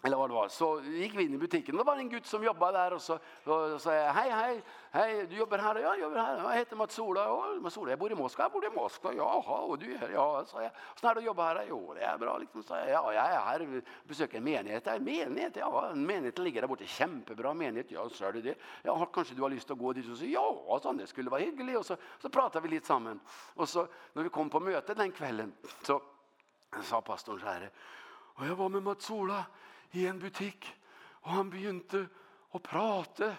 Eller 0.05 0.17
vad 0.17 0.29
det 0.29 0.33
var. 0.33 0.47
Så 0.47 0.81
gick 0.81 1.15
vi 1.15 1.23
in 1.23 1.33
i 1.33 1.37
butiken. 1.37 1.77
Det 1.77 1.83
var 1.83 1.97
en 1.97 2.09
gutt 2.09 2.25
som 2.25 2.43
jobbade 2.43 2.77
där 2.77 2.93
och 2.93 3.01
så, 3.01 3.13
och 3.43 3.81
sa 3.81 3.93
jag, 3.93 4.13
hej, 4.13 4.29
hej, 4.31 4.63
hej, 4.91 5.27
du 5.27 5.35
jobbar 5.35 5.57
här? 5.57 5.75
Ja, 5.75 5.81
jag 5.81 5.99
jobbar 5.99 6.17
här. 6.17 6.37
Jag 6.37 6.55
heter 6.55 6.75
Mats 6.75 6.99
Ola. 6.99 7.23
Ja, 7.23 7.55
Mats 7.61 7.77
Ola, 7.77 7.89
jag 7.91 7.99
bor 7.99 8.11
i 8.11 8.15
Moskva. 8.15 8.43
Jag 8.43 8.51
bor 8.51 8.65
i 8.65 8.69
Moskva. 8.69 9.13
Jaha, 9.13 9.57
och 9.57 9.79
du 9.79 9.93
är 9.93 10.09
Ja, 10.13 10.45
sa 10.45 10.61
jag. 10.61 10.71
Snart 10.95 11.17
du 11.17 11.21
jobbar 11.21 11.55
här? 11.55 11.65
Jo, 11.69 11.93
det 11.93 12.01
är 12.01 12.17
bra. 12.17 12.37
Liksom, 12.37 12.63
sa 12.63 12.79
jag. 12.79 12.89
Ja, 12.89 13.13
jag 13.13 13.25
är 13.25 13.39
här 13.39 13.61
och 13.61 13.83
besöker 14.07 14.37
en 14.37 14.43
menighet. 14.43 14.87
"En 14.87 15.03
menighet, 15.03 15.55
ja. 15.55 15.89
en 15.91 16.05
menighet 16.05 16.37
ligger 16.37 16.61
där 16.61 16.67
borta. 16.67 16.83
Jättebra 16.99 17.53
menighet. 17.53 17.91
Ja, 17.91 18.09
så 18.09 18.25
är 18.25 18.31
det 18.31 18.41
det. 18.41 18.55
Ja, 18.81 19.05
kanske 19.05 19.35
du 19.35 19.41
har 19.41 19.49
lust 19.49 19.71
att 19.71 19.77
gå 19.77 19.93
dit? 19.93 20.09
Och 20.11 20.17
så, 20.17 20.25
ja, 20.25 20.79
så 20.83 20.91
det 20.91 21.07
skulle 21.07 21.29
vara 21.29 21.41
hyggligt. 21.41 21.77
Och 21.77 21.85
så, 21.85 21.95
så 22.21 22.29
pratade 22.29 22.67
vi 22.67 22.75
lite 22.75 22.87
samman. 22.87 23.19
Och 23.53 23.69
så, 23.69 23.87
när 24.13 24.23
vi 24.23 24.29
kom 24.29 24.49
på 24.49 24.59
mötet 24.59 24.97
den 24.97 25.11
kvällen 25.11 25.53
så 25.81 26.01
sa 26.83 27.01
pastorn 27.01 27.39
så 27.39 27.45
här. 27.45 27.69
Och 28.35 28.45
jag 28.47 28.55
var 28.55 28.69
med 28.69 28.83
Mats 28.83 29.11
Ola 29.11 29.45
i 29.93 30.05
en 30.09 30.19
butikk. 30.19 30.67
Og 31.23 31.31
han 31.37 31.51
begynte 31.51 32.03
å 32.53 32.61
prate 32.63 33.31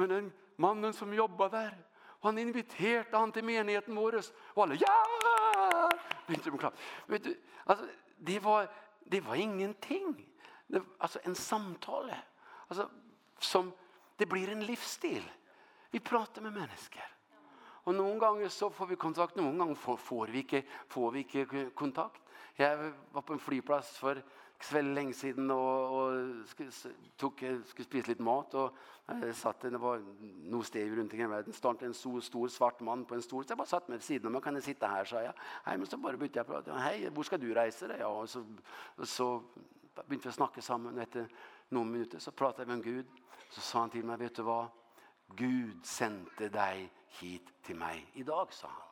med 0.00 0.10
den 0.12 0.30
mannen 0.62 0.94
som 0.96 1.12
jobba 1.14 1.48
der. 1.52 1.76
Og 2.22 2.30
han 2.30 2.40
inviterte 2.42 3.18
han 3.18 3.32
til 3.34 3.46
menigheten 3.46 3.96
vår. 3.98 4.20
Og 4.54 4.64
alle, 4.64 4.78
ja! 4.80 5.88
Begynte 6.26 6.52
å 6.54 6.60
klappe. 6.60 6.82
Vet 7.10 7.26
du, 7.26 7.32
altså, 7.66 7.88
det 8.22 8.38
var, 8.44 8.68
det 9.04 9.22
var 9.26 9.40
ingenting. 9.40 10.14
Det, 10.66 10.82
altså, 10.98 11.22
en 11.26 11.34
samtale. 11.38 12.18
Altså, 12.68 12.88
som, 13.42 13.72
det 14.18 14.28
blir 14.30 14.52
en 14.52 14.62
livsstil. 14.66 15.24
Vi 15.90 16.00
prater 16.00 16.44
med 16.44 16.54
mennesker. 16.56 17.08
Og 17.82 17.96
noen 17.98 18.20
ganger 18.22 18.50
så 18.54 18.68
får 18.70 18.92
vi 18.92 19.00
kontakt, 19.00 19.36
noen 19.36 19.58
ganger 19.58 19.74
får, 19.74 19.98
får, 19.98 20.30
vi, 20.30 20.44
ikke, 20.46 20.62
får 20.92 21.10
vi 21.16 21.24
ikke 21.26 21.64
kontakt. 21.74 22.22
Jeg 22.58 22.92
var 23.10 23.24
på 23.26 23.34
en 23.34 23.42
flyplass 23.42 23.96
for 23.98 24.20
kväll 24.62 24.94
länge 24.94 25.12
sedan 25.12 25.50
och, 25.50 26.02
och 26.02 26.36
tog 27.16 27.38
skulle 27.64 27.84
spisa 27.84 28.08
lite 28.08 28.22
mat 28.22 28.54
och 28.54 28.76
eh, 29.08 29.32
satt 29.32 29.60
det 29.60 29.78
var 29.78 30.02
nog 30.50 30.66
steg 30.66 30.96
runt 30.96 31.14
i 31.14 31.26
världen 31.26 31.52
stod 31.52 31.82
en 31.82 31.94
stor, 31.94 32.20
stor 32.20 32.48
svart 32.48 32.80
man 32.80 33.04
på 33.04 33.14
en 33.14 33.22
stol 33.22 33.44
så 33.44 33.50
jag 33.50 33.58
bara 33.58 33.66
satt 33.66 33.88
med 33.88 34.02
sidan 34.02 34.26
och 34.26 34.32
man 34.32 34.42
kan 34.42 34.62
sitta 34.62 34.86
här 34.86 35.04
sa 35.04 35.22
jag 35.22 35.32
hej 35.64 35.78
men 35.78 35.86
så 35.86 35.96
bara 35.96 36.16
bytte 36.16 36.38
jag 36.38 36.46
prat 36.46 36.68
hej 36.80 37.10
var 37.14 37.22
ska 37.22 37.38
du 37.38 37.54
resa 37.54 37.88
det 37.88 37.98
ja 37.98 38.06
och 38.06 38.30
så 38.30 38.44
och 38.96 39.08
så 39.08 39.42
begynte 39.94 40.28
vi 40.28 40.28
att 40.28 40.34
snacka 40.34 40.62
samman 40.62 40.98
efter 40.98 41.28
några 41.68 41.86
minuter 41.86 42.18
så 42.18 42.30
pratade 42.30 42.64
vi 42.64 42.72
om 42.72 42.82
Gud. 42.82 43.06
Så 43.50 43.60
sa 43.60 43.80
han 43.80 43.90
till 43.90 44.04
mig 44.04 44.16
vet 44.16 44.34
du 44.34 44.42
vad 44.42 44.66
Gud 45.26 45.86
sände 45.86 46.48
dig 46.48 46.92
hit 47.06 47.62
till 47.62 47.76
mig 47.76 48.06
idag 48.12 48.52
sa 48.52 48.68
han. 48.68 48.88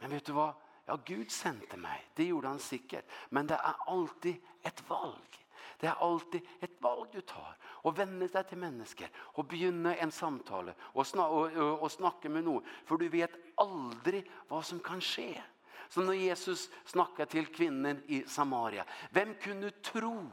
Men 0.00 0.10
vet 0.10 0.24
du 0.24 0.32
vad 0.32 0.54
Ja, 0.84 0.98
Gud 1.04 1.30
sendte 1.30 1.76
mig. 1.76 2.06
Det 2.14 2.24
gjorde 2.24 2.48
han 2.48 2.58
sikkert. 2.58 3.10
Men 3.28 3.46
det 3.46 3.54
är 3.54 3.74
alltid 3.86 4.36
ett 4.62 4.88
valg. 4.88 5.46
Det 5.78 5.86
är 5.86 5.94
alltid 5.94 6.40
ett 6.60 6.82
valg 6.82 7.08
du 7.12 7.20
tar. 7.20 7.56
Och 7.62 7.98
vende 7.98 8.28
dig 8.28 8.44
till 8.44 8.58
människor. 8.58 9.08
Och 9.16 9.44
begynne 9.44 9.94
en 9.94 10.12
samtale. 10.12 10.74
Och, 10.80 11.06
snakke 11.06 11.60
och, 11.60 11.82
och, 11.82 11.92
snacka 11.92 12.28
med 12.28 12.44
någon. 12.44 12.64
För 12.84 12.96
du 12.96 13.08
vet 13.08 13.30
aldrig 13.54 14.30
vad 14.48 14.64
som 14.64 14.80
kan 14.80 15.00
ske. 15.00 15.42
Så 15.88 16.00
när 16.00 16.12
Jesus 16.12 16.70
snakket 16.84 17.28
till 17.28 17.46
kvinnan 17.46 18.02
i 18.06 18.24
Samaria. 18.26 18.84
Vem 19.10 19.34
kunde 19.34 19.70
tro 19.70 20.26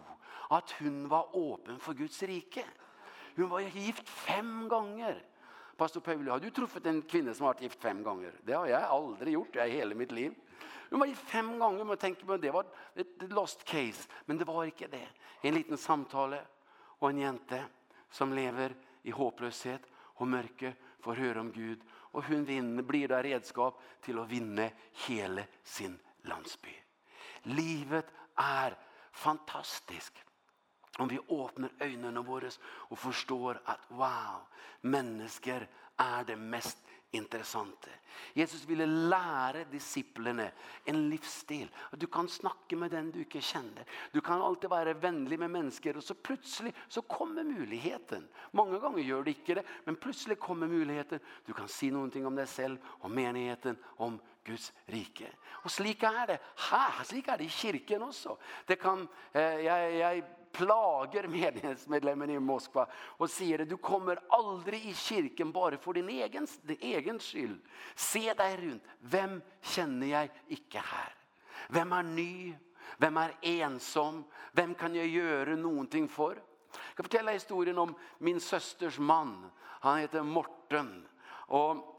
att 0.50 0.72
hon 0.72 1.08
var 1.08 1.54
öppen 1.54 1.80
för 1.80 1.94
Guds 1.94 2.24
rike? 2.24 2.66
Hon 3.36 3.50
var 3.50 3.60
gift 3.60 4.10
fem 4.10 4.68
gånger. 4.68 5.24
Pastor 5.78 6.02
Paul, 6.02 6.28
har 6.28 6.40
du 6.40 6.50
truffet 6.50 6.86
en 6.90 7.04
kvinne 7.06 7.34
som 7.38 7.46
har 7.46 7.54
vært 7.54 7.68
gift 7.68 7.82
fem 7.82 8.00
ganger? 8.04 8.34
Det 8.42 8.56
har 8.58 8.66
jeg 8.72 8.92
aldri 8.98 9.36
gjort 9.36 9.60
i 9.62 9.68
hele 9.76 9.98
mitt 9.98 10.12
liv. 10.16 10.34
Hun 10.90 11.04
var 11.04 11.10
gift 11.12 11.30
fem 11.30 11.52
ganger, 11.60 11.86
men 11.86 12.00
tenke 12.02 12.26
på 12.26 12.38
det 12.42 12.54
var 12.56 12.66
et 12.98 13.28
lost 13.30 13.62
case. 13.68 14.08
Men 14.26 14.40
det 14.40 14.48
var 14.50 14.66
ikke 14.66 14.90
det. 14.90 15.06
En 15.46 15.54
liten 15.54 15.78
samtale 15.78 16.40
og 16.98 17.10
en 17.12 17.22
jente 17.22 17.62
som 18.10 18.34
lever 18.34 18.74
i 19.06 19.14
håpløshet 19.14 19.86
og 20.18 20.32
mørke 20.32 20.74
får 21.06 21.22
høre 21.22 21.44
om 21.46 21.52
Gud. 21.54 21.84
Og 22.18 22.26
hun 22.26 22.48
vinner, 22.48 22.82
blir 22.82 23.12
da 23.12 23.22
redskap 23.22 23.78
til 24.02 24.18
å 24.18 24.26
vinne 24.26 24.72
hele 25.06 25.46
sin 25.62 25.94
landsby. 26.26 26.74
Livet 27.54 28.10
er 28.42 28.74
fantastisk. 29.14 30.27
Om 30.98 31.10
vi 31.10 31.20
åpner 31.20 31.70
øynene 31.82 32.26
våre 32.26 32.52
og 32.90 32.98
forstår 32.98 33.62
at 33.66 33.90
wow, 33.90 34.46
mennesker 34.82 35.68
er 35.98 36.24
det 36.24 36.38
mest 36.38 36.78
interessante. 37.12 37.90
Jesus 38.36 38.68
ville 38.68 38.86
lære 38.86 39.66
disiplene 39.72 40.50
en 40.90 41.00
livsstil. 41.10 41.70
At 41.92 42.02
du 42.02 42.08
kan 42.12 42.28
snakke 42.28 42.76
med 42.76 42.92
den 42.92 43.12
du 43.12 43.20
ikke 43.22 43.42
kjenner. 43.42 43.88
Du 44.14 44.22
kan 44.22 44.42
alltid 44.42 44.70
være 44.70 44.98
vennlig 45.02 45.40
med 45.40 45.54
mennesker, 45.54 45.98
og 45.98 46.04
så 46.04 46.14
plutselig 46.14 46.74
så 46.90 47.02
kommer 47.02 47.44
muligheten. 47.44 48.28
Mange 48.52 48.80
ganger 48.80 49.04
gjør 49.04 49.24
det 49.24 49.38
ikke 49.38 49.60
det, 49.60 49.66
men 49.86 49.96
plutselig 49.96 50.40
kommer 50.40 50.68
muligheten. 50.68 51.20
Du 51.48 51.54
kan 51.54 51.70
si 51.72 51.92
noen 51.94 52.12
ting 52.12 52.26
om 52.28 52.36
deg 52.36 52.50
selv, 52.50 52.82
om 53.02 53.12
menigheten, 53.12 53.78
om 53.98 54.20
Guds 54.48 54.72
rike. 54.92 55.30
Og 55.64 55.72
slik 55.72 56.04
er 56.08 56.26
det 56.34 56.40
her, 56.70 57.04
slik 57.04 57.28
er 57.28 57.40
det 57.40 57.48
i 57.48 57.56
kirken 57.56 58.08
også. 58.08 58.38
Det 58.68 58.80
kan, 58.80 59.08
eh, 59.34 59.64
jeg, 59.66 59.96
jeg 60.00 60.24
plager 60.52 61.28
medlemmen 61.90 62.30
i 62.30 62.40
Moskva 62.40 62.88
och 62.94 63.30
säger 63.30 63.60
att 63.60 63.70
du 63.70 63.78
kommer 63.78 64.20
aldrig 64.30 64.86
i 64.86 64.94
kyrkan 64.94 65.52
bara 65.52 65.78
för 65.78 65.94
din 65.94 66.10
egen, 66.10 66.48
din 66.62 66.78
egen 66.80 67.20
skyld. 67.20 67.62
Se 67.96 68.34
dig 68.34 68.58
runt. 68.58 68.84
Vem 69.00 69.42
känner 69.62 70.08
jag 70.08 70.30
inte 70.48 70.78
här? 70.78 71.16
Vem 71.68 71.94
är 71.94 72.04
ny? 72.04 72.56
Vem 72.98 73.18
är 73.18 73.34
ensam? 73.42 74.24
Vem 74.52 74.76
kan 74.76 74.96
jag 74.96 75.08
göra 75.08 75.56
någonting 75.56 76.08
för? 76.08 76.36
Jeg 76.36 76.96
kan 76.96 77.04
fortelle 77.04 77.32
historien 77.32 77.78
om 77.78 77.96
min 78.18 78.40
søsters 78.40 79.00
man. 79.00 79.52
Han 79.60 79.98
heter 79.98 80.24
Morten. 80.24 81.08
Och 81.30 81.97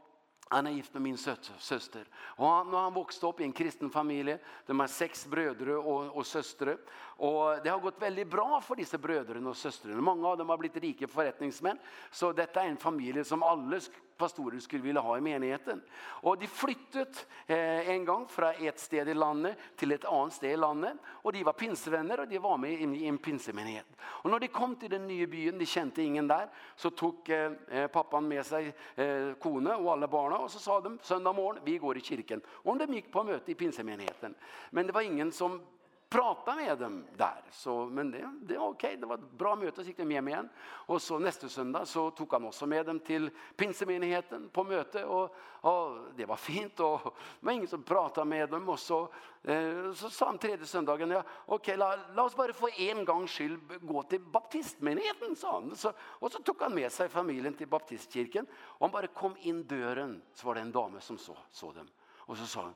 Han 0.51 0.67
är 0.67 0.71
gift 0.71 0.93
med 0.93 1.01
min 1.01 1.17
syster. 1.17 2.05
Och 2.15 2.47
han, 2.47 2.71
når 2.71 2.79
han 2.79 2.93
växte 2.93 3.27
upp 3.27 3.39
i 3.39 3.43
en 3.43 3.51
kristen 3.51 3.89
familj. 3.89 4.37
De 4.65 4.79
har 4.79 4.87
sex 4.87 5.25
bröder 5.25 5.69
och, 5.69 6.17
och 6.17 6.25
systrar. 6.25 6.77
Och 6.97 7.63
det 7.63 7.69
har 7.69 7.79
gått 7.79 8.01
väldigt 8.01 8.27
bra 8.27 8.61
för 8.61 8.75
dessa 8.75 8.97
brødrene 8.97 9.49
och 9.49 9.57
søstrene. 9.57 10.01
Många 10.01 10.27
av 10.27 10.37
dem 10.37 10.49
har 10.49 10.57
blivit 10.57 10.83
rike 10.83 11.07
forretningsmenn, 11.07 11.79
Så 12.11 12.31
detta 12.31 12.63
är 12.63 12.67
en 12.67 12.77
familj 12.77 13.25
som 13.25 13.43
alle 13.43 13.81
pastorer 14.19 14.59
skulle 14.59 14.83
ville 14.83 14.99
ha 14.99 15.15
i 15.17 15.23
menigheten. 15.23 15.81
Og 16.27 16.39
de 16.39 16.47
flyttet 16.51 17.23
eh, 17.47 17.89
en 17.93 18.05
gang 18.05 18.25
fra 18.29 18.51
et 18.59 18.79
sted 18.79 19.07
i 19.07 19.15
landet 19.15 19.57
til 19.79 19.95
et 19.95 20.05
annet 20.09 20.35
sted 20.35 20.53
i 20.53 20.59
landet. 20.59 20.99
Og 21.23 21.33
de 21.33 21.45
var 21.47 21.57
pinsevenner, 21.57 22.23
og 22.23 22.29
de 22.29 22.41
var 22.43 22.59
med 22.61 22.83
i 22.83 23.07
en 23.07 23.17
pinsemenighet. 23.17 23.97
Og 24.23 24.29
når 24.33 24.43
de 24.43 24.51
kom 24.53 24.75
til 24.79 24.91
den 24.91 25.07
nye 25.07 25.27
byen, 25.31 25.59
de 25.59 25.69
kjente 25.69 26.03
ingen 26.03 26.27
der, 26.29 26.51
så 26.75 26.91
tok 26.91 27.31
eh, 27.33 27.87
pappaen 27.93 28.27
med 28.29 28.43
seg 28.47 28.69
eh, 28.69 29.33
kone 29.41 29.79
og 29.79 29.93
alle 29.95 30.11
barna, 30.11 30.43
og 30.43 30.51
så 30.51 30.61
sa 30.61 30.79
de, 30.83 30.97
søndag 31.01 31.35
morgen, 31.39 31.63
vi 31.65 31.79
går 31.79 31.97
i 31.97 32.07
kirken. 32.11 32.43
Og 32.65 32.79
de 32.79 32.91
gikk 32.99 33.11
på 33.13 33.25
møte 33.27 33.53
i 33.53 33.59
pinsemenigheten. 33.59 34.35
Men 34.71 34.87
det 34.87 34.95
var 34.95 35.07
ingen 35.07 35.31
som 35.31 35.61
prata 36.09 36.55
med 36.55 36.77
dem 36.77 37.05
där. 37.17 37.41
Så, 37.51 37.85
men 37.85 38.11
det, 38.11 38.33
det 38.41 38.57
var 38.57 38.67
okej, 38.67 38.87
okay. 38.87 38.99
det 38.99 39.05
var 39.05 39.15
ett 39.15 39.31
bra 39.31 39.55
möte, 39.55 39.83
så 39.83 39.87
gick 39.87 39.97
de 39.97 40.11
hem 40.11 40.27
igen. 40.27 40.49
Och 40.61 41.01
så 41.01 41.19
nästa 41.19 41.49
söndag 41.49 41.85
så 41.85 42.11
tog 42.11 42.33
han 42.33 42.45
också 42.45 42.65
med 42.65 42.85
dem 42.85 42.99
till 42.99 43.29
pinsemenigheten 43.55 44.49
på 44.49 44.63
möte. 44.63 45.05
Och, 45.05 45.35
och 45.61 45.97
det 46.15 46.25
var 46.25 46.35
fint 46.35 46.79
och 46.79 46.99
det 47.39 47.45
var 47.45 47.51
ingen 47.51 47.67
som 47.67 47.83
pratade 47.83 48.25
med 48.25 48.49
dem. 48.49 48.69
Och 48.69 48.79
så, 48.79 49.01
eh, 49.43 49.93
så 49.93 50.09
sa 50.09 50.25
han 50.25 50.37
tredje 50.37 50.65
söndagen, 50.65 51.11
ja, 51.11 51.23
okej, 51.45 51.55
okay, 51.55 51.77
la, 51.77 51.97
la 52.15 52.23
oss 52.23 52.35
bara 52.35 52.53
få 52.53 52.69
en 52.77 53.05
gång 53.05 53.27
skyld 53.27 53.59
gå 53.81 54.03
till 54.03 54.21
baptistmenigheten, 54.21 55.35
sa 55.35 55.53
han. 55.53 55.75
Så, 55.75 55.91
och 55.99 56.31
så 56.31 56.39
tog 56.39 56.61
han 56.61 56.75
med 56.75 56.91
sig 56.91 57.09
familjen 57.09 57.53
till 57.53 57.67
baptistkirken. 57.67 58.45
Och 58.53 58.87
han 58.87 58.91
bara 58.91 59.07
kom 59.07 59.35
in 59.39 59.67
dörren 59.67 60.21
så 60.33 60.47
var 60.47 60.55
det 60.55 60.61
en 60.61 60.71
dame 60.71 61.01
som 61.01 61.17
så, 61.17 61.37
så 61.51 61.71
dem. 61.71 61.87
Och 62.17 62.37
så 62.37 62.45
sa 62.45 62.61
han, 62.61 62.73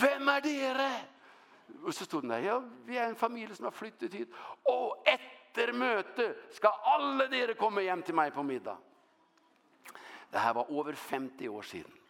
Vem 0.00 0.28
är 0.28 0.74
det? 0.74 1.00
Og 1.84 1.94
så 1.94 2.04
stod 2.04 2.24
det, 2.28 2.40
ja, 2.44 2.58
vi 2.86 2.96
er 2.96 3.08
en 3.08 3.16
familie 3.16 3.56
som 3.56 3.68
har 3.68 3.76
flyttet 3.76 4.14
hit. 4.14 4.32
Og 4.70 5.04
etter 5.08 5.72
møte 5.76 6.30
skal 6.56 6.80
alle 6.94 7.28
dere 7.32 7.56
komme 7.58 7.84
hjem 7.84 8.02
til 8.04 8.16
meg 8.16 8.32
på 8.34 8.44
middag. 8.46 8.78
Det 10.32 10.42
her 10.42 10.54
var 10.56 10.70
over 10.72 10.92
50 10.92 11.48
år 11.48 11.62
siden. 11.62 12.00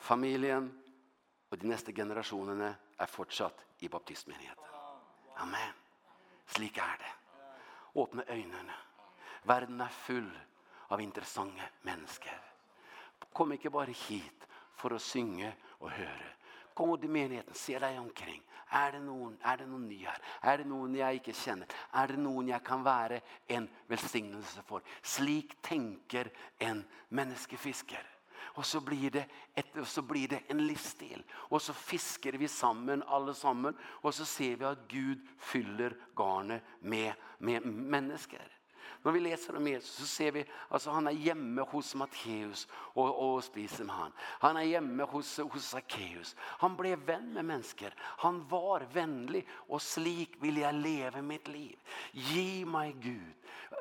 Familien 0.00 0.70
og 1.50 1.58
de 1.60 1.68
neste 1.68 1.92
generasjonene 1.92 2.70
er 2.98 3.10
fortsatt 3.10 3.66
i 3.84 3.88
baptistmenigheten. 3.88 4.64
Amen. 5.42 5.74
Slik 6.46 6.78
er 6.78 6.96
det. 7.00 7.10
Åpne 8.00 8.24
øynene. 8.28 8.76
Verden 9.44 9.80
er 9.80 9.98
full 10.06 10.30
av 10.90 11.00
interessante 11.00 11.68
mennesker. 11.82 12.38
Kom 13.32 13.52
ikke 13.52 13.70
bare 13.70 13.94
hit 13.94 14.46
for 14.76 14.94
å 14.96 15.02
synge 15.02 15.52
og 15.80 15.92
høre, 15.92 16.30
gå 16.80 16.96
til 17.00 17.12
menigheten, 17.12 17.56
se 17.56 17.78
deg 17.80 17.98
omkring. 18.00 18.40
Er 18.70 18.94
det 18.94 19.00
noen, 19.02 19.34
er 19.42 19.58
det 19.58 19.66
noen 19.66 19.88
ny 19.90 19.98
her? 20.04 20.20
Er 20.46 20.60
det 20.60 20.68
noen 20.70 20.94
jeg 20.94 21.20
ikke 21.20 21.34
kjenner? 21.34 21.72
Er 21.98 22.12
det 22.12 22.20
noen 22.22 22.52
jeg 22.52 22.62
kan 22.66 22.84
være 22.86 23.18
en 23.50 23.66
velsignelse 23.90 24.62
for? 24.68 24.86
Slik 25.02 25.56
tenker 25.66 26.30
en 26.62 26.84
menneskefisker. 27.10 28.06
Og 28.58 28.66
så 28.66 28.80
blir 28.82 29.10
det, 29.14 29.24
et, 29.56 29.68
og 29.78 29.86
så 29.86 30.02
blir 30.06 30.30
det 30.32 30.40
en 30.50 30.62
livsstil. 30.66 31.22
Og 31.50 31.60
så 31.62 31.74
fisker 31.76 32.38
vi 32.38 32.48
sammen, 32.50 33.02
alle 33.06 33.34
sammen. 33.34 33.76
Og 34.02 34.14
så 34.14 34.26
ser 34.26 34.56
vi 34.56 34.66
at 34.70 34.86
Gud 34.90 35.26
fyller 35.38 35.94
garnet 36.16 36.62
med, 36.80 37.12
med 37.38 37.66
mennesker. 37.66 38.59
Når 39.04 39.14
vi 39.16 39.22
leser 39.24 39.56
om 39.56 39.66
Jesus 39.66 39.96
så 40.00 40.06
ser 40.06 40.34
vi 40.34 40.44
altså, 40.68 40.92
han 40.92 41.08
er 41.08 41.16
hjemme 41.16 41.64
hos 41.70 41.94
Matteus 41.98 42.66
og, 42.94 43.08
og 43.08 43.38
spiser 43.44 43.86
med 43.88 43.94
han. 43.96 44.16
Han 44.44 44.60
er 44.60 44.68
hjemme 44.68 45.06
hos 45.10 45.32
hos 45.40 45.70
Zacchaeus. 45.72 46.34
Han 46.60 46.76
ble 46.78 46.94
venn 47.06 47.32
med 47.34 47.46
mennesker. 47.48 47.94
Han 48.24 48.42
var 48.50 48.84
vennlig, 48.94 49.44
og 49.68 49.82
slik 49.84 50.36
vil 50.42 50.60
jeg 50.62 50.80
leve 50.80 51.22
mitt 51.24 51.48
liv. 51.48 51.76
Gi 52.12 52.64
meg 52.68 52.98
Gud 53.02 53.36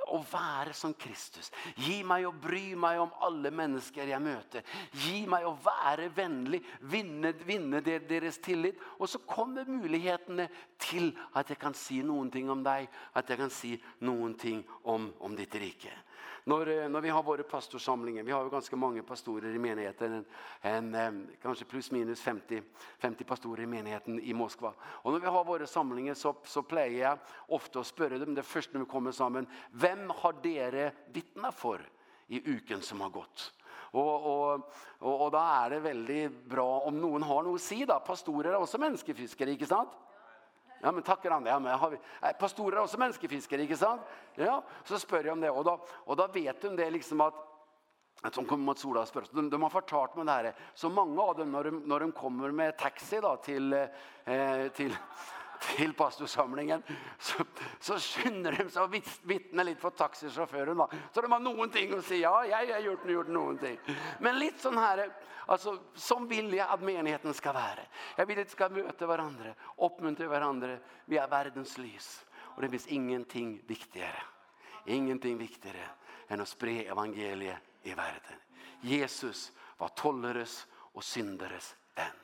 och 0.09 0.25
vara 0.31 0.73
som 0.73 0.93
Kristus. 0.93 1.51
Ge 1.75 2.03
mig 2.03 2.27
å 2.27 2.31
bry 2.31 2.75
mig 2.75 2.99
om 2.99 3.09
alla 3.19 3.51
mennesker 3.51 4.07
jag 4.07 4.21
möter. 4.21 4.63
Ge 4.91 5.27
mig 5.27 5.45
å 5.45 5.57
vara 5.63 6.09
vänlig, 6.09 6.63
vinna 6.79 7.31
vinna 7.31 7.81
deras 7.81 8.37
tillit 8.37 8.79
och 8.81 9.09
så 9.09 9.19
kommer 9.19 9.65
mulighetene 9.65 10.47
till 10.77 11.17
att 11.31 11.49
jag 11.49 11.57
kan 11.57 11.73
si 11.73 12.03
noen 12.03 12.07
någonting 12.07 12.49
om 12.49 12.63
dig, 12.63 12.89
att 13.13 13.29
jag 13.29 13.37
kan 13.37 13.49
si 13.49 13.83
noen 13.99 14.19
någonting 14.19 14.63
om 14.83 15.13
om 15.19 15.35
ditt 15.35 15.55
rike. 15.55 15.91
När, 16.43 16.89
när 16.89 17.01
vi 17.01 17.09
har 17.09 17.23
våra 17.23 17.43
pastorsamlinger, 17.43 18.23
vi 18.23 18.31
har 18.31 18.43
ju 18.43 18.49
ganska 18.49 18.75
många 18.75 19.03
pastorer 19.03 19.55
i 19.55 19.59
menigheten, 19.59 20.25
en, 20.61 20.95
en, 20.95 21.27
kanske 21.41 21.65
plus 21.65 21.91
minus 21.91 22.21
50, 22.21 22.61
50 22.99 23.23
pastorer 23.23 23.63
i 23.63 23.67
menigheten 23.67 24.19
i 24.19 24.33
Moskva. 24.33 24.73
Och 24.81 25.11
när 25.13 25.19
vi 25.19 25.27
har 25.27 25.45
våra 25.45 25.67
samlingar 25.67 26.13
så, 26.13 26.35
så 26.43 26.61
plejer 26.61 27.09
jag 27.09 27.17
ofta 27.47 27.79
att 27.79 27.87
spørre 27.87 28.17
dem, 28.17 28.35
det 28.35 28.43
första 28.43 28.73
när 28.73 28.79
vi 28.79 28.91
kommer 28.91 29.11
samman, 29.11 29.47
vem 29.71 30.09
har 30.09 30.33
dere 30.43 30.91
vittnet 31.13 31.55
för 31.55 31.89
i 32.27 32.49
uken 32.49 32.81
som 32.81 33.01
har 33.01 33.09
gått? 33.09 33.53
Och 33.91 34.25
och 34.25 34.61
och 34.99 35.25
og 35.25 35.31
då 35.31 35.37
är 35.37 35.69
det 35.69 35.79
väldigt 35.79 36.45
bra 36.45 36.79
om 36.79 37.01
någon 37.01 37.23
har 37.23 37.43
något 37.43 37.55
att 37.55 37.61
säga 37.61 37.79
si, 37.79 37.85
då. 37.85 37.99
Pastorer 37.99 38.51
er 38.51 38.55
også 38.55 38.77
menneskefiskere, 38.77 39.51
inte 39.51 39.65
sant? 39.65 39.89
Ja, 40.81 40.91
men 40.91 41.03
takker 41.03 41.31
han 41.31 41.43
det. 41.43 41.49
Ja, 41.49 41.59
men 41.59 41.79
har 41.79 41.89
vi 41.89 41.97
ett 42.21 42.39
pastorer 42.39 42.77
er 42.77 42.83
også 42.85 42.99
menneskefiskere, 43.01 43.65
ikke 43.65 43.77
sant? 43.77 44.01
Ja, 44.39 44.61
så 44.87 44.99
spør 44.99 45.23
jeg 45.27 45.33
om 45.33 45.41
det 45.41 45.51
Og 45.51 45.65
då 45.65 45.79
og 46.05 46.17
då 46.17 46.27
vet 46.27 46.63
hun 46.63 46.75
det 46.75 46.89
liksom 46.89 47.21
at 47.21 47.33
att 48.21 48.35
som 48.35 48.45
kommer 48.45 48.65
mot 48.65 48.79
sola 48.79 49.05
spør, 49.05 49.23
De, 49.31 49.49
de 49.49 49.61
har 49.63 49.69
fortalt 49.69 50.15
mig 50.15 50.25
det 50.25 50.31
här. 50.31 50.55
Så 50.73 50.89
många 50.89 51.21
av 51.21 51.37
dem 51.37 51.51
när 51.51 51.63
de 51.63 51.83
när 51.85 51.99
de 51.99 52.11
kommer 52.11 52.51
med 52.51 52.77
taxi 52.77 53.19
då 53.21 53.35
till 53.35 53.73
eh 53.73 54.67
till 54.73 54.95
til 55.59 55.93
pastorsamlingen, 55.97 56.83
så, 57.19 57.43
så 57.79 57.97
skynder 57.99 58.55
de 58.55 58.65
seg 58.71 58.85
å 58.85 59.01
vittne 59.27 59.65
litt 59.67 59.81
for 59.81 59.95
taxisjåføren. 59.97 60.79
Da. 60.79 60.87
Så 61.13 61.23
de 61.23 61.31
har 61.31 61.43
noen 61.43 61.71
ting 61.73 61.93
å 61.95 62.01
si, 62.05 62.21
ja, 62.23 62.33
jeg 62.47 62.71
har 62.71 62.85
gjort, 62.85 63.09
gjort 63.11 63.33
noen 63.33 63.59
ting. 63.61 63.77
Men 64.23 64.39
litt 64.39 64.61
sånn 64.63 64.79
her, 64.79 65.03
altså, 65.51 65.75
som 65.99 66.27
vil 66.29 66.51
jeg 66.55 66.65
at 66.65 66.85
menigheten 66.85 67.35
skal 67.37 67.57
være. 67.57 67.85
Jeg 68.17 68.29
vil 68.29 68.41
at 68.43 68.49
vi 68.51 68.57
skal 68.57 68.75
møte 68.75 69.09
hverandre, 69.09 69.53
oppmuntre 69.85 70.29
hverandre. 70.31 70.79
Vi 71.09 71.19
er 71.19 71.31
verdens 71.31 71.77
lys. 71.81 72.09
Og 72.55 72.63
det 72.63 72.71
finns 72.73 72.89
ingenting 72.91 73.55
viktigere. 73.67 74.23
Ingenting 74.89 75.37
viktigere 75.39 75.85
enn 76.29 76.43
å 76.43 76.47
spre 76.47 76.83
evangeliet 76.87 77.87
i 77.87 77.93
verden. 77.97 78.41
Jesus 78.85 79.49
var 79.79 79.93
tolleres 79.97 80.61
og 80.93 81.03
synderes 81.03 81.73
venn. 81.95 82.17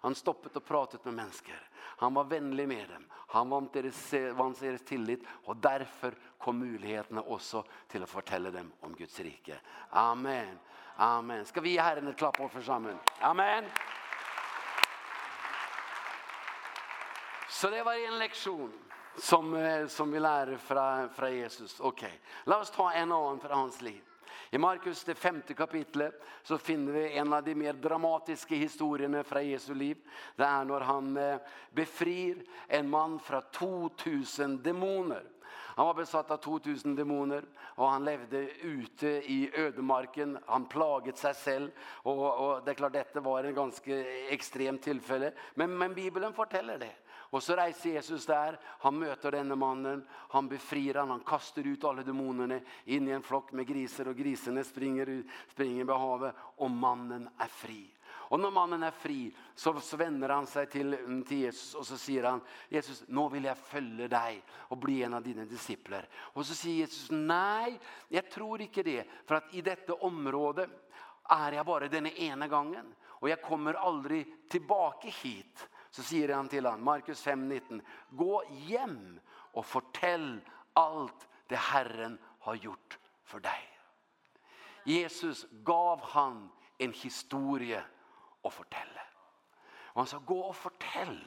Han 0.00 0.16
stoppet 0.16 0.56
og 0.56 0.64
pratet 0.64 1.04
med 1.04 1.18
mennesker. 1.18 1.58
Han 2.00 2.14
var 2.14 2.24
vänlig 2.24 2.68
med 2.68 2.88
dem. 2.88 3.06
Han 3.12 3.48
var 3.50 3.66
deras, 3.72 4.12
vann 4.36 4.54
deras 4.60 4.84
tillit 4.84 5.22
och 5.44 5.56
därför 5.56 6.14
kom 6.38 6.58
möjligheterna 6.58 7.22
också 7.22 7.64
till 7.88 8.02
att 8.02 8.08
fortälla 8.08 8.50
dem 8.50 8.72
om 8.80 8.94
Guds 8.94 9.20
rike. 9.20 9.60
Amen. 9.90 10.58
Amen. 10.96 11.44
Ska 11.44 11.60
vi 11.60 11.70
ge 11.70 11.80
Herren 11.80 12.08
ett 12.08 12.16
klapp 12.16 12.36
för 12.52 12.62
sammen? 12.62 12.98
Amen. 13.20 13.64
Så 17.48 17.70
det 17.70 17.82
var 17.82 17.94
en 17.94 18.18
lektion 18.18 18.72
som, 19.16 19.86
som 19.90 20.12
vi 20.12 20.20
lär 20.20 20.56
från, 20.56 21.08
från 21.08 21.36
Jesus. 21.36 21.80
Okej, 21.80 22.06
okay. 22.06 22.18
låt 22.44 22.62
oss 22.62 22.70
ta 22.70 22.92
en 22.92 23.12
annan 23.12 23.40
för 23.40 23.48
hans 23.48 23.82
liv. 23.82 24.02
I 24.50 24.58
Markus 24.58 25.04
det 25.04 25.14
femte 25.14 25.54
kapitlet 25.54 26.22
så 26.42 26.58
finner 26.58 26.92
vi 26.92 27.18
en 27.18 27.32
av 27.32 27.44
de 27.44 27.54
mer 27.54 27.72
dramatiske 27.72 28.56
historiene 28.56 29.24
fra 29.24 29.42
Jesu 29.42 29.74
liv. 29.74 29.98
Det 30.36 30.46
er 30.46 30.64
når 30.64 30.86
han 30.88 31.10
befrir 31.76 32.40
en 32.68 32.90
mann 32.90 33.18
fra 33.22 33.40
2000 33.54 34.58
dæmoner. 34.64 35.24
Han 35.80 35.86
var 35.86 35.94
besatt 35.94 36.30
av 36.30 36.36
2000 36.36 36.96
dæmoner, 36.96 37.44
og 37.76 37.86
han 37.88 38.04
levde 38.04 38.42
ute 38.62 39.12
i 39.32 39.50
ødemarken. 39.56 40.34
Han 40.46 40.66
plaget 40.68 41.16
seg 41.20 41.36
selv, 41.38 41.86
og, 42.04 42.24
og 42.26 42.64
det 42.64 42.74
er 42.74 42.80
klart 42.82 42.96
dette 42.98 43.22
var 43.24 43.46
en 43.48 43.56
ganske 43.56 44.00
ekstrem 44.34 44.80
tilfelle. 44.82 45.32
Men, 45.54 45.78
men 45.80 45.94
Bibelen 45.96 46.36
forteller 46.36 46.80
det. 46.82 46.92
Och 47.30 47.42
så 47.42 47.56
reiser 47.56 47.90
Jesus 47.90 48.26
där. 48.26 48.60
Han 48.62 48.98
möter 48.98 49.30
denne 49.30 49.54
mannen. 49.54 50.06
Han 50.10 50.48
befrir 50.48 50.94
han. 50.94 51.10
Han 51.10 51.20
kastar 51.20 51.66
ut 51.66 51.84
alla 51.84 52.02
demonerna 52.02 52.60
in 52.84 53.08
i 53.08 53.10
en 53.10 53.22
flock 53.22 53.52
med 53.52 53.66
grisar. 53.66 54.08
Och 54.08 54.16
grisarna 54.16 54.64
springer, 54.64 55.08
ut, 55.08 55.26
springer 55.48 55.84
på 55.84 55.92
havet. 55.92 56.34
Och 56.38 56.70
mannen 56.70 57.28
är 57.38 57.46
fri. 57.46 57.90
Och 58.30 58.40
när 58.40 58.50
mannen 58.50 58.82
är 58.82 58.90
fri 58.90 59.34
så, 59.54 59.80
så 59.80 59.96
vänder 59.96 60.28
han 60.28 60.46
sig 60.46 60.66
till, 60.66 61.24
till 61.28 61.38
Jesus 61.38 61.74
och 61.74 61.86
så 61.86 61.96
säger 61.96 62.24
han 62.24 62.40
Jesus, 62.68 63.04
nu 63.06 63.28
vill 63.28 63.44
jag 63.44 63.58
följa 63.58 64.08
dig 64.08 64.42
och 64.50 64.76
bli 64.76 65.02
en 65.02 65.14
av 65.14 65.22
dina 65.22 65.44
discipler. 65.44 66.08
Och 66.14 66.46
så 66.46 66.54
säger 66.54 66.76
Jesus, 66.76 67.10
nej, 67.10 67.80
jag 68.08 68.30
tror 68.30 68.60
inte 68.60 68.82
det. 68.82 69.04
För 69.26 69.34
att 69.34 69.54
i 69.54 69.62
detta 69.62 69.94
område 69.94 70.68
är 71.22 71.52
jag 71.52 71.66
bara 71.66 71.88
den 71.88 72.06
ena 72.06 72.48
gången. 72.48 72.94
Och 73.02 73.28
jag 73.28 73.42
kommer 73.42 73.74
aldrig 73.74 74.48
tillbaka 74.48 75.08
hit 75.08 75.68
så 75.90 76.04
sier 76.06 76.34
han 76.34 76.48
til 76.48 76.68
han, 76.68 76.82
Markus 76.82 77.22
5:19, 77.26 77.80
gå 78.10 78.42
hjem 78.68 79.18
og 79.54 79.64
fortell 79.66 80.40
alt 80.78 81.26
det 81.50 81.58
Herren 81.58 82.18
har 82.46 82.56
gjort 82.62 82.98
for 83.26 83.42
deg. 83.42 83.66
Jesus 84.86 85.46
gav 85.66 86.00
han 86.14 86.46
en 86.78 86.92
historie 86.96 87.80
å 88.42 88.50
fortelle. 88.50 89.04
Og 89.92 90.02
han 90.02 90.08
sa, 90.08 90.20
gå 90.24 90.38
og 90.46 90.56
fortell 90.56 91.18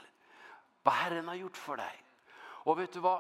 hva 0.84 0.96
Herren 1.04 1.30
har 1.32 1.42
gjort 1.44 1.60
for 1.60 1.80
deg. 1.80 2.00
Og 2.66 2.80
vet 2.80 2.96
du 2.96 3.04
hva? 3.04 3.18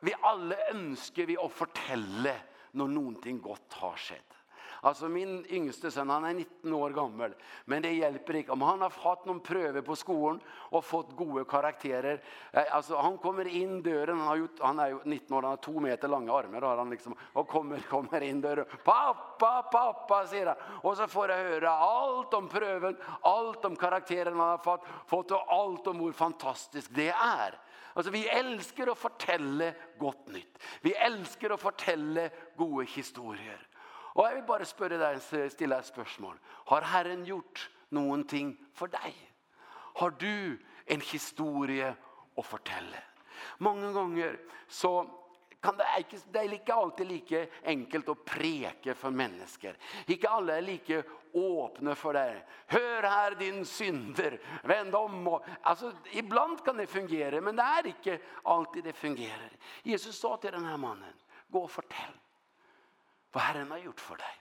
Vi 0.00 0.12
alle 0.24 0.56
ønsker 0.72 1.28
vi 1.28 1.36
å 1.36 1.48
fortelle 1.52 2.36
når 2.78 2.92
noen 2.92 3.16
ting 3.20 3.40
godt 3.42 3.80
har 3.80 3.98
skjedd. 4.00 4.36
Alltså 4.82 5.08
min 5.08 5.46
yngste 5.48 5.90
son, 5.90 6.10
han 6.10 6.24
är 6.24 6.34
19 6.34 6.72
år 6.72 6.90
gammal. 6.90 7.34
Men 7.64 7.82
det 7.82 7.92
hjälper 7.92 8.36
inte. 8.36 8.52
Om 8.52 8.62
han 8.62 8.80
har 8.80 8.90
haft 8.90 9.24
någon 9.24 9.40
pröve 9.40 9.82
på 9.82 9.96
skolan 9.96 10.40
och 10.48 10.84
fått 10.84 11.16
goda 11.16 11.44
karaktärer. 11.44 12.22
Alltså 12.70 12.96
han 12.96 13.18
kommer 13.18 13.46
in 13.46 13.82
dörren, 13.82 14.18
han, 14.18 14.28
har 14.28 14.36
gjort, 14.36 14.60
han 14.60 14.78
är 14.78 14.98
19 15.04 15.36
år, 15.36 15.42
han 15.42 15.50
har 15.50 15.56
2 15.56 15.80
meter 15.80 16.08
långa 16.08 16.32
armar. 16.32 16.60
Har 16.60 16.76
han 16.76 16.90
liksom, 16.90 17.14
och 17.32 17.48
kommer, 17.48 17.78
kommer 17.78 18.20
in 18.20 18.40
dörren. 18.40 18.64
Pappa, 18.84 19.62
pappa, 19.62 20.26
säger 20.26 20.46
han. 20.46 20.56
Och 20.82 20.96
så 20.96 21.06
får 21.06 21.30
jag 21.30 21.38
höra 21.38 21.70
allt 21.70 22.34
om 22.34 22.48
pröven, 22.48 22.96
allt 23.20 23.64
om 23.64 23.76
karaktären 23.76 24.40
han 24.40 24.48
har 24.48 24.58
fått, 24.58 24.84
fått 25.06 25.30
och 25.30 25.52
allt 25.52 25.86
om 25.86 26.00
hur 26.00 26.12
fantastiskt 26.12 26.90
det 26.94 27.08
är. 27.08 27.58
Alltså 27.92 28.12
vi 28.12 28.28
älskar 28.28 28.86
att 28.86 28.98
fortälla 28.98 29.72
gott 29.98 30.28
nytt. 30.28 30.62
Vi 30.80 30.94
älskar 30.94 31.50
att 31.50 31.60
fortälla 31.60 32.28
goda 32.56 32.86
historier. 32.88 33.66
Og 34.16 34.24
jeg 34.26 34.38
vil 34.38 34.48
bare 34.48 34.66
spørre 34.68 34.98
deg, 35.00 35.20
stille 35.22 35.76
deg 35.76 35.84
et 35.84 35.92
spørsmål. 35.92 36.38
Har 36.72 36.88
Herren 36.92 37.22
gjort 37.28 37.68
noen 37.94 38.24
ting 38.28 38.54
for 38.76 38.90
deg? 38.92 39.14
Har 40.00 40.16
du 40.18 40.58
en 40.90 41.06
historie 41.10 41.92
å 42.38 42.44
fortelle? 42.46 43.06
Mange 43.62 43.92
ganger 43.94 44.36
så 44.68 44.92
kan 45.60 45.76
det, 45.76 45.86
ikke, 46.00 46.18
det 46.32 46.40
er 46.40 46.54
ikke 46.56 46.76
alltid 46.76 47.08
like 47.08 47.40
enkelt 47.68 48.08
å 48.08 48.16
preke 48.24 48.94
for 48.96 49.12
mennesker. 49.12 49.76
Ikke 50.08 50.30
alle 50.32 50.56
er 50.56 50.64
like 50.64 51.02
åpne 51.36 51.94
for 51.98 52.16
det. 52.16 52.40
Hør 52.72 53.08
her 53.08 53.36
din 53.38 53.60
synder, 53.68 54.38
vend 54.64 54.96
om. 54.96 55.18
Og, 55.34 55.50
altså, 55.68 55.92
ibland 56.16 56.64
kan 56.64 56.80
det 56.80 56.88
fungere, 56.88 57.42
men 57.44 57.60
det 57.60 57.68
er 57.76 57.90
ikke 57.92 58.16
alltid 58.48 58.88
det 58.88 58.96
fungerer. 58.96 59.52
Jesus 59.84 60.16
sa 60.16 60.32
til 60.40 60.56
denne 60.56 60.76
mannen, 60.80 61.20
gå 61.52 61.66
og 61.66 61.72
fortell 61.72 62.16
vad 63.32 63.42
Herren 63.42 63.70
har 63.70 63.78
gjort 63.78 64.00
för 64.00 64.16
dig. 64.16 64.40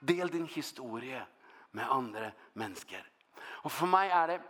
Del 0.00 0.28
din 0.28 0.46
historia 0.46 1.26
med 1.70 1.90
andra 1.90 2.30
människor. 2.52 3.10
Och 3.40 3.72
för 3.72 3.86
mig 3.86 4.10
är 4.10 4.28
det 4.28 4.40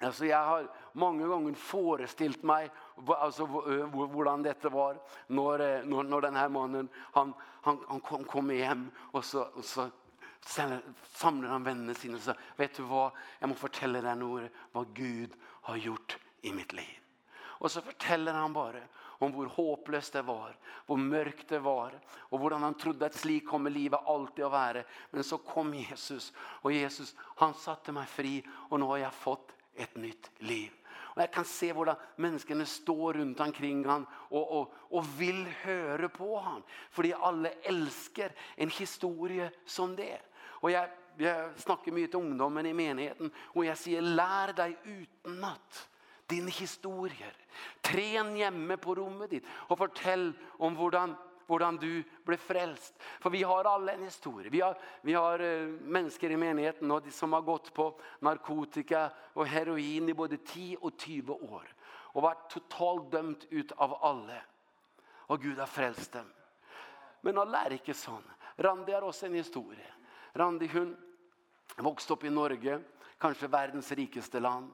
Alltså 0.00 0.26
jag 0.26 0.46
har 0.46 0.70
många 0.92 1.26
gånger 1.26 1.54
föreställt 1.54 2.42
mig 2.42 2.70
alltså 3.06 3.46
hur 3.46 4.42
detta 4.42 4.68
var 4.68 5.00
när 5.26 5.84
när 5.84 6.02
när 6.02 6.20
den 6.20 6.36
här 6.36 6.48
mannen 6.48 6.88
han 6.94 7.34
han 7.62 7.84
han 7.88 8.00
kom, 8.00 8.24
kom 8.24 8.50
hem 8.50 8.90
och 8.96 9.24
så 9.24 9.42
och 9.42 9.64
så 9.64 9.90
samlar 11.12 11.48
han 11.48 11.64
vänner 11.64 11.94
sina 11.94 12.16
och 12.16 12.22
så 12.22 12.34
vet 12.56 12.74
du 12.74 12.82
vad 12.82 13.12
jag 13.38 13.48
måste 13.48 13.60
fortälla 13.60 14.00
dig 14.00 14.16
nu 14.16 14.50
vad 14.72 14.94
Gud 14.94 15.32
har 15.42 15.76
gjort 15.76 16.18
i 16.40 16.52
mitt 16.52 16.72
liv. 16.72 16.98
Och 17.40 17.70
så 17.70 17.80
fortäller 17.80 18.32
han 18.32 18.52
bara 18.52 18.80
om 19.22 19.34
hur 19.34 19.46
hopplöst 19.46 20.12
det 20.12 20.22
var, 20.22 20.56
hur 20.86 20.96
mörkt 20.96 21.48
det 21.48 21.58
var 21.58 22.00
och 22.14 22.40
hur 22.40 22.50
han 22.50 22.74
trodde 22.74 23.06
att 23.06 23.14
slik 23.14 23.48
kommer 23.48 23.70
livet 23.70 24.00
alltid 24.04 24.44
att 24.44 24.52
vara. 24.52 24.82
Men 25.10 25.24
så 25.24 25.38
kom 25.38 25.74
Jesus 25.74 26.32
och 26.36 26.72
Jesus 26.72 27.14
han 27.18 27.54
satte 27.54 27.92
mig 27.92 28.06
fri 28.06 28.44
och 28.70 28.80
nu 28.80 28.86
har 28.86 28.96
jag 28.96 29.14
fått 29.14 29.52
ett 29.74 29.96
nytt 29.96 30.30
liv. 30.38 30.70
Och 31.14 31.22
jag 31.22 31.32
kan 31.32 31.44
se 31.44 31.72
hur 31.72 31.94
människorna 32.16 32.66
står 32.66 33.12
runt 33.12 33.40
omkring 33.40 33.84
han 33.84 34.06
och, 34.12 34.60
och, 34.60 34.74
och 34.76 35.20
vill 35.20 35.46
höra 35.46 36.08
på 36.08 36.40
han. 36.40 36.62
För 36.90 37.02
de 37.02 37.14
alla 37.14 37.50
älskar 37.50 38.32
en 38.56 38.70
historia 38.70 39.50
som 39.64 39.96
det. 39.96 40.18
Och 40.42 40.70
jag, 40.70 40.88
jag 41.16 41.60
snackar 41.60 41.92
mycket 41.92 42.10
till 42.10 42.20
ungdomen 42.20 42.66
i 42.66 42.72
menigheten 42.72 43.30
och 43.38 43.64
jag 43.64 43.78
säger 43.78 44.02
lär 44.02 44.52
dig 44.52 44.78
utan 44.84 45.40
natt 45.40 45.88
din 46.32 46.48
historier. 46.48 47.36
Tren 47.84 48.32
hjemme 48.38 48.78
på 48.80 48.96
rommet 48.96 49.36
ditt 49.36 49.52
og 49.68 49.78
fortell 49.84 50.30
om 50.62 50.78
hvordan 50.78 51.14
hvordan 51.52 51.76
du 51.76 52.02
ble 52.26 52.38
frelst. 52.40 52.96
For 53.20 53.32
vi 53.34 53.42
har 53.46 53.68
alle 53.68 53.92
en 53.92 54.06
historie. 54.06 54.50
Vi 54.50 54.60
har, 54.60 54.78
vi 55.02 55.12
har 55.12 55.42
uh, 55.42 55.74
mennesker 55.82 56.32
i 56.32 56.40
menigheten 56.40 56.90
og 56.90 57.04
de 57.04 57.12
som 57.14 57.34
har 57.36 57.44
gått 57.46 57.72
på 57.76 57.90
narkotika 58.24 59.08
og 59.34 59.48
heroin 59.50 60.08
i 60.08 60.16
både 60.16 60.38
10 60.38 60.78
og 60.80 60.94
20 60.96 61.36
år. 61.52 61.68
Og 62.14 62.26
vært 62.26 62.48
totalt 62.52 63.10
dømt 63.12 63.46
ut 63.50 63.74
av 63.80 63.96
alle. 64.04 64.38
Og 65.32 65.42
Gud 65.42 65.60
har 65.60 65.70
frelst 65.70 66.12
dem. 66.16 66.28
Men 67.22 67.38
alle 67.40 67.66
er 67.66 67.76
ikke 67.78 67.96
sånn. 67.96 68.24
Randi 68.62 68.92
har 68.92 69.04
også 69.06 69.28
en 69.28 69.38
historie. 69.38 69.92
Randi 70.36 70.68
hun 70.72 70.92
vokste 71.82 72.16
opp 72.16 72.24
i 72.26 72.32
Norge, 72.32 72.80
kanskje 73.22 73.48
verdens 73.48 73.88
rikeste 73.96 74.40
land. 74.42 74.68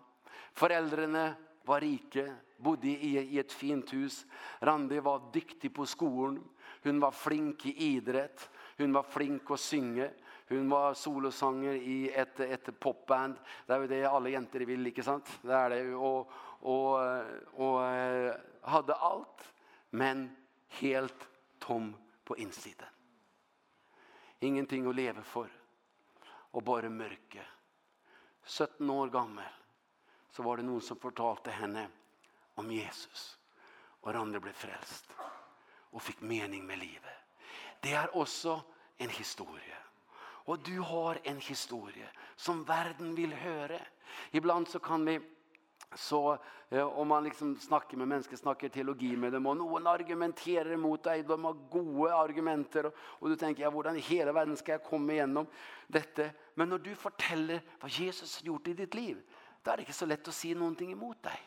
Foreldrene 0.59 1.29
var 1.69 1.81
rike, 1.81 2.35
bodde 2.57 2.89
i 2.89 3.39
ett 3.39 3.53
fint 3.53 3.93
hus. 3.93 4.27
Randi 4.59 5.01
var 5.01 5.33
dyktig 5.33 5.75
på 5.75 5.87
skolan. 5.87 6.45
Hon 6.83 7.01
var 7.01 7.11
flink 7.11 7.66
i 7.66 7.85
idrett. 7.85 8.51
Hon 8.77 8.93
var 8.93 9.03
flink 9.03 9.51
att 9.51 9.61
synge. 9.61 10.11
Hon 10.49 10.69
var 10.69 10.95
solosanger 10.95 11.73
i 11.73 12.11
ett 12.11 12.41
ett 12.41 12.81
popband. 12.81 13.35
Det 13.66 13.75
är 13.75 13.89
det 13.89 14.05
alla 14.05 14.29
jenter 14.29 14.61
vill, 14.61 14.87
inte 14.87 15.03
sant? 15.03 15.39
Det 15.43 15.55
är 15.55 15.71
det 15.71 15.79
ju 15.79 15.95
och 15.95 16.31
och 16.61 16.99
och 17.53 17.81
hade 18.61 18.95
allt 18.95 19.53
men 19.91 20.37
helt 20.69 21.29
tom 21.59 21.97
på 22.25 22.37
insidan. 22.37 22.89
Ingenting 24.41 24.87
att 24.87 24.95
leva 24.95 25.23
för 25.23 25.49
och 26.27 26.62
bara 26.62 26.91
mörke. 26.91 27.43
17 28.43 28.91
år 28.91 29.11
gammal 29.11 29.45
så 30.31 30.43
var 30.43 30.57
det 30.57 30.62
någon 30.62 30.81
som 30.81 30.97
fortalte 30.97 31.51
henne 31.51 31.89
om 32.55 32.70
Jesus. 32.70 33.39
Och 34.01 34.14
andre 34.14 34.41
blev 34.41 34.53
frälst 34.53 35.11
och 35.91 36.03
fick 36.03 36.20
mening 36.20 36.66
med 36.66 36.79
livet. 36.79 37.14
Det 37.81 37.93
är 37.93 38.16
också 38.16 38.62
en 38.97 39.09
historia. 39.09 39.76
Och 40.20 40.59
du 40.59 40.79
har 40.79 41.18
en 41.22 41.41
historia 41.41 42.07
som 42.37 42.64
världen 42.64 43.14
vill 43.14 43.33
höra. 43.33 43.81
Ibland 44.31 44.68
så 44.68 44.79
kan 44.79 45.05
vi 45.05 45.20
så 45.95 46.39
eh, 46.68 46.83
om 46.83 47.09
man 47.09 47.24
liksom 47.24 47.57
snackar 47.57 47.97
med 47.97 48.09
mennesker, 48.09 48.37
snackar 48.37 48.68
teologi 48.68 49.16
med 49.16 49.33
dem 49.33 49.47
och 49.47 49.57
någon 49.57 49.87
argumenterar 49.87 50.76
mot 50.76 51.03
dig 51.03 51.22
de 51.22 51.45
har 51.45 51.53
gode 51.53 52.14
argumenter 52.14 52.93
och, 52.97 53.29
du 53.29 53.37
tänker 53.37 53.62
ja 53.62 53.70
hvordan 53.70 53.97
i 53.97 54.01
hela 54.01 54.33
världen 54.33 54.57
ska 54.57 54.72
jeg 54.72 54.85
komma 54.85 55.12
igenom 55.12 55.47
detta 55.87 56.24
men 56.55 56.68
när 56.68 56.79
du 56.79 56.95
berättar 56.95 57.61
vad 57.81 57.91
Jesus 57.91 58.41
har 58.41 58.47
gjort 58.47 58.68
i 58.68 58.74
ditt 58.74 58.95
liv 58.95 59.16
Da 59.69 59.75
er 59.75 59.83
det 59.83 59.85
ikke 59.85 59.99
så 59.99 60.07
lett 60.09 60.29
å 60.31 60.33
si 60.33 60.55
noen 60.57 60.73
ting 60.81 60.95
imot 60.95 61.19
deg. 61.27 61.41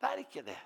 Det 0.00 0.08
er 0.08 0.20
ikke 0.22 0.42
det. 0.46 0.60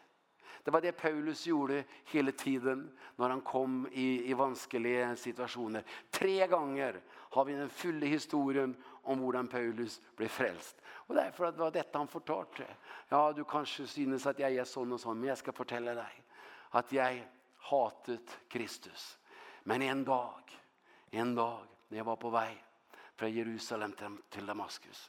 Det 0.62 0.70
var 0.70 0.84
det 0.84 0.92
Paulus 0.92 1.40
gjorde 1.48 1.80
hele 2.12 2.30
tiden 2.38 2.84
når 3.18 3.32
han 3.34 3.42
kom 3.42 3.80
i, 3.90 4.30
i 4.30 4.36
vanskelige 4.38 5.08
situasjoner. 5.18 5.82
Tre 6.14 6.46
ganger 6.46 7.00
har 7.34 7.48
vi 7.48 7.56
den 7.58 7.74
fulle 7.74 8.06
historien 8.06 8.76
om 9.02 9.18
hvordan 9.18 9.50
Paulus 9.50 9.98
ble 10.14 10.30
frelst. 10.30 10.78
Og 11.08 11.18
derfor 11.18 11.50
det 11.50 11.64
var 11.64 11.74
dette 11.74 11.98
han 11.98 12.10
fortalte. 12.10 12.68
Ja, 13.10 13.32
du 13.34 13.42
kanskje 13.42 13.88
synes 13.90 14.30
at 14.30 14.38
jeg 14.46 14.54
er 14.54 14.70
sånn 14.70 14.94
og 14.94 15.02
sånn, 15.02 15.18
men 15.18 15.32
jeg 15.32 15.42
skal 15.42 15.58
fortelle 15.58 15.98
deg 15.98 16.22
at 16.78 16.94
jeg 16.94 17.22
hatet 17.66 18.36
Kristus. 18.46 19.08
Men 19.66 19.82
en 19.82 20.06
dag, 20.06 20.54
en 21.18 21.34
dag, 21.34 21.66
når 21.90 21.98
jeg 21.98 22.08
var 22.14 22.22
på 22.22 22.30
vei 22.30 22.50
fra 23.18 23.26
Jerusalem 23.26 23.98
til 24.30 24.46
Damaskus, 24.46 25.08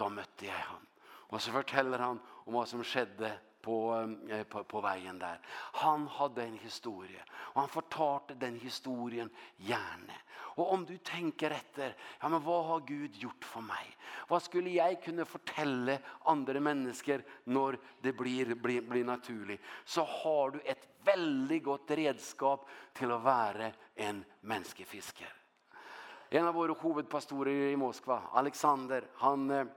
da 0.00 0.08
møtte 0.08 0.48
jeg 0.48 0.64
ham. 0.70 0.89
Och 1.30 1.42
så 1.42 1.52
berättar 1.52 1.98
han 1.98 2.20
om 2.28 2.54
vad 2.54 2.68
som 2.68 2.84
skedde 2.84 3.32
på, 3.62 4.06
på, 4.48 4.64
på 4.64 4.80
vägen 4.80 5.18
där. 5.18 5.40
Han 5.72 6.08
hade 6.08 6.42
en 6.42 6.58
historia. 6.58 7.22
Och 7.30 7.60
han 7.60 7.68
fortalte 7.68 8.34
den 8.34 8.60
historien 8.60 9.30
gärna. 9.56 10.12
Och 10.30 10.72
om 10.72 10.84
du 10.84 10.96
tänker 10.96 11.50
efter, 11.50 11.96
ja 12.20 12.28
men 12.28 12.42
vad 12.42 12.64
har 12.64 12.80
Gud 12.80 13.16
gjort 13.16 13.44
för 13.44 13.60
mig? 13.60 13.96
Vad 14.28 14.42
skulle 14.42 14.70
jag 14.70 15.02
kunna 15.02 15.24
fortälla 15.24 15.98
andra 16.24 16.60
människor 16.60 17.22
när 17.44 17.78
det 18.00 18.12
blir, 18.12 18.54
blir, 18.54 18.80
blir 18.80 19.04
naturligt? 19.04 19.60
Så 19.84 20.04
har 20.04 20.50
du 20.50 20.60
ett 20.60 20.88
väldigt 21.04 21.64
gott 21.64 21.90
redskap 21.90 22.68
till 22.92 23.12
att 23.12 23.22
vara 23.22 23.70
en 23.94 24.24
människofiskare. 24.40 25.28
En 26.28 26.46
av 26.46 26.54
våra 26.54 26.74
huvudpastorer 26.74 27.52
i 27.52 27.76
Moskva, 27.76 28.22
Alexander, 28.32 29.04
han 29.14 29.70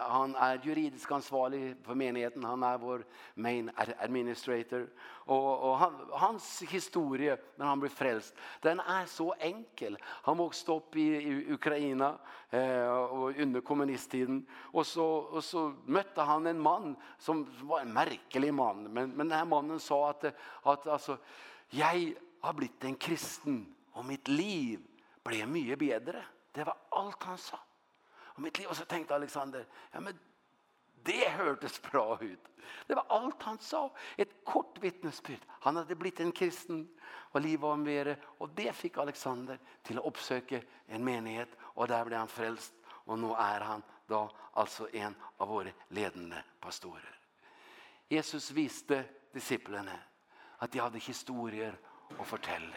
Han 0.00 0.34
är 0.34 0.60
juridisk 0.64 1.12
ansvarig 1.12 1.76
för 1.82 1.94
menigheten. 1.94 2.44
Han 2.44 2.62
är 2.62 2.78
vår 2.78 3.04
main 3.34 3.70
administrator. 3.98 4.88
Och, 5.02 5.70
och 5.70 5.78
han, 5.78 6.08
hans 6.10 6.62
historia 6.62 7.36
når 7.56 7.66
han 7.66 7.80
blir 7.80 7.90
frälst, 7.90 8.34
den 8.60 8.80
är 8.80 9.06
så 9.06 9.34
enkel. 9.38 9.98
Han 10.02 10.36
vokste 10.36 10.72
opp 10.72 10.96
i, 10.96 11.00
i 11.00 11.52
Ukraina 11.52 12.18
eh, 12.50 12.88
och 12.88 13.38
under 13.38 13.60
kommunisttiden. 13.60 14.46
Och 14.52 14.86
så, 14.86 15.06
och 15.06 15.44
så 15.44 15.74
mötte 15.84 16.20
han 16.20 16.46
en 16.46 16.60
man 16.60 16.96
som 17.18 17.46
var 17.62 17.80
en 17.80 17.92
märklig 17.92 18.54
man. 18.54 18.82
Men, 18.82 19.10
men 19.10 19.28
den 19.28 19.38
här 19.38 19.44
mannen 19.44 19.80
sa 19.80 20.10
att, 20.10 20.24
att 20.62 20.86
alltså, 20.86 21.16
jag 21.70 22.14
har 22.40 22.52
blivit 22.52 22.84
en 22.84 22.94
kristen 22.94 23.74
och 23.92 24.04
mitt 24.04 24.28
liv 24.28 24.80
blev 25.22 25.48
mycket 25.48 25.78
bättre. 25.78 26.24
Det 26.52 26.64
var 26.64 26.76
allt 26.88 27.22
han 27.22 27.38
sa. 27.38 27.58
Och 28.40 28.44
mitt 28.44 28.58
liv 28.58 28.68
och 28.68 28.76
så 28.76 28.84
tänkte 28.84 29.14
Alexander, 29.14 29.66
ja 29.92 30.00
men 30.00 30.18
det 31.02 31.28
hördes 31.28 31.82
bra 31.82 32.18
ut. 32.20 32.40
Det 32.86 32.94
var 32.94 33.04
allt 33.08 33.42
han 33.42 33.58
sa, 33.58 33.96
ett 34.16 34.44
kort 34.44 34.78
vittnesbörd. 34.78 35.38
Han 35.48 35.76
hade 35.76 35.94
blivit 35.94 36.20
en 36.20 36.32
kristen 36.32 36.88
och 37.02 37.40
livet 37.40 37.60
var 37.60 37.76
mer 37.76 38.16
och 38.24 38.48
det 38.48 38.72
fick 38.72 38.98
Alexander 38.98 39.58
till 39.82 39.98
att 39.98 40.04
uppsöka 40.04 40.60
en 40.86 41.04
menighet 41.04 41.48
och 41.60 41.88
där 41.88 42.04
blev 42.04 42.18
han 42.18 42.28
frälst 42.28 42.74
och 42.86 43.18
nu 43.18 43.32
är 43.32 43.60
han 43.60 43.82
då 44.06 44.30
alltså 44.52 44.94
en 44.94 45.14
av 45.36 45.48
våra 45.48 45.70
ledande 45.88 46.36
pastorer. 46.60 47.18
Jesus 48.08 48.50
visste 48.50 49.04
disiplerna 49.32 49.98
att 50.56 50.72
de 50.72 50.78
hade 50.78 50.98
historier 50.98 51.78
att 52.18 52.26
fortälla. 52.26 52.76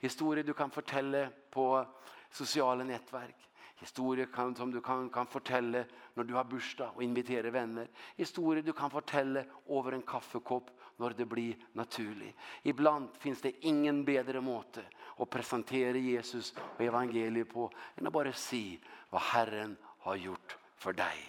Historier 0.00 0.44
du 0.44 0.54
kan 0.54 0.70
fortälla 0.70 1.28
på 1.50 1.86
sociala 2.30 2.84
nätverk 2.84 3.46
Historier 3.76 4.26
kan, 4.32 4.54
som 4.56 4.70
du 4.72 4.80
kan, 4.80 5.10
kan 5.10 5.26
fortelle 5.26 5.84
når 6.14 6.24
du 6.24 6.34
har 6.34 6.48
bursdag 6.48 6.96
og 6.96 7.02
inviterer 7.04 7.52
venner. 7.52 7.88
Historier 8.16 8.64
du 8.64 8.72
kan 8.72 8.90
fortelle 8.90 9.44
over 9.68 9.92
en 9.92 10.04
kaffekopp 10.06 10.70
når 10.96 11.16
det 11.18 11.26
blir 11.28 11.56
naturlig. 11.76 12.32
Ibland 12.62 13.08
finns 13.20 13.42
det 13.44 13.52
ingen 13.68 14.04
bedre 14.04 14.40
måte 14.40 14.84
å 15.20 15.28
presentere 15.28 16.00
Jesus 16.00 16.54
og 16.56 16.84
evangeliet 16.86 17.50
på 17.52 17.68
enn 17.96 18.08
å 18.08 18.14
bare 18.14 18.32
si 18.32 18.78
hva 19.10 19.20
Herren 19.32 19.76
har 20.06 20.22
gjort 20.24 20.56
for 20.80 20.96
deg. 20.96 21.20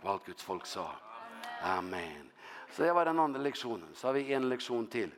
Hva 0.00 0.16
Guds 0.24 0.44
folk 0.44 0.64
sa. 0.68 0.86
Amen. 1.68 2.30
Så 2.72 2.82
det 2.82 2.94
var 2.96 3.04
den 3.04 3.20
andre 3.20 3.42
lektionen. 3.44 3.92
Så 3.94 4.08
har 4.08 4.16
vi 4.16 4.32
en 4.32 4.48
lektion 4.48 4.86
till. 4.86 5.12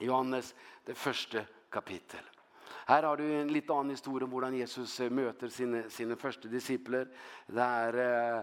Johannes, 0.00 0.54
det 0.84 0.94
första 0.94 1.44
kapitlet. 1.70 2.35
Här 2.88 3.02
har 3.02 3.16
du 3.16 3.40
en 3.40 3.48
litt 3.48 3.70
annen 3.70 3.90
historia 3.90 4.24
om 4.24 4.32
hur 4.32 4.52
Jesus 4.52 5.00
möter 5.00 5.48
sina, 5.48 5.90
sina 5.90 6.16
första 6.16 6.48
discipler. 6.48 7.08
er 7.56 7.98
eh, 7.98 8.42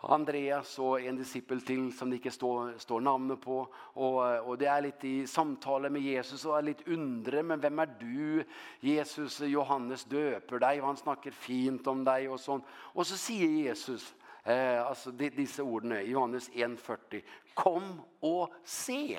Andreas 0.00 0.78
och 0.78 1.00
en 1.00 1.16
disippel 1.16 1.60
till 1.60 1.98
som 1.98 2.10
det 2.10 2.16
inte 2.16 2.30
står, 2.30 2.78
står 2.78 3.00
namnet 3.00 3.40
på. 3.40 3.68
Och, 3.74 4.48
och 4.48 4.58
det 4.58 4.66
är 4.66 4.82
lite 4.82 5.08
i 5.08 5.26
samtalet 5.26 5.92
med 5.92 6.02
Jesus 6.02 6.44
och 6.44 6.58
är 6.58 6.62
lite 6.62 6.90
undre, 6.90 7.42
men 7.42 7.60
vem 7.60 7.78
är 7.78 7.96
du? 8.00 8.44
Jesus, 8.80 9.40
Johannes 9.40 10.04
döper 10.04 10.58
dig 10.58 10.80
og 10.80 10.86
han 10.86 10.96
snackar 10.96 11.30
fint 11.30 11.86
om 11.86 12.04
dig 12.04 12.28
och 12.28 12.40
sånt. 12.40 12.64
Och 12.70 13.06
så 13.06 13.16
säger 13.16 13.48
Jesus, 13.48 14.14
eh, 14.44 14.86
alltså 14.86 15.10
de, 15.10 15.30
disse 15.30 15.62
orden, 15.62 16.10
Johannes 16.10 16.50
1.40, 16.50 17.22
kom 17.54 18.00
och 18.20 18.52
se. 18.64 19.18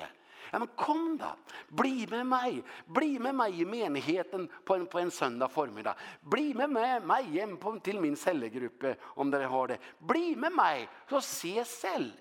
Ja, 0.52 0.58
men 0.58 0.68
kom 0.76 1.18
då. 1.18 1.36
Bli 1.68 2.06
med 2.10 2.26
mig. 2.26 2.62
Bli 2.86 3.18
med 3.18 3.34
mig 3.34 3.60
i 3.60 3.64
menigheten 3.64 4.48
på 4.64 4.74
en, 4.74 4.86
på 4.86 4.98
en 4.98 5.10
söndag 5.10 5.48
förmiddag. 5.48 5.94
Bli 6.20 6.54
med, 6.54 6.70
meg, 6.70 7.06
mig 7.06 7.24
hem 7.24 7.56
på, 7.56 7.78
till 7.78 8.00
min 8.00 8.16
cellgrupp 8.16 8.84
om 9.00 9.30
det 9.30 9.44
har 9.44 9.68
det. 9.68 9.78
Bli 9.98 10.36
med 10.36 10.52
mig 10.52 10.88
så 11.08 11.20
se 11.20 11.64
selv. 11.64 12.12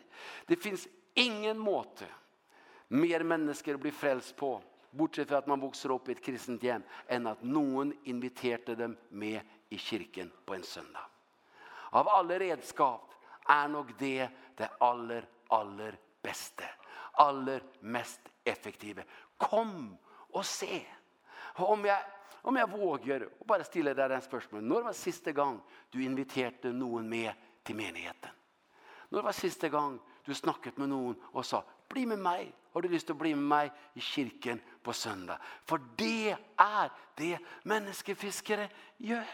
Det 0.45 0.55
finns 0.55 0.87
ingen 1.13 1.57
måte 1.57 2.05
mer 2.91 3.23
människor 3.23 3.77
blir 3.77 3.91
frälst 3.91 4.35
på 4.35 4.61
bortsett 4.91 5.27
fra 5.27 5.37
at 5.37 5.47
man 5.47 5.59
vokser 5.59 5.91
opp 5.91 6.09
i 6.09 6.11
et 6.11 6.23
kristent 6.23 6.63
hjem, 6.63 6.83
enn 7.07 7.29
at 7.31 7.43
noen 7.43 7.93
inviterte 8.03 8.75
dem 8.75 8.97
med 9.09 9.39
i 9.71 9.77
kirken 9.79 10.31
på 10.45 10.57
en 10.57 10.65
søndag. 10.67 11.07
Av 11.95 12.09
alle 12.11 12.39
redskap 12.39 13.13
er 13.47 13.71
nok 13.71 13.93
det 13.99 14.27
det 14.59 14.67
aller, 14.83 15.23
aller 15.47 15.95
beste 16.23 16.67
aller 17.11 17.63
mest 17.79 18.19
effektive. 18.43 19.03
Kom 19.37 19.97
och 20.07 20.45
se. 20.45 20.85
Om 21.55 21.85
jag 21.85 21.99
om 22.43 22.55
jag 22.55 22.69
vågar 22.69 23.29
och 23.39 23.45
bara 23.45 23.63
stille 23.63 23.93
deg 23.93 24.09
den 24.09 24.21
spørsmålet. 24.21 24.65
När 24.65 24.81
var 24.81 24.93
sista 24.93 25.31
gång 25.31 25.61
du 25.89 26.03
inviterade 26.03 26.73
någon 26.73 27.09
med 27.09 27.33
till 27.63 27.75
menigheten? 27.75 28.29
När 29.09 29.21
var 29.21 29.31
sista 29.31 29.69
gång 29.69 29.99
du 30.25 30.33
snackat 30.33 30.77
med 30.77 30.89
någon 30.89 31.15
och 31.21 31.45
sa 31.45 31.63
bli 31.89 32.05
med 32.05 32.19
mig. 32.19 32.53
Har 32.71 32.81
du 32.81 32.89
lyst 32.89 33.09
til 33.09 33.15
å 33.15 33.19
bli 33.19 33.33
med 33.35 33.47
meg 33.51 33.71
i 33.99 34.01
kirken 34.01 34.61
på 34.83 34.93
søndag? 34.95 35.41
For 35.67 35.81
det 35.99 36.37
er 36.55 36.91
det 37.19 37.37
menneskefiskere 37.67 38.69
gjør. 38.97 39.27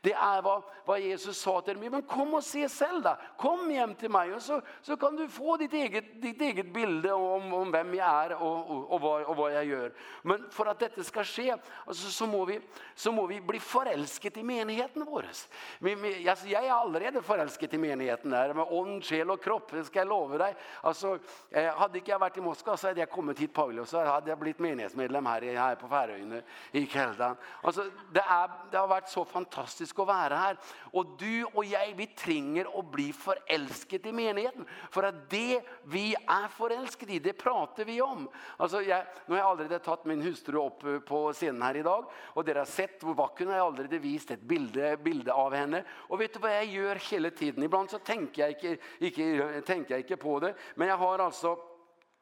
Det 0.00 0.12
är 0.12 0.42
vad, 0.42 0.62
vad 0.84 1.00
Jesus 1.00 1.38
sa 1.38 1.60
till 1.60 1.80
dem. 1.80 1.90
Men 1.90 2.02
kom 2.02 2.34
och 2.34 2.44
se 2.44 2.68
själv 2.68 3.02
då. 3.02 3.16
Kom 3.36 3.70
hem 3.70 3.94
till 3.94 4.10
mig 4.10 4.34
och 4.34 4.42
så, 4.42 4.60
så 4.82 4.96
kan 4.96 5.16
du 5.16 5.28
få 5.28 5.56
ditt 5.56 5.72
eget, 5.72 6.22
ditt 6.22 6.40
eget 6.40 6.74
bilde 6.74 7.12
om, 7.12 7.52
om 7.54 7.70
vem 7.70 7.94
jag 7.94 8.08
är 8.08 8.42
och, 8.42 8.70
och, 8.70 8.92
och, 8.92 9.00
vad, 9.00 9.22
och 9.22 9.36
vad 9.36 9.52
jag 9.52 9.64
gör. 9.64 9.92
Men 10.22 10.50
för 10.50 10.66
att 10.66 10.78
detta 10.78 11.02
ska 11.02 11.24
ske 11.24 11.56
alltså, 11.86 12.10
så, 12.10 12.26
må 12.26 12.44
vi, 12.44 12.60
så 12.94 13.12
må 13.12 13.26
vi 13.26 13.40
bli 13.40 13.60
förälskade 13.60 14.40
i 14.40 14.42
menigheten 14.42 15.04
vår. 15.04 15.24
Men, 15.78 16.28
alltså, 16.28 16.46
jag 16.46 16.64
är 16.64 16.72
allerede 16.72 17.22
förälskad 17.22 17.74
i 17.74 17.78
menigheten 17.78 18.30
där 18.30 18.54
med 18.54 18.66
ånd, 18.68 19.04
själ 19.04 19.30
och 19.30 19.42
kropp. 19.44 19.70
Det 19.72 19.84
ska 19.84 19.98
jag 19.98 20.08
lova 20.08 20.38
dig. 20.38 20.54
Alltså, 20.80 21.18
eh, 21.50 21.74
hade 21.76 21.98
inte 21.98 22.10
jag 22.10 22.18
varit 22.18 22.36
i 22.36 22.40
Moskva 22.40 22.76
så 22.76 22.86
hade 22.86 23.00
jag 23.00 23.10
kommit 23.10 23.38
hit 23.38 23.54
Paulus 23.54 23.90
så 23.90 24.04
hade 24.04 24.30
jag 24.30 24.38
blivit 24.38 24.58
menighetsmedlem 24.58 25.26
här, 25.26 25.42
här 25.42 25.74
på 25.74 25.88
Färöarna 25.88 26.40
i 26.72 26.86
Keldan. 26.86 27.36
Alltså, 27.62 27.90
det, 28.12 28.20
är, 28.20 28.50
det 28.70 28.78
har 28.78 28.88
varit 28.88 29.08
så 29.08 29.24
fantastiskt 29.24 29.67
fantastisk 29.68 30.00
å 30.00 30.06
være 30.08 30.38
her. 30.38 30.58
Og 30.96 31.14
du 31.20 31.44
og 31.52 31.64
jeg, 31.66 31.94
vi 31.96 32.06
trenger 32.16 32.68
å 32.72 32.82
bli 32.82 33.10
forelsket 33.12 34.08
i 34.08 34.12
menigheten. 34.12 34.66
For 34.90 35.06
at 35.08 35.28
det 35.30 35.60
vi 35.90 36.14
er 36.14 36.48
forelsket 36.56 37.10
i, 37.10 37.20
det 37.20 37.36
prater 37.38 37.84
vi 37.84 38.00
om. 38.00 38.26
Altså, 38.58 38.82
jeg, 38.82 39.04
nå 39.26 39.36
har 39.36 39.42
jeg 39.42 39.50
allerede 39.52 39.84
tatt 39.84 40.06
min 40.08 40.22
hustru 40.24 40.60
opp 40.62 40.84
på 41.06 41.22
scenen 41.36 41.62
her 41.62 41.80
i 41.80 41.86
dag, 41.86 42.08
og 42.34 42.46
dere 42.46 42.64
har 42.64 42.70
sett 42.70 43.02
hvor 43.04 43.16
vakker 43.18 43.44
hun 43.44 43.52
er. 43.52 43.58
Jeg 43.58 43.64
har 43.64 43.72
allerede 43.72 44.02
vist 44.02 44.30
et 44.34 44.44
bilde, 44.48 44.92
bilde 45.04 45.34
av 45.34 45.56
henne. 45.56 45.84
Og 46.08 46.22
vet 46.22 46.34
du 46.34 46.42
hva 46.42 46.54
jeg 46.58 46.74
gjør 46.76 47.02
hele 47.10 47.32
tiden? 47.36 47.66
Iblant 47.66 47.92
så 47.92 48.02
tenker 48.04 48.46
jeg 48.46 48.58
ikke, 48.58 48.76
ikke, 49.10 49.26
tenker 49.66 49.96
jeg 49.96 50.06
ikke 50.06 50.22
på 50.22 50.38
det, 50.44 50.54
men 50.78 50.92
jeg 50.92 51.00
har 51.00 51.26
altså 51.28 51.56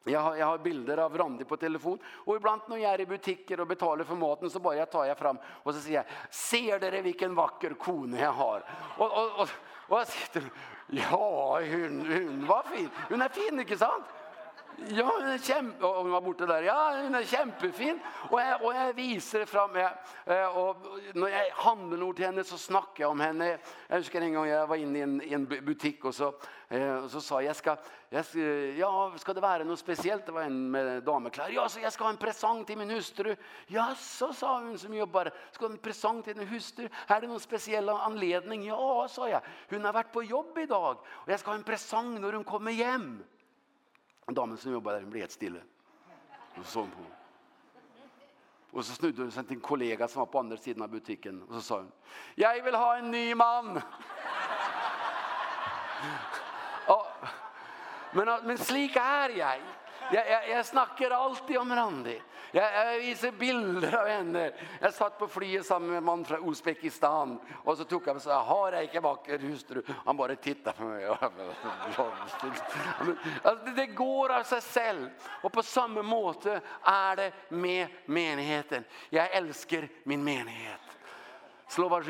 Jag 0.09 0.21
har, 0.21 0.37
jag 0.37 0.47
har 0.47 0.59
bilder 0.59 0.99
av 0.99 1.19
Randi 1.19 1.45
på 1.45 1.57
telefon. 1.57 1.99
Och 2.07 2.37
ibland 2.37 2.61
när 2.69 2.77
jag 2.77 2.95
är 2.95 3.01
i 3.01 3.07
butikker 3.07 3.61
och 3.61 3.67
betalar 3.67 4.05
för 4.05 4.15
maten 4.15 4.51
så 4.51 4.59
bara 4.59 4.77
jag 4.77 4.91
tar 4.91 5.05
jag 5.05 5.19
fram 5.19 5.39
och 5.47 5.75
så 5.75 5.81
säger 5.81 5.97
jag 5.97 6.35
Ser 6.35 6.79
dere 6.79 7.03
vilken 7.03 7.35
vacker 7.35 7.71
kone 7.71 8.21
jag 8.21 8.33
har? 8.33 8.65
Och, 8.99 9.13
och, 9.13 9.41
och, 9.41 9.49
og 9.89 9.99
jag 9.99 10.07
sitter 10.07 10.43
Ja, 10.87 11.61
hon, 11.61 12.13
hon 12.13 12.47
var 12.47 12.63
fin. 12.63 12.91
Hon 13.09 13.23
är 13.23 13.29
fin, 13.29 13.61
inte 13.61 13.77
sant? 13.77 14.05
Ja, 14.77 15.07
hun 15.09 15.25
er 15.25 15.41
kjempe... 15.41 15.87
Og 15.87 16.03
hun 16.05 16.13
var 16.13 16.23
borte 16.23 16.47
der. 16.49 16.67
Ja, 16.69 16.77
hun 17.01 17.17
er 17.17 17.25
kjempefin. 17.27 17.97
Og 18.29 18.37
jeg, 18.43 18.57
og 18.61 18.75
jeg 18.77 18.97
viser 18.99 19.43
det 19.43 19.49
fram. 19.49 19.77
Jeg, 19.81 20.51
og 20.53 20.85
når 21.17 21.33
jeg 21.33 21.55
handler 21.63 22.01
noe 22.03 22.17
til 22.17 22.27
henne, 22.29 22.45
så 22.45 22.59
snakker 22.61 23.05
jeg 23.05 23.09
om 23.09 23.23
henne. 23.25 23.49
Jeg 23.89 24.03
husker 24.03 24.23
en 24.23 24.37
gang 24.37 24.49
jeg 24.51 24.69
var 24.69 24.83
inne 24.83 24.99
i 24.99 25.05
en, 25.07 25.15
i 25.25 25.33
en 25.37 25.47
butikk, 25.49 26.05
og 26.11 26.15
så, 26.15 26.29
og 26.69 27.09
så 27.11 27.23
sa 27.25 27.41
jeg, 27.43 27.57
skal, 27.57 27.89
jeg 28.13 28.45
ja, 28.77 28.91
skal 29.23 29.39
det 29.39 29.45
være 29.45 29.67
noe 29.67 29.81
spesielt? 29.81 30.27
Det 30.27 30.35
var 30.37 30.47
en 30.47 30.59
med 30.73 30.91
dameklær. 31.07 31.55
Ja, 31.55 31.65
så 31.73 31.81
jeg 31.81 31.95
skal 31.95 32.11
ha 32.11 32.15
en 32.15 32.21
presang 32.21 32.61
til 32.69 32.79
min 32.81 32.93
hustru. 32.93 33.33
Ja, 33.73 33.89
så 34.01 34.29
sa 34.37 34.59
hun 34.61 34.77
som 34.79 34.95
jobbar. 34.95 35.33
Skal 35.55 35.71
ha 35.71 35.73
en 35.73 35.81
presang 35.83 36.21
til 36.27 36.37
din 36.37 36.51
hustru? 36.53 36.85
Er 37.09 37.23
det 37.25 37.31
noen 37.33 37.43
spesiell 37.43 37.89
anledning? 37.97 38.69
Ja, 38.69 39.07
sa 39.09 39.31
jeg. 39.33 39.41
Hun 39.73 39.89
har 39.89 39.97
vært 39.97 40.13
på 40.13 40.27
jobb 40.29 40.61
i 40.61 40.69
dag, 40.69 41.01
og 41.25 41.33
jeg 41.33 41.41
skal 41.41 41.57
ha 41.57 41.63
en 41.63 41.67
presang 41.73 42.13
når 42.21 42.39
hun 42.39 42.47
kommer 42.47 42.77
hjem. 42.77 43.09
Ja 43.25 43.36
damen 44.35 44.57
som 44.57 44.73
jobbade 44.73 44.99
där 44.99 45.07
blev 45.07 45.21
helt 45.21 45.33
stille. 45.33 45.61
Och 46.59 46.67
så 46.67 46.83
på. 46.83 46.89
Och 48.71 48.85
så 48.85 48.93
snudde 48.93 49.23
hon 49.23 49.31
sig 49.31 49.45
till 49.45 49.57
en 49.57 49.61
kollega 49.61 50.09
som 50.09 50.19
var 50.19 50.27
på 50.27 50.39
andra 50.39 50.57
sidan 50.57 50.83
av 50.83 50.89
butiken. 50.89 51.43
Och 51.43 51.55
så 51.55 51.61
sa 51.61 51.77
hon, 51.77 51.93
jag 52.35 52.63
vill 52.63 52.75
ha 52.75 52.97
en 52.97 53.11
ny 53.11 53.35
man. 53.35 53.81
ja, 56.87 57.07
men, 58.13 58.47
men 58.47 58.59
slik 58.59 58.97
är 58.97 59.29
jag. 59.29 59.61
Jag, 60.13 60.31
jag, 60.31 60.49
jag 60.49 60.67
snackar 60.67 61.11
alltid 61.11 61.59
om 61.59 61.75
Randi. 61.75 62.23
Jag, 62.53 62.75
jag 62.75 62.99
visar 62.99 63.31
bilder 63.31 63.97
av 63.97 64.07
henne. 64.07 64.53
Jag 64.81 64.95
satt 64.95 65.19
på 65.19 65.29
flyget 65.29 65.67
sammen 65.67 65.89
med 65.89 65.97
en 65.97 66.05
man 66.05 66.25
från 66.25 66.49
Uzbekistan. 66.49 67.41
Och 67.65 67.79
så 67.79 67.85
tog 67.85 68.07
han 68.07 68.21
så 68.21 68.31
har 68.31 68.73
jag 68.73 68.83
inte 68.83 69.01
vacker 69.01 69.39
hustru? 69.39 69.83
Han 70.05 70.17
bara 70.17 70.37
tittade 70.37 70.77
på 70.77 70.83
mig. 70.83 71.07
alltså, 73.43 73.67
det 73.77 73.87
går 73.87 74.33
av 74.33 74.43
sig 74.43 74.61
själv. 74.61 75.09
Och 75.43 75.53
på 75.53 75.63
samma 75.63 76.03
måte 76.03 76.61
är 76.83 77.17
det 77.17 77.33
med 77.49 77.89
menigheten. 78.07 78.85
Jag 79.09 79.31
älskar 79.31 79.89
min 80.03 80.25
menighet. 80.25 80.81
Slova 81.69 82.03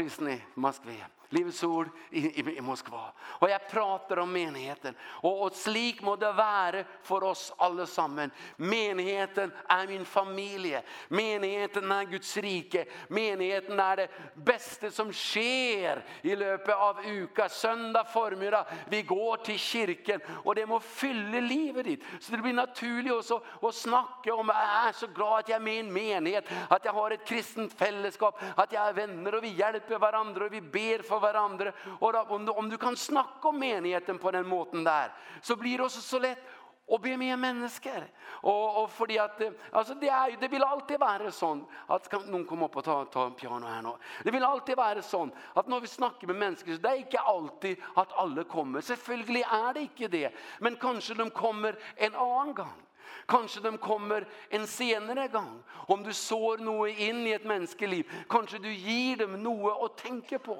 Moskva. 0.54 0.92
Livets 1.34 1.62
ord 1.62 1.88
i, 2.10 2.40
i, 2.40 2.56
i 2.56 2.60
Moskva. 2.64 3.10
Og 3.40 3.48
jeg 3.50 3.66
prater 3.70 4.20
om 4.22 4.30
menigheten. 4.30 4.94
Og, 5.22 5.46
og 5.46 5.56
slik 5.56 6.02
må 6.06 6.14
det 6.20 6.30
være 6.36 6.84
for 7.06 7.26
oss 7.26 7.48
alle 7.62 7.86
sammen. 7.90 8.30
Menigheten 8.62 9.52
er 9.72 9.90
min 9.90 10.04
familie. 10.06 10.82
Menigheten 11.08 11.92
er 11.92 12.10
Guds 12.10 12.36
rike. 12.42 12.86
Menigheten 13.08 13.80
er 13.80 14.02
det 14.02 14.08
beste 14.46 14.92
som 14.94 15.10
skjer 15.12 16.02
i 16.22 16.36
løpet 16.38 16.74
av 16.74 17.02
uka. 17.04 17.48
Søndag 17.48 18.06
formiddag, 18.12 18.70
vi 18.90 19.02
går 19.02 19.42
til 19.50 19.58
kirken. 19.58 20.22
Og 20.44 20.54
det 20.56 20.68
må 20.68 20.80
fylle 20.80 21.42
livet 21.42 21.90
ditt. 21.90 22.06
Så 22.20 22.36
det 22.36 22.42
blir 22.44 22.56
naturlig 22.56 23.14
også 23.14 23.40
å 23.60 23.72
snakke 23.74 24.34
om, 24.34 24.54
jeg 24.54 24.88
er 24.88 24.96
så 24.96 25.10
glad 25.14 25.42
at 25.42 25.50
jeg 25.50 25.58
er 25.58 25.66
med 25.66 25.76
i 25.76 25.82
en 25.82 25.92
menighet. 25.92 26.50
At 26.70 26.86
jeg 26.86 26.94
har 26.96 27.14
et 27.14 27.26
kristent 27.26 27.74
fellesskap. 27.76 28.40
At 28.56 28.72
jeg 28.72 28.82
er 28.82 28.96
venner 28.96 29.36
og 29.36 29.44
vi 29.44 29.54
hjelper 29.58 30.00
hverandre 30.00 30.46
og 30.46 30.54
vi 30.54 30.62
ber 30.62 31.04
for 31.06 31.15
for 31.16 31.26
hverandre. 31.26 31.72
Och 32.00 32.12
da, 32.12 32.22
om, 32.22 32.44
du, 32.44 32.52
om 32.52 32.68
du 32.68 32.76
kan 32.76 32.96
snacka 32.96 33.48
om 33.48 33.58
menigheten 33.58 34.18
på 34.18 34.30
den 34.30 34.48
måten 34.48 34.84
där 34.84 35.12
så 35.42 35.56
blir 35.56 35.78
det 35.78 35.84
också 35.84 36.00
så 36.00 36.18
lätt 36.18 36.44
å 36.86 36.98
be 36.98 37.16
med 37.16 37.38
människor. 37.38 38.06
Och 38.24 38.82
och 38.82 38.90
för 38.90 39.20
at, 39.20 39.42
att 39.42 39.54
alltså 39.72 39.94
det 39.94 40.08
är 40.08 40.30
ju 40.30 40.36
det 40.36 40.48
vill 40.48 40.62
alltid 40.62 41.00
vara 41.00 41.30
sånn 41.30 41.64
att 41.86 42.08
kan 42.08 42.22
någon 42.22 42.44
komme 42.44 42.64
upp 42.64 42.76
och 42.76 42.84
ta 42.84 43.04
ta 43.04 43.26
en 43.26 43.34
piano 43.34 43.66
här 43.66 43.82
nå? 43.82 43.98
Det 44.22 44.30
vill 44.30 44.44
alltid 44.44 44.76
vara 44.76 45.02
sånn 45.02 45.30
att 45.54 45.66
när 45.66 45.80
vi 45.80 45.86
snackar 45.86 46.26
med 46.26 46.36
människor 46.36 46.74
så 46.74 46.80
det 46.80 46.88
är 46.88 46.96
inte 46.96 47.18
alltid 47.18 47.82
att 47.94 48.12
alla 48.12 48.44
kommer. 48.44 48.80
Självklart 48.80 49.52
är 49.52 49.74
det 49.74 49.80
inte 49.80 50.08
det, 50.08 50.34
men 50.58 50.76
kanske 50.76 51.14
de 51.14 51.30
kommer 51.30 51.78
en 51.96 52.14
annan 52.14 52.54
gång. 52.54 52.82
Kanskje 53.26 53.60
de 53.60 53.78
kommer 53.78 54.26
en 54.48 54.66
senere 54.66 55.28
gang. 55.28 55.62
Om 55.86 56.02
du 56.02 56.12
sår 56.12 56.58
noe 56.58 56.90
inn 56.90 57.26
i 57.26 57.34
et 57.34 57.44
menneskeliv, 57.44 58.10
kanskje 58.30 58.60
du 58.62 58.70
gir 58.70 59.16
dem 59.16 59.34
noe 59.42 59.72
å 59.74 59.88
tenke 59.88 60.38
på. 60.38 60.56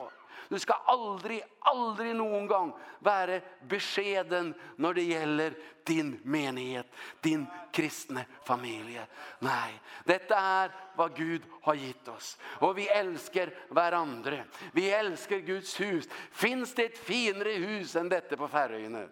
Du 0.49 0.59
skal 0.63 0.85
aldri, 0.93 1.41
aldri 1.67 2.13
noen 2.15 2.47
gang 2.51 2.73
være 3.05 3.41
beskjeden 3.69 4.53
når 4.83 4.99
det 4.99 5.05
gjelder 5.09 5.57
din 5.87 6.13
menighet, 6.25 6.87
din 7.23 7.47
kristne 7.75 8.25
familie. 8.47 9.07
Nei, 9.47 9.75
dette 10.07 10.39
er 10.39 10.73
hva 10.97 11.09
Gud 11.15 11.45
har 11.67 11.79
gitt 11.81 12.09
oss. 12.11 12.35
Og 12.63 12.77
vi 12.79 12.87
elsker 12.91 13.53
hverandre. 13.75 14.45
Vi 14.75 14.89
elsker 14.91 15.43
Guds 15.47 15.75
hus. 15.83 16.09
Finns 16.31 16.75
det 16.79 16.91
et 16.91 16.99
finere 16.99 17.59
hus 17.63 17.97
enn 17.99 18.11
dette 18.11 18.39
på 18.39 18.51
Færøyene? 18.51 19.07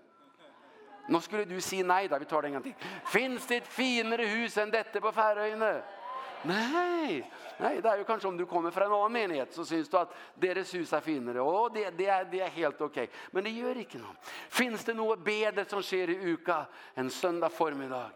Nå 1.09 1.21
skulle 1.21 1.45
du 1.45 1.59
si 1.61 1.83
nei 1.85 2.07
da, 2.09 2.17
vi 2.19 2.29
tar 2.29 2.43
det 2.43 2.49
en 2.49 2.57
gang 2.59 2.65
til. 2.65 2.89
Finns 3.13 3.45
det 3.51 3.61
et 3.61 3.69
finere 3.69 4.25
hus 4.39 4.57
enn 4.61 4.73
dette 4.73 5.03
på 5.05 5.13
Færøyene? 5.13 5.75
Nej, 6.47 7.31
nej, 7.59 7.83
det 7.83 7.89
är 7.89 7.99
ju 7.99 8.05
kanske 8.05 8.29
om 8.29 8.37
du 8.37 8.47
kommer 8.47 8.71
från 8.71 8.83
en 8.83 8.93
annan 8.93 9.13
menighet 9.13 9.53
så 9.53 9.65
syns 9.65 9.89
det 9.89 10.01
att 10.01 10.15
deras 10.35 10.75
hus 10.75 10.93
är 10.93 11.01
finare. 11.01 11.41
Och 11.41 11.73
det, 11.73 11.91
det, 11.91 12.07
är, 12.07 12.25
det 12.25 12.41
är 12.41 12.49
helt 12.49 12.81
okej. 12.81 13.05
Okay. 13.05 13.17
Men 13.31 13.45
det 13.45 13.51
gör 13.51 13.77
inte 13.77 13.99
något. 13.99 14.17
Finns 14.49 14.85
det 14.85 14.95
något 14.95 15.25
bedre 15.25 15.65
som 15.65 15.83
sker 15.83 16.11
i 16.11 16.15
uka 16.15 16.67
en 16.95 17.11
söndag 17.11 17.49
förmiddag 17.49 18.11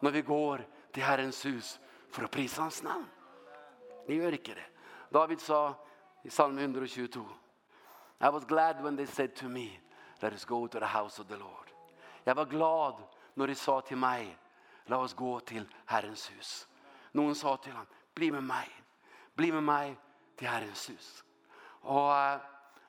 när 0.00 0.10
vi 0.10 0.22
går 0.22 0.66
till 0.92 1.02
Herrens 1.02 1.46
hus 1.46 1.80
för 2.10 2.24
att 2.24 2.30
prisa 2.30 2.62
hans 2.62 2.82
namn? 2.82 3.06
Det 4.06 4.14
gör 4.14 4.32
inte 4.32 4.54
det. 4.54 4.66
David 5.10 5.40
sa 5.40 5.74
i 6.22 6.28
psalm 6.28 6.58
122 6.58 7.20
I 8.20 8.24
was 8.24 8.44
glad 8.44 8.82
when 8.82 8.96
they 8.96 9.06
said 9.06 9.34
to 9.34 9.48
me 9.48 9.68
Let 10.20 10.32
us 10.32 10.44
go 10.44 10.68
to 10.68 10.80
the 10.80 10.86
house 10.86 11.22
of 11.22 11.28
the 11.28 11.36
Lord. 11.36 11.70
Jag 12.24 12.34
var 12.34 12.44
glad 12.44 12.94
när 13.34 13.46
de 13.46 13.54
sa 13.54 13.80
till 13.80 13.96
mig 13.96 14.38
Låt 14.84 15.04
oss 15.04 15.14
gå 15.14 15.40
till 15.40 15.68
Herrens 15.84 16.30
hus. 16.30 16.66
Någon 17.16 17.34
sa 17.34 17.56
till 17.56 17.72
han, 17.72 17.86
bli 18.14 18.32
med 18.32 18.44
mig. 18.44 18.68
Bli 19.34 19.52
med 19.52 19.62
mig 19.62 19.96
till 20.36 20.48
Herrens 20.48 20.90
hus. 20.90 21.24
Och 21.80 22.10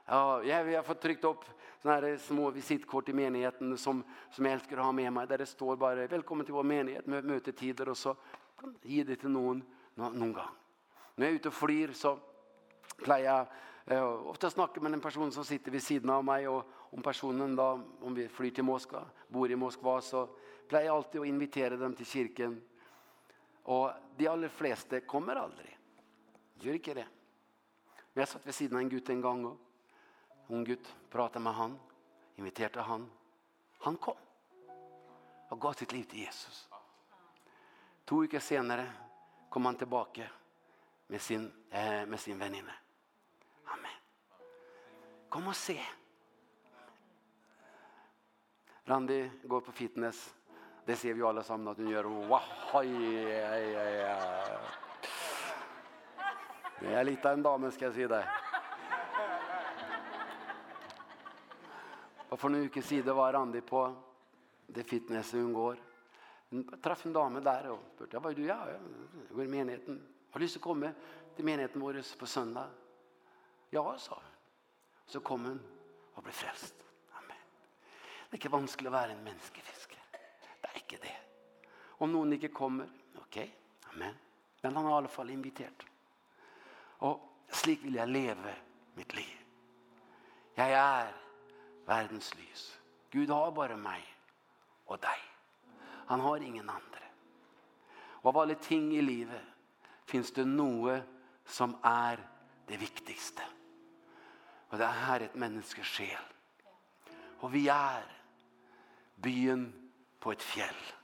ja, 0.06 0.44
jag 0.44 0.76
har 0.76 0.84
fått 0.84 1.02
tryckt 1.02 1.24
upp 1.24 1.46
såna 1.82 1.94
här 1.94 2.18
små 2.18 2.52
visitkort 2.52 3.10
i 3.10 3.14
menigheten 3.14 3.78
som, 3.78 4.04
som 4.32 4.46
jag 4.46 4.54
älskar 4.54 4.78
att 4.78 4.86
ha 4.86 4.92
med 4.92 5.14
mig. 5.14 5.28
Där 5.28 5.38
det 5.38 5.46
står 5.46 5.76
bara, 5.76 6.08
välkommen 6.08 6.46
till 6.46 6.54
vår 6.54 6.64
menighet, 6.64 7.06
mötetider 7.06 7.90
och 7.90 7.98
så. 7.98 8.16
Ge 8.82 9.04
det 9.04 9.16
till 9.16 9.30
någon, 9.30 9.64
någon 9.96 10.34
gång. 10.34 10.46
När 11.16 11.26
jag 11.26 11.32
är 11.32 11.36
ute 11.36 11.48
och 11.48 11.54
flyr 11.54 11.92
så 11.92 12.20
plejer 13.04 13.34
jag 13.34 13.48
Uh, 13.92 14.28
ofta 14.28 14.50
snackar 14.50 14.82
med 14.82 14.94
en 14.94 15.00
person 15.00 15.32
som 15.32 15.46
sitter 15.46 15.72
vid 15.72 15.84
sidan 15.84 16.10
av 16.10 16.26
mig 16.26 16.48
och 16.48 16.66
om 16.74 17.02
personen 17.02 17.56
då 17.56 17.82
om 18.02 18.14
vi 18.14 18.28
flyr 18.28 18.52
till 18.52 18.64
Moskva, 18.64 19.06
bor 19.28 19.52
i 19.52 19.56
Moskva 19.56 20.02
så 20.02 20.30
pleier 20.68 20.86
jeg 20.86 20.96
alltid 20.96 21.22
att 21.22 21.28
invitera 21.28 21.78
dem 21.78 21.94
till 21.94 22.06
kyrkan 22.06 22.62
Och 23.68 23.92
de 24.18 24.28
allra 24.28 24.50
flesta 24.50 25.00
kommer 25.00 25.36
aldrig. 25.36 25.80
Gör 26.54 26.74
inte 26.74 26.94
det. 26.94 27.08
Men 28.14 28.22
har 28.22 28.26
satt 28.26 28.46
vid 28.46 28.56
sidan 28.56 28.76
av 28.76 28.82
en 28.82 28.90
gutt 28.90 29.10
en 29.10 29.22
gång. 29.22 29.46
Och 29.46 29.58
hon 30.48 30.64
gutt 30.64 30.96
pratade 31.10 31.44
med 31.44 31.54
han. 31.54 31.80
Inviterade 32.36 32.82
han. 32.82 33.12
Han 33.78 33.98
kom. 33.98 34.16
Och 35.50 35.62
gav 35.62 35.74
sitt 35.74 35.92
liv 35.92 36.04
till 36.04 36.20
Jesus. 36.20 36.70
Två 38.06 38.20
veckor 38.20 38.40
senare 38.40 38.92
kom 39.50 39.66
han 39.66 39.76
tillbaka 39.76 40.30
med 41.08 41.22
sin, 41.22 41.52
eh, 41.70 42.06
med 42.06 42.20
sin 42.20 42.40
väninna. 42.40 42.74
Amen. 43.64 43.92
Kom 45.30 45.48
och 45.48 45.56
se. 45.56 45.82
Randi 48.84 49.32
går 49.44 49.62
på 49.62 49.72
fitness 49.72 50.37
Det 50.88 50.96
ser 50.96 51.14
vi 51.14 51.22
alla 51.22 51.44
samman 51.44 51.68
att 51.72 51.78
ni 51.78 51.92
gör. 51.92 52.04
Det 56.80 56.94
är 56.94 57.04
lite 57.04 57.30
en 57.30 57.44
damen 57.44 57.72
ska 57.72 57.86
jag 57.86 57.94
säga 57.94 58.08
det. 58.08 58.30
Och 62.30 62.40
för 62.40 62.48
en 62.48 62.56
uke 62.56 62.82
sida 62.82 63.14
var 63.14 63.34
Randi 63.34 63.62
på 63.62 63.96
det 64.68 64.84
fitness 64.84 65.32
hon 65.32 65.54
går. 65.54 65.78
Hon 66.50 66.82
träffade 66.82 67.10
en 67.10 67.14
dame 67.14 67.40
där 67.40 67.70
och 67.70 67.80
spurte, 67.96 68.18
Vad 68.18 68.24
var 68.24 68.32
du, 68.32 68.46
ja, 68.46 68.68
jag 68.70 69.36
går 69.36 69.46
i 69.46 69.48
menigheten. 69.48 70.02
Har 70.32 70.40
du 70.40 70.46
lyst 70.46 70.56
att 70.56 70.62
komma 70.62 70.92
till 71.36 71.46
menigheten 71.46 71.82
vår 71.82 72.18
på 72.20 72.26
söndag? 72.26 72.68
Ja, 73.70 73.98
sa 73.98 74.14
hon. 74.16 74.24
Så 75.06 75.20
kom 75.20 75.46
hon 75.46 75.60
och 76.14 76.24
blev 76.24 76.34
frälst. 76.34 76.76
Amen. 77.12 77.38
Det 78.30 78.36
är 78.36 78.38
inte 78.38 78.50
vanskligt 78.50 78.88
att 78.88 78.94
vara 78.94 79.12
en 79.12 79.24
människa. 79.24 79.62
Om 81.98 82.12
noen 82.12 82.34
inte 82.34 82.48
kommer, 82.48 82.88
okej, 83.16 83.56
amen. 83.94 84.14
Men 84.62 84.76
han 84.76 84.86
har 84.86 84.92
i 84.92 84.96
alla 84.96 85.08
fall 85.08 85.30
invitert. 85.30 85.86
Och 87.00 87.34
slik 87.50 87.84
vill 87.84 87.96
jag 87.96 88.10
leve 88.10 88.56
mitt 88.94 89.16
liv. 89.16 89.38
Jag 90.56 90.72
är 90.72 91.14
världens 91.86 92.36
lys. 92.36 92.80
Gud 93.10 93.30
har 93.30 93.52
bara 93.52 93.78
mig 93.78 94.04
och 94.86 95.00
dig. 95.00 95.20
Han 96.08 96.20
har 96.20 96.40
ingen 96.40 96.70
andre. 96.70 97.04
Og 98.22 98.30
av 98.30 98.38
alle 98.38 98.56
ting 98.56 98.96
i 98.96 99.02
livet 99.02 99.42
finns 100.06 100.32
det 100.32 100.46
noe 100.46 101.02
som 101.46 101.78
är 101.84 102.20
det 102.68 102.78
viktigaste. 102.78 103.44
Og 104.70 104.80
det 104.80 104.88
er 104.88 105.22
ett 105.22 105.36
människas 105.36 105.86
själ. 105.86 106.26
Och 107.40 107.56
vi 107.56 107.70
är 107.70 108.04
byen 109.16 109.92
på 110.20 110.32
ett 110.32 110.42
fjäll. 110.42 110.97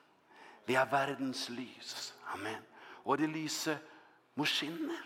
Vi 0.65 0.75
er 0.75 0.85
världens 0.85 1.49
lys. 1.49 2.13
Amen. 2.33 2.61
Och 3.03 3.17
det 3.17 3.27
lyset 3.27 3.77
må 4.33 4.45
skinne. 4.45 4.97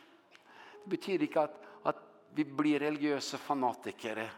Det 0.83 0.89
betyder 0.89 1.27
inte 1.27 1.41
att, 1.41 1.63
att 1.83 2.03
vi 2.33 2.45
blir 2.45 2.79
religiösa 2.79 3.37
fanatiker. 3.37 4.31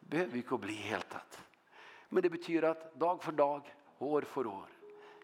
behøver 0.00 0.32
vi 0.32 0.38
inte 0.38 0.58
bli 0.58 0.74
helt 0.74 1.08
tatt. 1.08 1.40
Men 2.08 2.22
det 2.22 2.30
betyder 2.30 2.68
att 2.68 2.94
dag 2.94 3.22
för 3.22 3.32
dag, 3.32 3.74
år 3.98 4.22
för 4.22 4.46
år 4.46 4.68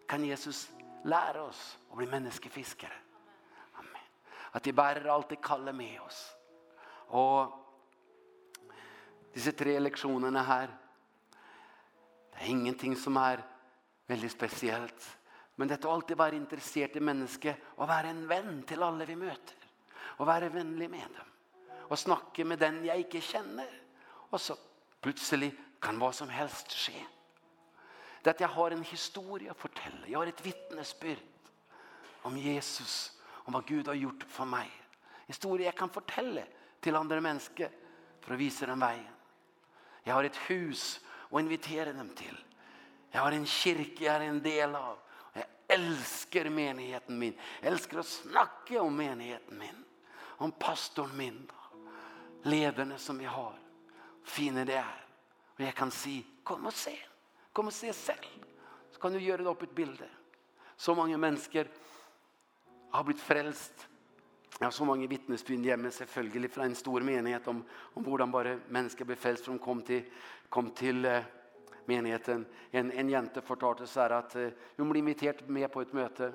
kan 0.07 0.25
Jesus 0.25 0.71
lära 1.03 1.43
oss 1.43 1.77
å 1.89 1.95
bli 1.95 2.05
menneskefiskere. 2.05 2.93
Amen. 3.73 4.01
Att 4.51 4.67
vi 4.67 4.73
bærer 4.73 5.05
allt 5.05 5.29
det 5.29 5.35
kallar 5.35 5.73
med 5.73 6.01
oss. 6.01 6.35
Och 7.07 7.51
disse 9.33 9.51
tre 9.51 9.79
leksjonene 9.79 10.39
här 10.39 10.69
det 12.31 12.43
är 12.43 12.49
ingenting 12.49 12.95
som 12.95 13.17
är 13.17 13.43
väldigt 14.07 14.31
speciellt. 14.31 15.17
Men 15.55 15.69
det 15.69 15.83
å 15.85 15.91
alltid 15.93 16.17
være 16.17 16.39
interessert 16.39 16.95
i 16.97 17.03
mennesket 17.03 17.75
og 17.77 17.89
være 17.89 18.09
en 18.09 18.23
venn 18.29 18.63
til 18.67 18.83
alle 18.85 19.05
vi 19.05 19.17
møter. 19.19 19.59
Og 20.17 20.27
være 20.29 20.51
vennlig 20.53 20.89
med 20.89 21.05
dem. 21.17 21.29
Og 21.89 21.99
snakke 21.99 22.45
med 22.47 22.61
den 22.61 22.81
jeg 22.87 23.05
ikke 23.05 23.21
kjenner. 23.21 23.69
Og 24.31 24.41
så 24.41 24.57
plutselig 25.03 25.51
kan 25.83 25.99
hva 26.01 26.09
som 26.15 26.31
helst 26.31 26.73
skje. 26.73 26.97
Det 28.23 28.31
at 28.33 28.41
jeg 28.41 28.55
har 28.55 28.73
en 28.73 28.85
historie 28.87 29.51
å 29.51 29.57
fortelle. 29.57 30.07
Jeg 30.07 30.17
har 30.17 30.29
et 30.31 30.45
vittnesbyrd 30.45 31.49
om 32.29 32.37
Jesus. 32.39 33.11
Om 33.43 33.57
hva 33.57 33.61
Gud 33.67 33.89
har 33.91 33.99
gjort 33.99 34.23
for 34.31 34.49
meg. 34.49 34.71
Historie 35.27 35.67
jeg 35.67 35.77
kan 35.77 35.91
fortelle 35.91 36.45
til 36.83 36.95
andre 36.95 37.19
mennesker 37.23 37.71
for 38.23 38.33
å 38.33 38.39
vise 38.39 38.67
dem 38.67 38.81
veien. 38.81 39.11
Jeg 40.03 40.15
har 40.15 40.27
et 40.27 40.39
hus 40.47 40.97
å 41.31 41.39
invitere 41.39 41.93
dem 41.95 42.09
til. 42.15 42.35
Jeg 43.13 43.21
har 43.21 43.35
en 43.35 43.47
kirke 43.47 44.05
jeg 44.05 44.11
er 44.11 44.25
en 44.27 44.41
del 44.43 44.75
av 44.75 45.02
elsker 45.67 46.49
menigheten 46.49 47.19
min. 47.19 47.35
Elsker 47.61 48.01
å 48.01 48.07
snakke 48.07 48.79
om 48.79 48.95
menigheten 48.95 49.57
min. 49.59 49.83
Om 50.37 50.51
pastorn 50.59 51.15
min. 51.17 51.39
Lederne 52.43 52.97
som 52.97 53.17
vi 53.17 53.25
har. 53.25 53.55
Fine 54.23 54.65
det 54.67 54.79
er. 54.81 54.99
Og 55.57 55.63
jeg 55.65 55.75
kan 55.77 55.91
si, 55.93 56.17
kom 56.43 56.65
og 56.67 56.75
se. 56.75 56.95
Kom 57.53 57.69
og 57.69 57.75
se 57.75 57.93
selv. 57.93 58.27
Så 58.91 58.99
kan 58.99 59.13
du 59.13 59.21
gjøre 59.21 59.43
det 59.43 59.51
opp 59.51 59.63
et 59.63 59.75
bilde. 59.75 60.09
Så 60.75 60.95
mange 60.97 61.17
mennesker 61.17 61.69
har 62.93 63.05
blitt 63.07 63.21
frelst. 63.21 63.87
Jeg 64.59 64.65
har 64.67 64.73
så 64.75 64.85
mange 64.85 65.07
vittnesbyrd 65.09 65.65
hjemme 65.65 65.91
selvfølgelig 65.91 66.49
fra 66.53 66.65
en 66.67 66.75
stor 66.77 67.05
menighet 67.05 67.47
om, 67.49 67.63
om 67.97 68.05
hvordan 68.05 68.31
bare 68.31 68.57
mennesker 68.73 69.07
ble 69.07 69.17
frelst 69.17 69.47
fra 69.47 69.55
de 69.55 69.61
kom 69.63 69.81
til, 69.85 70.03
kom 70.53 70.69
til 70.77 71.07
menigheten. 71.87 72.45
En, 72.71 72.91
en 72.91 73.09
jente 73.09 73.41
fortalte 73.41 73.87
så 73.87 73.99
här 73.99 74.09
att 74.09 74.35
uh, 74.35 74.49
hon 74.77 74.89
blev 74.89 74.99
inviterad 74.99 75.49
med 75.49 75.71
på 75.71 75.81
ett 75.81 75.93
möte. 75.93 76.33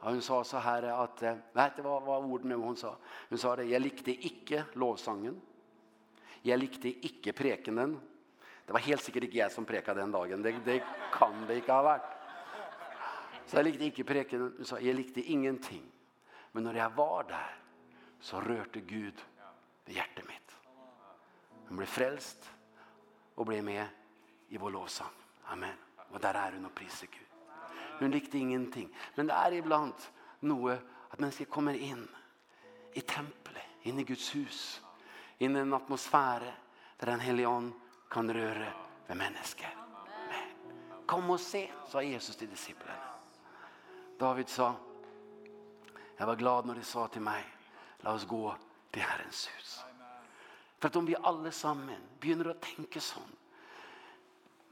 Ja, 0.00 0.10
hon 0.10 0.22
sa 0.22 0.44
så 0.44 0.56
här 0.56 0.82
att, 0.82 1.22
uh, 1.22 1.34
vet 1.52 1.76
du 1.76 1.82
vad, 1.82 2.02
vad 2.02 2.24
orden 2.24 2.48
nu 2.48 2.54
hon 2.54 2.76
sa? 2.76 2.96
Hon 3.28 3.38
sa 3.38 3.56
det, 3.56 3.64
jag 3.64 3.82
likte 3.82 4.10
icke 4.10 4.64
lovsangen. 4.72 5.40
Jag 6.42 6.58
likte 6.58 6.88
icke 6.88 7.32
prekenen. 7.32 8.00
Det 8.66 8.72
var 8.72 8.80
helt 8.80 9.02
sikkert 9.02 9.24
ikke 9.26 9.38
jeg 9.38 9.52
som 9.52 9.64
preka 9.64 9.94
den 9.94 10.12
dagen. 10.12 10.42
Det, 10.42 10.54
det 10.64 10.82
kan 11.12 11.44
det 11.48 11.56
ikke 11.60 11.74
ha 11.74 11.82
vært. 11.82 12.12
Så 13.46 13.58
jeg 13.58 13.66
likte 13.66 13.88
ikke 13.88 14.04
prekenen. 14.06 14.52
Hun 14.56 14.68
sa, 14.68 14.78
jeg 14.78 14.94
likte 14.94 15.24
ingenting. 15.26 15.82
Men 16.52 16.64
når 16.64 16.78
jeg 16.78 16.96
var 16.96 17.26
der, 17.28 17.56
så 18.20 18.40
rørte 18.40 18.80
Gud 18.80 19.18
det 19.86 19.96
hjertet 19.96 20.26
mitt. 20.28 20.54
Hun 21.68 21.80
ble 21.80 21.86
frelst 21.86 22.46
og 23.36 23.48
ble 23.48 23.60
med 23.64 23.99
i 24.50 24.58
vår 24.58 24.70
lovsang. 24.70 25.14
Amen. 25.44 25.76
Og 26.10 26.20
där 26.20 26.34
är 26.34 26.52
hun 26.52 26.64
og 26.64 26.74
priser 26.74 27.06
Gud. 27.06 27.26
Hun 27.98 28.10
likte 28.10 28.38
ingenting. 28.38 28.96
Men 29.14 29.26
det 29.26 29.32
är 29.32 29.52
ibland 29.52 29.94
något 30.40 30.80
att 31.10 31.18
människor 31.18 31.44
kommer 31.44 31.74
in 31.74 32.08
i 32.92 33.00
tempelet, 33.00 33.62
in 33.82 33.98
i 33.98 34.04
Guds 34.04 34.34
hus. 34.34 34.82
In 35.38 35.56
i 35.56 35.58
en 35.58 35.72
atmosfär 35.72 36.54
där 36.96 37.06
den 37.06 37.20
helion 37.20 37.80
kan 38.10 38.34
röra 38.34 38.72
vid 39.06 39.16
Men, 39.16 39.34
Kom 41.06 41.30
och 41.30 41.40
se, 41.40 41.70
sa 41.88 42.02
Jesus 42.02 42.36
til 42.36 42.50
disiplene. 42.50 42.98
David 44.18 44.48
sa, 44.48 44.74
jag 46.16 46.26
var 46.26 46.36
glad 46.36 46.66
när 46.66 46.74
de 46.74 46.82
sa 46.82 47.08
till 47.08 47.20
mig, 47.20 47.44
la 48.00 48.12
oss 48.12 48.24
gå 48.24 48.54
til 48.90 49.02
Herrens 49.02 49.48
hus. 49.48 49.80
För 50.78 50.88
att 50.88 50.96
om 50.96 51.06
vi 51.06 51.16
allesammen 51.16 52.00
begynner 52.20 52.50
att 52.50 52.60
tänka 52.60 53.00
sånn, 53.00 53.36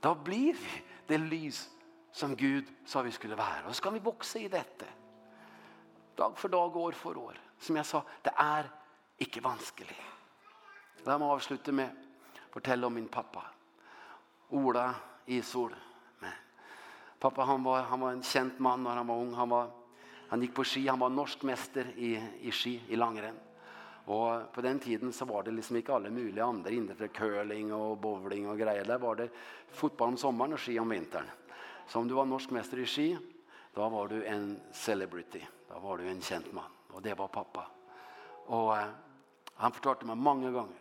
Då 0.01 0.15
blir 0.15 0.53
vi 0.53 0.83
det 1.07 1.19
lys 1.19 1.71
som 2.13 2.37
Gud 2.37 2.65
sa 2.85 3.03
vi 3.03 3.11
skulle 3.11 3.35
vara. 3.35 3.67
Och 3.69 3.77
så 3.77 3.83
kan 3.83 3.95
vi 3.95 3.99
vokse 3.99 4.39
i 4.39 4.49
detta. 4.49 4.87
Dag 6.15 6.39
för 6.39 6.49
dag, 6.49 6.77
år 6.77 6.93
för 6.93 7.17
år. 7.17 7.41
Som 7.59 7.77
jag 7.77 7.87
sa, 7.87 8.03
det 8.23 8.33
är 8.37 8.71
inte 9.19 9.41
vanskelig. 9.41 10.05
La 11.07 11.19
meg 11.19 11.31
avslutte 11.31 11.73
med 11.73 11.95
å 12.35 12.59
fortelle 12.59 12.87
om 12.87 12.95
min 12.95 13.09
pappa. 13.09 13.45
Ola 14.51 14.95
Isol. 15.27 15.75
Pappa 17.19 17.45
han 17.45 17.63
var, 17.63 17.83
han 17.83 18.01
var 18.01 18.13
en 18.13 18.23
kjent 18.23 18.59
mann 18.59 18.83
når 18.83 19.01
han 19.01 19.07
var 19.07 19.23
ung. 19.23 19.33
Han, 19.35 19.49
var, 19.49 19.71
han 20.29 20.43
gikk 20.43 20.55
på 20.55 20.65
ski, 20.65 20.85
han 20.89 20.99
var 20.99 21.11
norsk 21.11 21.43
mester 21.43 21.91
i, 21.97 22.13
i 22.41 22.53
ski, 22.55 22.77
i 22.89 22.99
langrenn. 22.99 23.39
Och 24.09 24.53
på 24.53 24.61
den 24.61 24.79
tiden 24.79 25.13
så 25.13 25.25
var 25.25 25.43
det 25.43 25.51
liksom 25.51 25.77
inte 25.77 25.95
alla 25.95 26.11
möjliga 26.11 26.45
andra 26.45 26.71
innenfor 26.71 27.07
curling 27.07 27.73
och 27.73 27.97
bowling 27.97 28.49
och 28.49 28.59
grejer. 28.59 28.85
Där 28.85 28.99
var 28.99 29.15
det 29.15 29.29
fotboll 29.71 30.09
om 30.09 30.17
sommaren 30.17 30.53
och 30.53 30.61
ski 30.61 30.79
om 30.79 30.89
vintern. 30.89 31.25
Så 31.87 31.99
om 31.99 32.09
du 32.09 32.15
var 32.15 32.25
norsk 32.25 32.51
mästare 32.51 32.81
i 32.81 32.87
ski, 32.87 33.19
då 33.75 33.89
var 33.89 34.09
du 34.09 34.25
en 34.25 34.61
celebrity. 34.73 35.47
Då 35.69 35.79
var 35.79 35.99
du 35.99 36.09
en 36.09 36.21
känd 36.21 36.45
man. 36.51 36.71
Och 36.91 37.03
det 37.03 37.15
var 37.15 37.29
pappa. 37.29 37.67
Och 38.47 38.77
eh, 38.77 38.87
han 39.55 39.73
fortalte 39.73 40.07
mig 40.07 40.17
många 40.17 40.51
gånger 40.51 40.79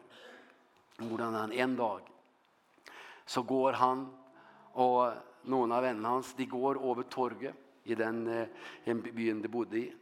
hur 0.98 1.18
han 1.18 1.52
en 1.52 1.76
dag 1.76 2.02
så 3.26 3.42
går 3.42 3.74
han 3.74 4.18
och 4.72 5.12
någon 5.42 5.72
av 5.72 5.82
vennene 5.82 6.08
hans, 6.08 6.34
de 6.34 6.46
går 6.46 6.92
över 6.92 7.04
torget 7.04 7.56
i 7.84 7.96
den 7.96 8.28
eh, 8.86 8.96
byen 8.96 9.42
de 9.42 9.48
bodde 9.48 9.78
i. 9.78 9.94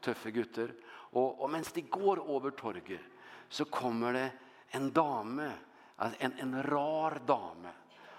Tøffe 0.00 0.30
gutter 0.30 0.72
Og, 1.14 1.40
och 1.40 1.50
mens 1.50 1.72
de 1.72 1.80
går 1.80 2.36
över 2.36 2.50
torget 2.50 3.00
så 3.48 3.64
kommer 3.64 4.12
det 4.12 4.30
en 4.68 4.92
dame, 4.92 5.50
en, 5.96 6.32
en 6.38 6.62
rar 6.62 7.20
dame, 7.26 7.68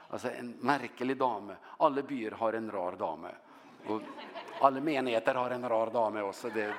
alltså 0.10 0.32
en 0.32 0.52
märkelig 0.52 1.18
dame. 1.18 1.56
Alla 1.78 2.02
byar 2.02 2.32
har 2.32 2.54
en 2.54 2.72
rar 2.72 2.96
dame. 2.96 3.36
Och 3.88 4.02
alla 4.62 4.82
menigheter 4.82 5.36
har 5.36 5.50
en 5.50 5.70
rar 5.70 5.92
dame 5.92 6.22
också. 6.22 6.50
Det, 6.50 6.74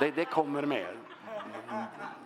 det, 0.00 0.10
det 0.10 0.24
kommer 0.24 0.66
med. 0.66 0.96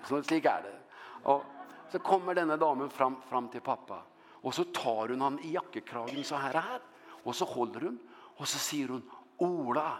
Så 0.04 0.22
slik 0.22 0.44
er 0.44 0.62
det. 0.62 0.78
Och 1.22 1.44
så 1.92 1.98
kommer 1.98 2.34
denna 2.34 2.56
damen 2.56 2.90
fram, 2.90 3.22
fram 3.28 3.48
till 3.48 3.60
pappa. 3.60 4.02
Och 4.28 4.54
så 4.54 4.64
tar 4.64 5.08
hon 5.08 5.20
han 5.20 5.38
i 5.40 5.52
jakkekragen 5.52 6.24
så 6.24 6.34
här 6.34 6.54
här. 6.54 6.80
Och 7.24 7.36
så 7.36 7.44
håller 7.44 7.80
hon. 7.80 7.98
Och 8.12 8.48
så 8.48 8.58
säger 8.58 8.88
hon, 8.88 9.10
Ola, 9.36 9.92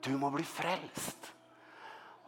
du 0.00 0.16
må 0.16 0.30
bli 0.30 0.44
frälst. 0.44 1.32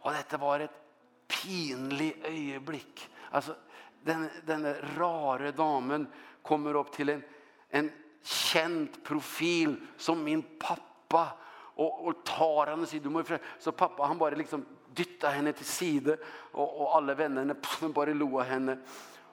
Och 0.05 0.11
dette 0.11 0.37
var 0.37 0.59
ett 0.59 0.81
pinligt 1.27 2.25
ögonblick. 2.25 3.09
Alltså 3.31 3.55
den 4.03 4.29
den 4.45 4.75
rare 4.97 5.51
damen 5.51 6.07
kommer 6.41 6.75
upp 6.75 6.91
till 6.91 7.09
en 7.09 7.23
en 7.69 7.91
känd 8.23 9.03
profil 9.03 9.75
som 9.97 10.23
min 10.23 10.43
pappa 10.59 11.37
och 11.51 12.07
och 12.07 12.23
tar 12.25 12.67
henne 12.67 12.85
sig 12.85 12.99
du 12.99 13.09
måste 13.09 13.39
så 13.59 13.71
pappa 13.71 14.03
han 14.03 14.17
bara 14.17 14.35
liksom 14.35 14.65
dytta 14.93 15.29
henne 15.29 15.53
till 15.53 15.65
side 15.65 16.17
och 16.51 16.81
och 16.81 16.95
alla 16.95 17.15
vännerna 17.15 17.55
bara 17.93 18.11
av 18.11 18.43
henne 18.43 18.77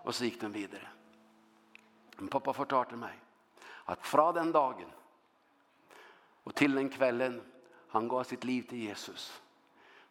och 0.03 0.15
så 0.15 0.25
gikk 0.25 0.41
de 0.41 0.53
vidare. 0.53 0.89
Men 2.17 2.29
pappa 2.29 2.53
fortalte 2.53 2.97
mig 2.97 3.19
att 3.85 4.07
fra 4.07 4.33
den 4.33 4.53
dagen 4.53 4.91
och 6.43 6.55
till 6.55 6.75
den 6.75 6.89
kvällen 6.89 7.43
han 7.89 8.09
gav 8.09 8.25
sitt 8.25 8.45
liv 8.45 8.63
till 8.63 8.79
Jesus 8.79 9.42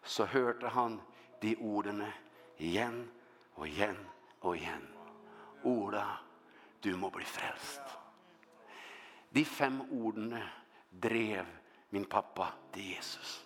så 0.02 0.26
hørte 0.26 0.68
han 0.68 1.00
de 1.42 1.54
ordene 1.56 2.08
igjen 2.58 3.04
og 3.54 3.66
igjen 3.68 3.98
og 4.42 4.56
igjen. 4.56 4.86
Ola, 5.64 6.06
du 6.82 6.96
må 6.98 7.10
bli 7.14 7.24
frelst. 7.26 7.98
De 9.32 9.44
fem 9.44 9.80
ordene 9.94 10.42
drev 10.90 11.46
min 11.94 12.04
pappa 12.04 12.50
til 12.72 12.90
Jesus. 12.96 13.38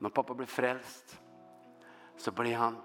Når 0.00 0.14
pappa 0.16 0.36
ble 0.36 0.46
frelst, 0.48 1.16
så 2.16 2.32
ble 2.36 2.54
han 2.56 2.78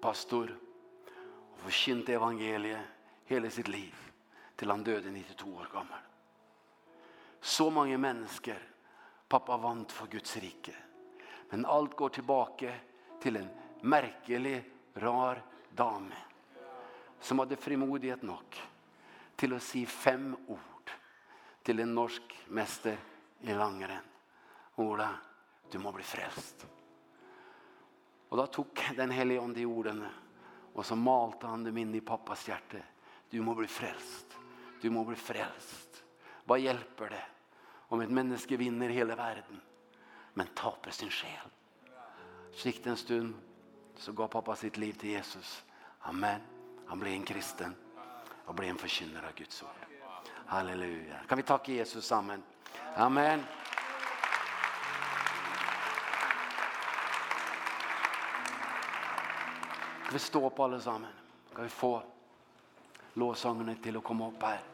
pastor 0.00 0.52
og 0.54 1.58
forkynte 1.66 2.14
evangeliet 2.16 3.28
hele 3.28 3.50
sitt 3.52 3.68
liv 3.68 3.96
til 4.56 4.72
han 4.72 4.84
døde 4.84 5.12
92 5.12 5.44
år 5.50 5.68
gammel. 5.72 6.06
Så 7.40 7.70
mange 7.72 7.98
mennesker 7.98 8.69
Pappa 9.30 9.56
vant 9.56 9.92
for 9.92 10.06
Guds 10.06 10.36
rike. 10.36 10.74
Men 11.50 11.66
allt 11.66 11.96
går 11.96 12.08
tillbaka 12.08 12.74
till 13.20 13.36
en 13.36 13.48
merkelig, 13.80 14.64
rar 14.94 15.42
dam 15.70 16.12
som 17.20 17.38
hade 17.38 17.56
frimodighet 17.56 18.22
nog 18.22 18.62
till 19.36 19.54
att 19.54 19.62
si 19.62 19.86
fem 19.86 20.36
ord 20.46 20.90
till 21.62 21.80
en 21.80 21.94
norsk 21.94 22.38
mester 22.48 22.98
i 23.40 23.54
langren. 23.54 24.02
Ola, 24.74 25.10
du 25.70 25.78
må 25.78 25.92
bli 25.92 26.02
frälst. 26.02 26.66
Och 28.28 28.36
då 28.36 28.46
tog 28.46 28.66
den 28.96 29.10
helige 29.10 29.40
om 29.40 29.54
de 29.54 29.66
orden 29.66 30.06
och 30.74 30.86
så 30.86 30.96
malte 30.96 31.46
han 31.46 31.64
dem 31.64 31.78
in 31.78 31.94
i 31.94 32.00
pappas 32.00 32.48
hjerte. 32.48 32.82
Du 33.28 33.40
må 33.40 33.54
bli 33.54 33.66
frälst. 33.66 34.38
Du 34.80 34.90
må 34.90 35.04
bli 35.04 35.16
frälst. 35.16 36.04
Vad 36.44 36.60
hjälper 36.60 37.10
det? 37.10 37.24
Om 37.90 38.00
ett 38.00 38.10
menneske 38.10 38.56
vinner 38.56 38.88
hela 38.88 39.16
världen 39.16 39.60
men 40.34 40.46
taper 40.46 40.90
sin 40.90 41.10
själ. 41.10 41.48
Sikt 42.54 42.86
en 42.86 42.96
stund 42.96 43.34
så 43.96 44.12
gav 44.12 44.28
pappa 44.28 44.56
sitt 44.56 44.76
liv 44.76 44.92
till 44.92 45.10
Jesus. 45.10 45.64
Amen. 46.00 46.40
Han 46.86 46.98
blev 46.98 47.12
en 47.12 47.22
kristen 47.22 47.74
och 48.44 48.54
blev 48.54 48.70
en 48.70 48.76
förkynnare 48.76 49.26
av 49.26 49.34
Guds 49.34 49.62
ord. 49.62 49.68
Halleluja. 50.46 51.16
Kan 51.28 51.36
vi 51.36 51.42
tacka 51.42 51.72
Jesus 51.72 52.06
sammen? 52.06 52.42
Amen. 52.96 53.44
Kan 60.04 60.12
vi 60.12 60.18
stå 60.18 60.50
på 60.50 60.64
allesammen? 60.64 61.12
Kan 61.54 61.64
vi 61.64 61.70
få 61.70 62.02
låsangene 63.14 63.74
till 63.74 63.96
att 63.96 64.04
komma 64.04 64.28
upp 64.28 64.42
här? 64.42 64.69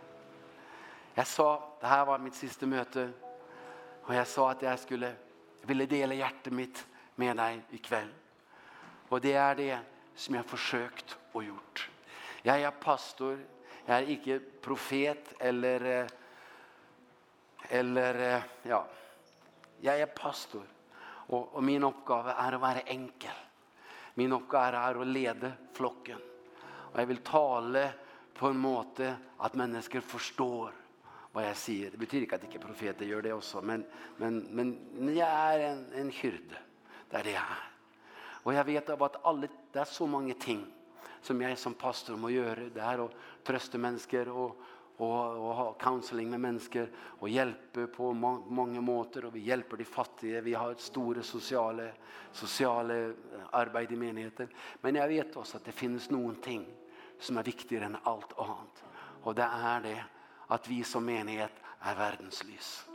Jag 1.18 1.26
sa, 1.26 1.76
det 1.80 1.86
här 1.86 2.04
var 2.04 2.18
mitt 2.18 2.34
sista 2.34 2.66
möte. 2.66 3.10
Och 4.02 4.14
jag 4.14 4.26
sa 4.26 4.50
att 4.50 4.62
jag 4.62 4.78
skulle 4.78 5.14
ville 5.62 5.86
dela 5.86 6.14
hjärtat 6.14 6.52
mitt 6.52 6.86
med 7.14 7.36
dig 7.36 7.62
ikväll. 7.70 8.08
Och 9.08 9.20
det 9.20 9.32
är 9.32 9.54
det 9.54 9.78
som 10.14 10.34
jag 10.34 10.44
försökt 10.44 11.18
och 11.32 11.44
gjort. 11.44 11.90
Jag 12.42 12.60
är 12.60 12.70
pastor, 12.70 13.46
jag 13.86 13.98
är 13.98 14.02
inte 14.02 14.40
profet 14.60 15.34
eller 15.38 16.08
eller 17.68 18.42
ja. 18.62 18.86
Jag 19.80 20.00
är 20.00 20.06
pastor 20.06 20.66
och 21.06 21.54
och 21.54 21.62
min 21.62 21.84
uppgift 21.84 22.10
är 22.38 22.52
att 22.52 22.60
vara 22.60 22.80
enkel. 22.80 23.36
Min 24.14 24.32
uppgift 24.32 24.54
är 24.54 25.00
att 25.00 25.06
leda 25.06 25.52
flocken. 25.72 26.18
Och 26.66 27.00
jag 27.00 27.06
vill 27.06 27.16
tala 27.16 27.88
på 28.34 28.46
en 28.46 28.58
måte 28.58 29.16
att 29.36 29.54
människor 29.54 30.00
förstår 30.00 30.72
vad 31.36 31.48
jag 31.48 31.56
säger. 31.56 31.90
Det 31.90 31.96
betyder 31.96 32.22
inte 32.22 32.34
att 32.34 32.44
inte 32.44 32.58
profeter 32.58 33.04
gör 33.04 33.22
det 33.22 33.32
också. 33.32 33.62
Men, 33.62 33.84
men, 34.16 34.38
men 34.92 35.16
jag 35.16 35.28
är 35.28 35.58
en, 35.60 35.92
en 35.92 36.10
hyrde. 36.10 36.56
Det 37.10 37.16
är 37.16 37.24
det 37.24 37.30
jag 37.30 37.42
är. 37.42 37.70
Och 38.42 38.54
jag 38.54 38.64
vet 38.64 38.90
av 38.90 39.02
att 39.02 39.24
alla, 39.24 39.48
det 39.72 39.78
är 39.78 39.84
så 39.84 40.06
många 40.06 40.34
ting 40.34 40.66
som 41.20 41.40
jag 41.40 41.58
som 41.58 41.74
pastor 41.74 42.16
må 42.16 42.30
göra. 42.30 42.60
Det 42.74 42.80
här 42.80 43.04
att 43.04 43.10
trösta 43.42 43.78
människor 43.78 44.28
och, 44.28 44.56
och, 44.96 45.28
och 45.28 45.54
ha 45.54 45.72
counseling 45.72 46.30
med 46.30 46.40
människor. 46.40 46.90
Och 46.96 47.28
hjälpa 47.28 47.86
på 47.86 48.12
må, 48.12 48.44
många 48.46 48.80
måter. 48.80 49.24
Och 49.24 49.36
vi 49.36 49.40
hjälper 49.40 49.76
de 49.76 49.84
fattiga. 49.84 50.40
Vi 50.40 50.54
har 50.54 50.72
ett 50.72 50.80
stort 50.80 51.24
sociala, 51.24 51.88
sociala 52.32 53.12
arbete 53.50 53.94
i 53.94 53.96
menigheten. 53.96 54.48
Men 54.80 54.94
jag 54.94 55.08
vet 55.08 55.36
också 55.36 55.56
att 55.56 55.64
det 55.64 55.72
finns 55.72 56.10
någonting 56.10 56.66
som 57.20 57.38
är 57.38 57.42
viktigare 57.42 57.84
än 57.84 57.96
allt 58.02 58.38
annat. 58.38 58.84
Och 59.22 59.34
det 59.34 59.48
är 59.52 59.80
det 59.80 60.04
att 60.46 60.68
vi 60.68 60.84
som 60.84 61.04
menighet 61.04 61.52
är 61.80 61.94
världens 61.94 62.44
lys. 62.44 62.86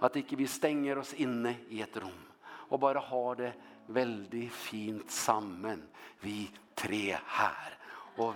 Att 0.00 0.16
inte 0.16 0.36
vi 0.36 0.46
stänger 0.46 0.98
oss 0.98 1.14
inne 1.14 1.54
i 1.68 1.82
ett 1.82 1.96
rum 1.96 2.26
och 2.42 2.78
bara 2.78 3.00
har 3.00 3.36
det 3.36 3.52
väldigt 3.86 4.52
fint 4.52 5.10
samman 5.10 5.82
vi 6.20 6.50
tre 6.74 7.18
här. 7.24 7.78
Och 8.16 8.34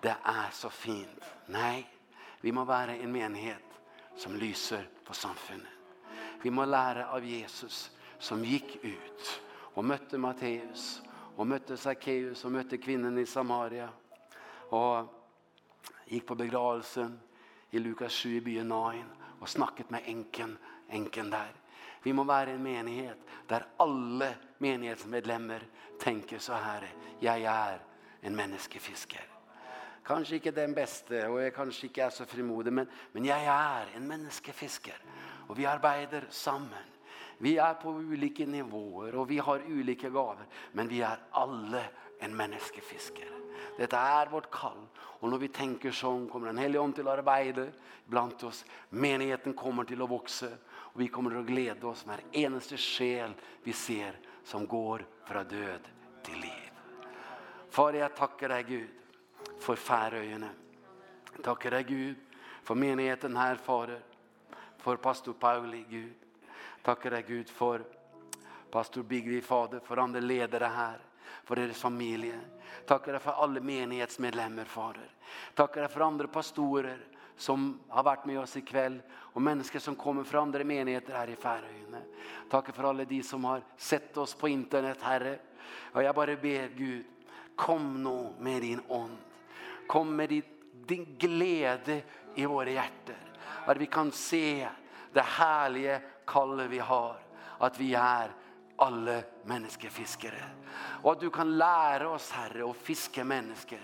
det 0.00 0.16
är 0.22 0.50
så 0.52 0.70
fint. 0.70 1.24
Nej, 1.46 1.90
vi 2.40 2.52
må 2.52 2.64
vara 2.64 2.96
en 2.96 3.12
menighet 3.12 3.62
som 4.16 4.36
lyser 4.36 4.88
på 5.04 5.14
samfunnet. 5.14 5.66
Vi 6.42 6.50
må 6.50 6.64
lära 6.64 7.10
av 7.10 7.24
Jesus 7.24 7.90
som 8.18 8.44
gick 8.44 8.84
ut 8.84 9.40
och 9.48 9.84
mötte 9.84 10.18
Matteus 10.18 11.02
och 11.36 11.46
mötte 11.46 11.76
Zacchaeus 11.76 12.44
och 12.44 12.52
mötte 12.52 12.76
kvinnan 12.76 13.18
i 13.18 13.26
Samaria 13.26 13.88
och 14.70 15.04
gick 16.06 16.26
på 16.26 16.34
begravelsen 16.34 17.20
i 17.76 17.82
Lukas 17.84 18.12
7 18.12 18.36
i 18.38 18.40
byen 18.40 18.68
Nain 18.72 19.06
og 19.40 19.48
snakket 19.48 19.90
med 19.90 20.08
enken, 20.08 20.56
enken 20.92 21.30
der. 21.32 21.52
Vi 22.02 22.12
må 22.12 22.24
være 22.24 22.54
en 22.54 22.62
menighet 22.62 23.18
der 23.48 23.66
alle 23.82 24.30
menighetsmedlemmer 24.58 25.64
tenker 26.00 26.38
så 26.38 26.54
her, 26.54 26.86
jeg 27.22 27.42
er 27.42 27.78
en 28.22 28.36
menneskefisker. 28.36 29.32
Kanskje 30.06 30.38
ikke 30.38 30.54
den 30.54 30.74
beste, 30.74 31.24
og 31.28 31.40
jeg 31.42 31.52
kanskje 31.52 31.88
ikke 31.88 32.02
er 32.02 32.10
så 32.14 32.24
frimodig, 32.30 32.72
men, 32.72 32.86
men 33.12 33.24
jeg 33.26 33.46
er 33.50 33.96
en 33.96 34.06
menneskefisker. 34.08 35.00
Og 35.48 35.56
vi 35.58 35.64
arbeider 35.66 36.28
sammen. 36.30 36.92
Vi 37.38 37.56
er 37.56 37.74
på 37.82 37.90
ulike 37.90 38.46
nivåer, 38.46 39.16
og 39.18 39.28
vi 39.28 39.38
har 39.42 39.66
ulike 39.66 40.10
gaver, 40.10 40.46
men 40.72 40.90
vi 40.90 41.00
er 41.00 41.26
alle 41.34 41.82
en 42.22 42.34
menneskefisker. 42.34 43.34
Det 43.76 43.92
är 43.92 44.26
vårt 44.26 44.50
kall. 44.50 44.86
Och 44.96 45.28
när 45.28 45.38
vi 45.38 45.48
tänker 45.48 45.90
så 45.90 46.28
kommer 46.32 46.46
den 46.46 46.58
hellige 46.58 46.78
ånd 46.78 46.94
til 46.94 47.04
till 47.04 47.08
arbeide 47.08 47.72
bland 48.04 48.44
oss. 48.44 48.64
Menigheten 48.88 49.54
kommer 49.54 49.84
till 49.84 50.02
att 50.02 50.10
växa. 50.10 50.48
Och 50.68 51.00
vi 51.00 51.08
kommer 51.08 51.40
att 51.40 51.46
glädja 51.46 51.88
oss 51.88 52.06
med 52.06 52.20
eneste 52.32 52.76
själ 52.76 53.32
vi 53.62 53.72
ser 53.72 54.18
som 54.44 54.66
går 54.66 55.06
från 55.24 55.48
död 55.48 55.80
till 56.22 56.40
liv. 56.40 56.70
Far, 57.70 57.92
jag 57.92 58.16
tackar 58.16 58.48
dig 58.48 58.62
Gud 58.62 58.88
för 59.60 59.76
Färöarna. 59.76 60.48
Tackar 61.42 61.70
dig 61.70 61.82
Gud 61.82 62.16
för 62.62 62.74
menigheten 62.74 63.36
här, 63.36 63.56
Fader. 63.56 64.00
För 64.78 64.96
pastor 64.96 65.32
Pauli, 65.32 65.84
Gud. 65.88 66.14
Tackar 66.82 67.10
dig 67.10 67.24
Gud 67.28 67.48
för 67.48 67.84
pastor 68.70 69.02
Bigvi, 69.02 69.40
Fader, 69.40 69.80
for 69.84 69.98
andre 69.98 70.20
ledare 70.20 70.64
här 70.64 71.05
for 71.44 71.58
deres 71.58 71.80
familie. 71.80 72.38
Takker 72.86 73.16
deg 73.16 73.22
for 73.24 73.42
alle 73.42 73.62
menighetsmedlemmer, 73.64 74.68
Fader. 74.70 75.08
Takker 75.58 75.84
deg 75.84 75.92
for 75.92 76.06
andre 76.06 76.30
pastorer 76.30 77.04
som 77.36 77.68
har 77.92 78.06
vært 78.06 78.24
med 78.28 78.40
oss 78.40 78.56
i 78.56 78.64
kveld, 78.64 79.00
og 79.36 79.44
mennesker 79.44 79.82
som 79.82 79.98
kommer 79.98 80.24
fra 80.24 80.40
andre 80.40 80.64
menigheter 80.64 81.18
her 81.18 81.28
i 81.28 81.36
Færøyene. 81.36 82.00
Takker 82.50 82.72
for 82.72 82.88
alle 82.88 83.04
de 83.08 83.20
som 83.26 83.44
har 83.44 83.64
sett 83.76 84.16
oss 84.16 84.32
på 84.38 84.48
internett, 84.48 85.02
Herre. 85.04 85.34
Og 85.92 86.00
jeg 86.04 86.16
bare 86.16 86.38
ber, 86.40 86.70
Gud, 86.76 87.04
kom 87.56 87.96
nå 88.02 88.36
med 88.40 88.62
din 88.64 88.80
ånd. 88.88 89.16
Kom 89.88 90.14
med 90.16 90.32
din, 90.32 90.42
din 90.86 91.04
glede 91.18 92.00
i 92.36 92.46
våre 92.48 92.72
hjerter. 92.76 93.20
At 93.66 93.78
vi 93.80 93.86
kan 93.90 94.12
se 94.12 94.66
det 95.12 95.24
herlige 95.36 96.00
kallet 96.28 96.70
vi 96.70 96.78
har. 96.78 97.20
At 97.60 97.78
vi 97.80 97.92
er 97.98 98.32
alle 98.78 99.22
menneskefiskere. 99.48 100.42
Og 101.02 101.12
at 101.14 101.22
du 101.22 101.30
kan 101.32 101.50
lære 101.58 102.08
oss, 102.10 102.28
Herre, 102.36 102.66
å 102.66 102.74
fiske 102.76 103.24
mennesker. 103.24 103.82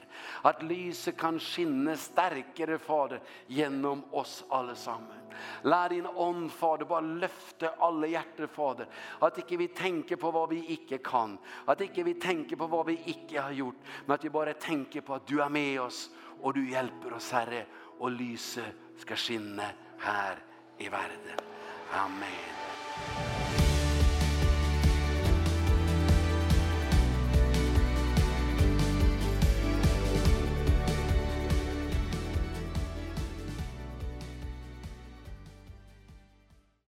At 0.49 0.62
lyset 0.66 1.16
kan 1.18 1.38
skinne 1.40 1.97
sterkere, 2.01 2.78
Fader, 2.82 3.22
gjennom 3.49 4.05
oss 4.12 4.43
alle 4.53 4.76
sammen. 4.76 5.18
Lær 5.64 5.88
din 5.88 6.07
ånd, 6.07 6.51
Fader, 6.53 6.86
bare 6.86 7.14
løfte 7.22 7.72
alle 7.82 8.12
hjerter, 8.12 8.51
Fader. 8.53 8.90
At 9.24 9.40
ikke 9.43 9.59
vi 9.62 9.70
tenker 9.76 10.20
på 10.20 10.32
hva 10.34 10.45
vi 10.51 10.61
ikke 10.76 11.01
kan. 11.05 11.38
At 11.66 11.84
ikke 11.84 12.05
vi 12.07 12.18
tenker 12.20 12.61
på 12.61 12.68
hva 12.70 12.82
vi 12.88 12.99
ikke 13.14 13.40
har 13.40 13.57
gjort. 13.57 13.80
Men 14.07 14.16
at 14.18 14.26
vi 14.26 14.34
bare 14.34 14.59
tenker 14.61 15.07
på 15.07 15.16
at 15.16 15.26
du 15.28 15.38
er 15.40 15.53
med 15.53 15.80
oss, 15.86 16.09
og 16.43 16.57
du 16.59 16.64
hjelper 16.66 17.16
oss, 17.16 17.32
Herre. 17.32 17.64
Og 18.03 18.12
lyset 18.18 18.99
skal 19.01 19.20
skinne 19.20 19.72
her 20.03 20.43
i 20.82 20.90
verden. 20.93 21.49
Amen. 21.93 22.62
Amen. 23.03 23.62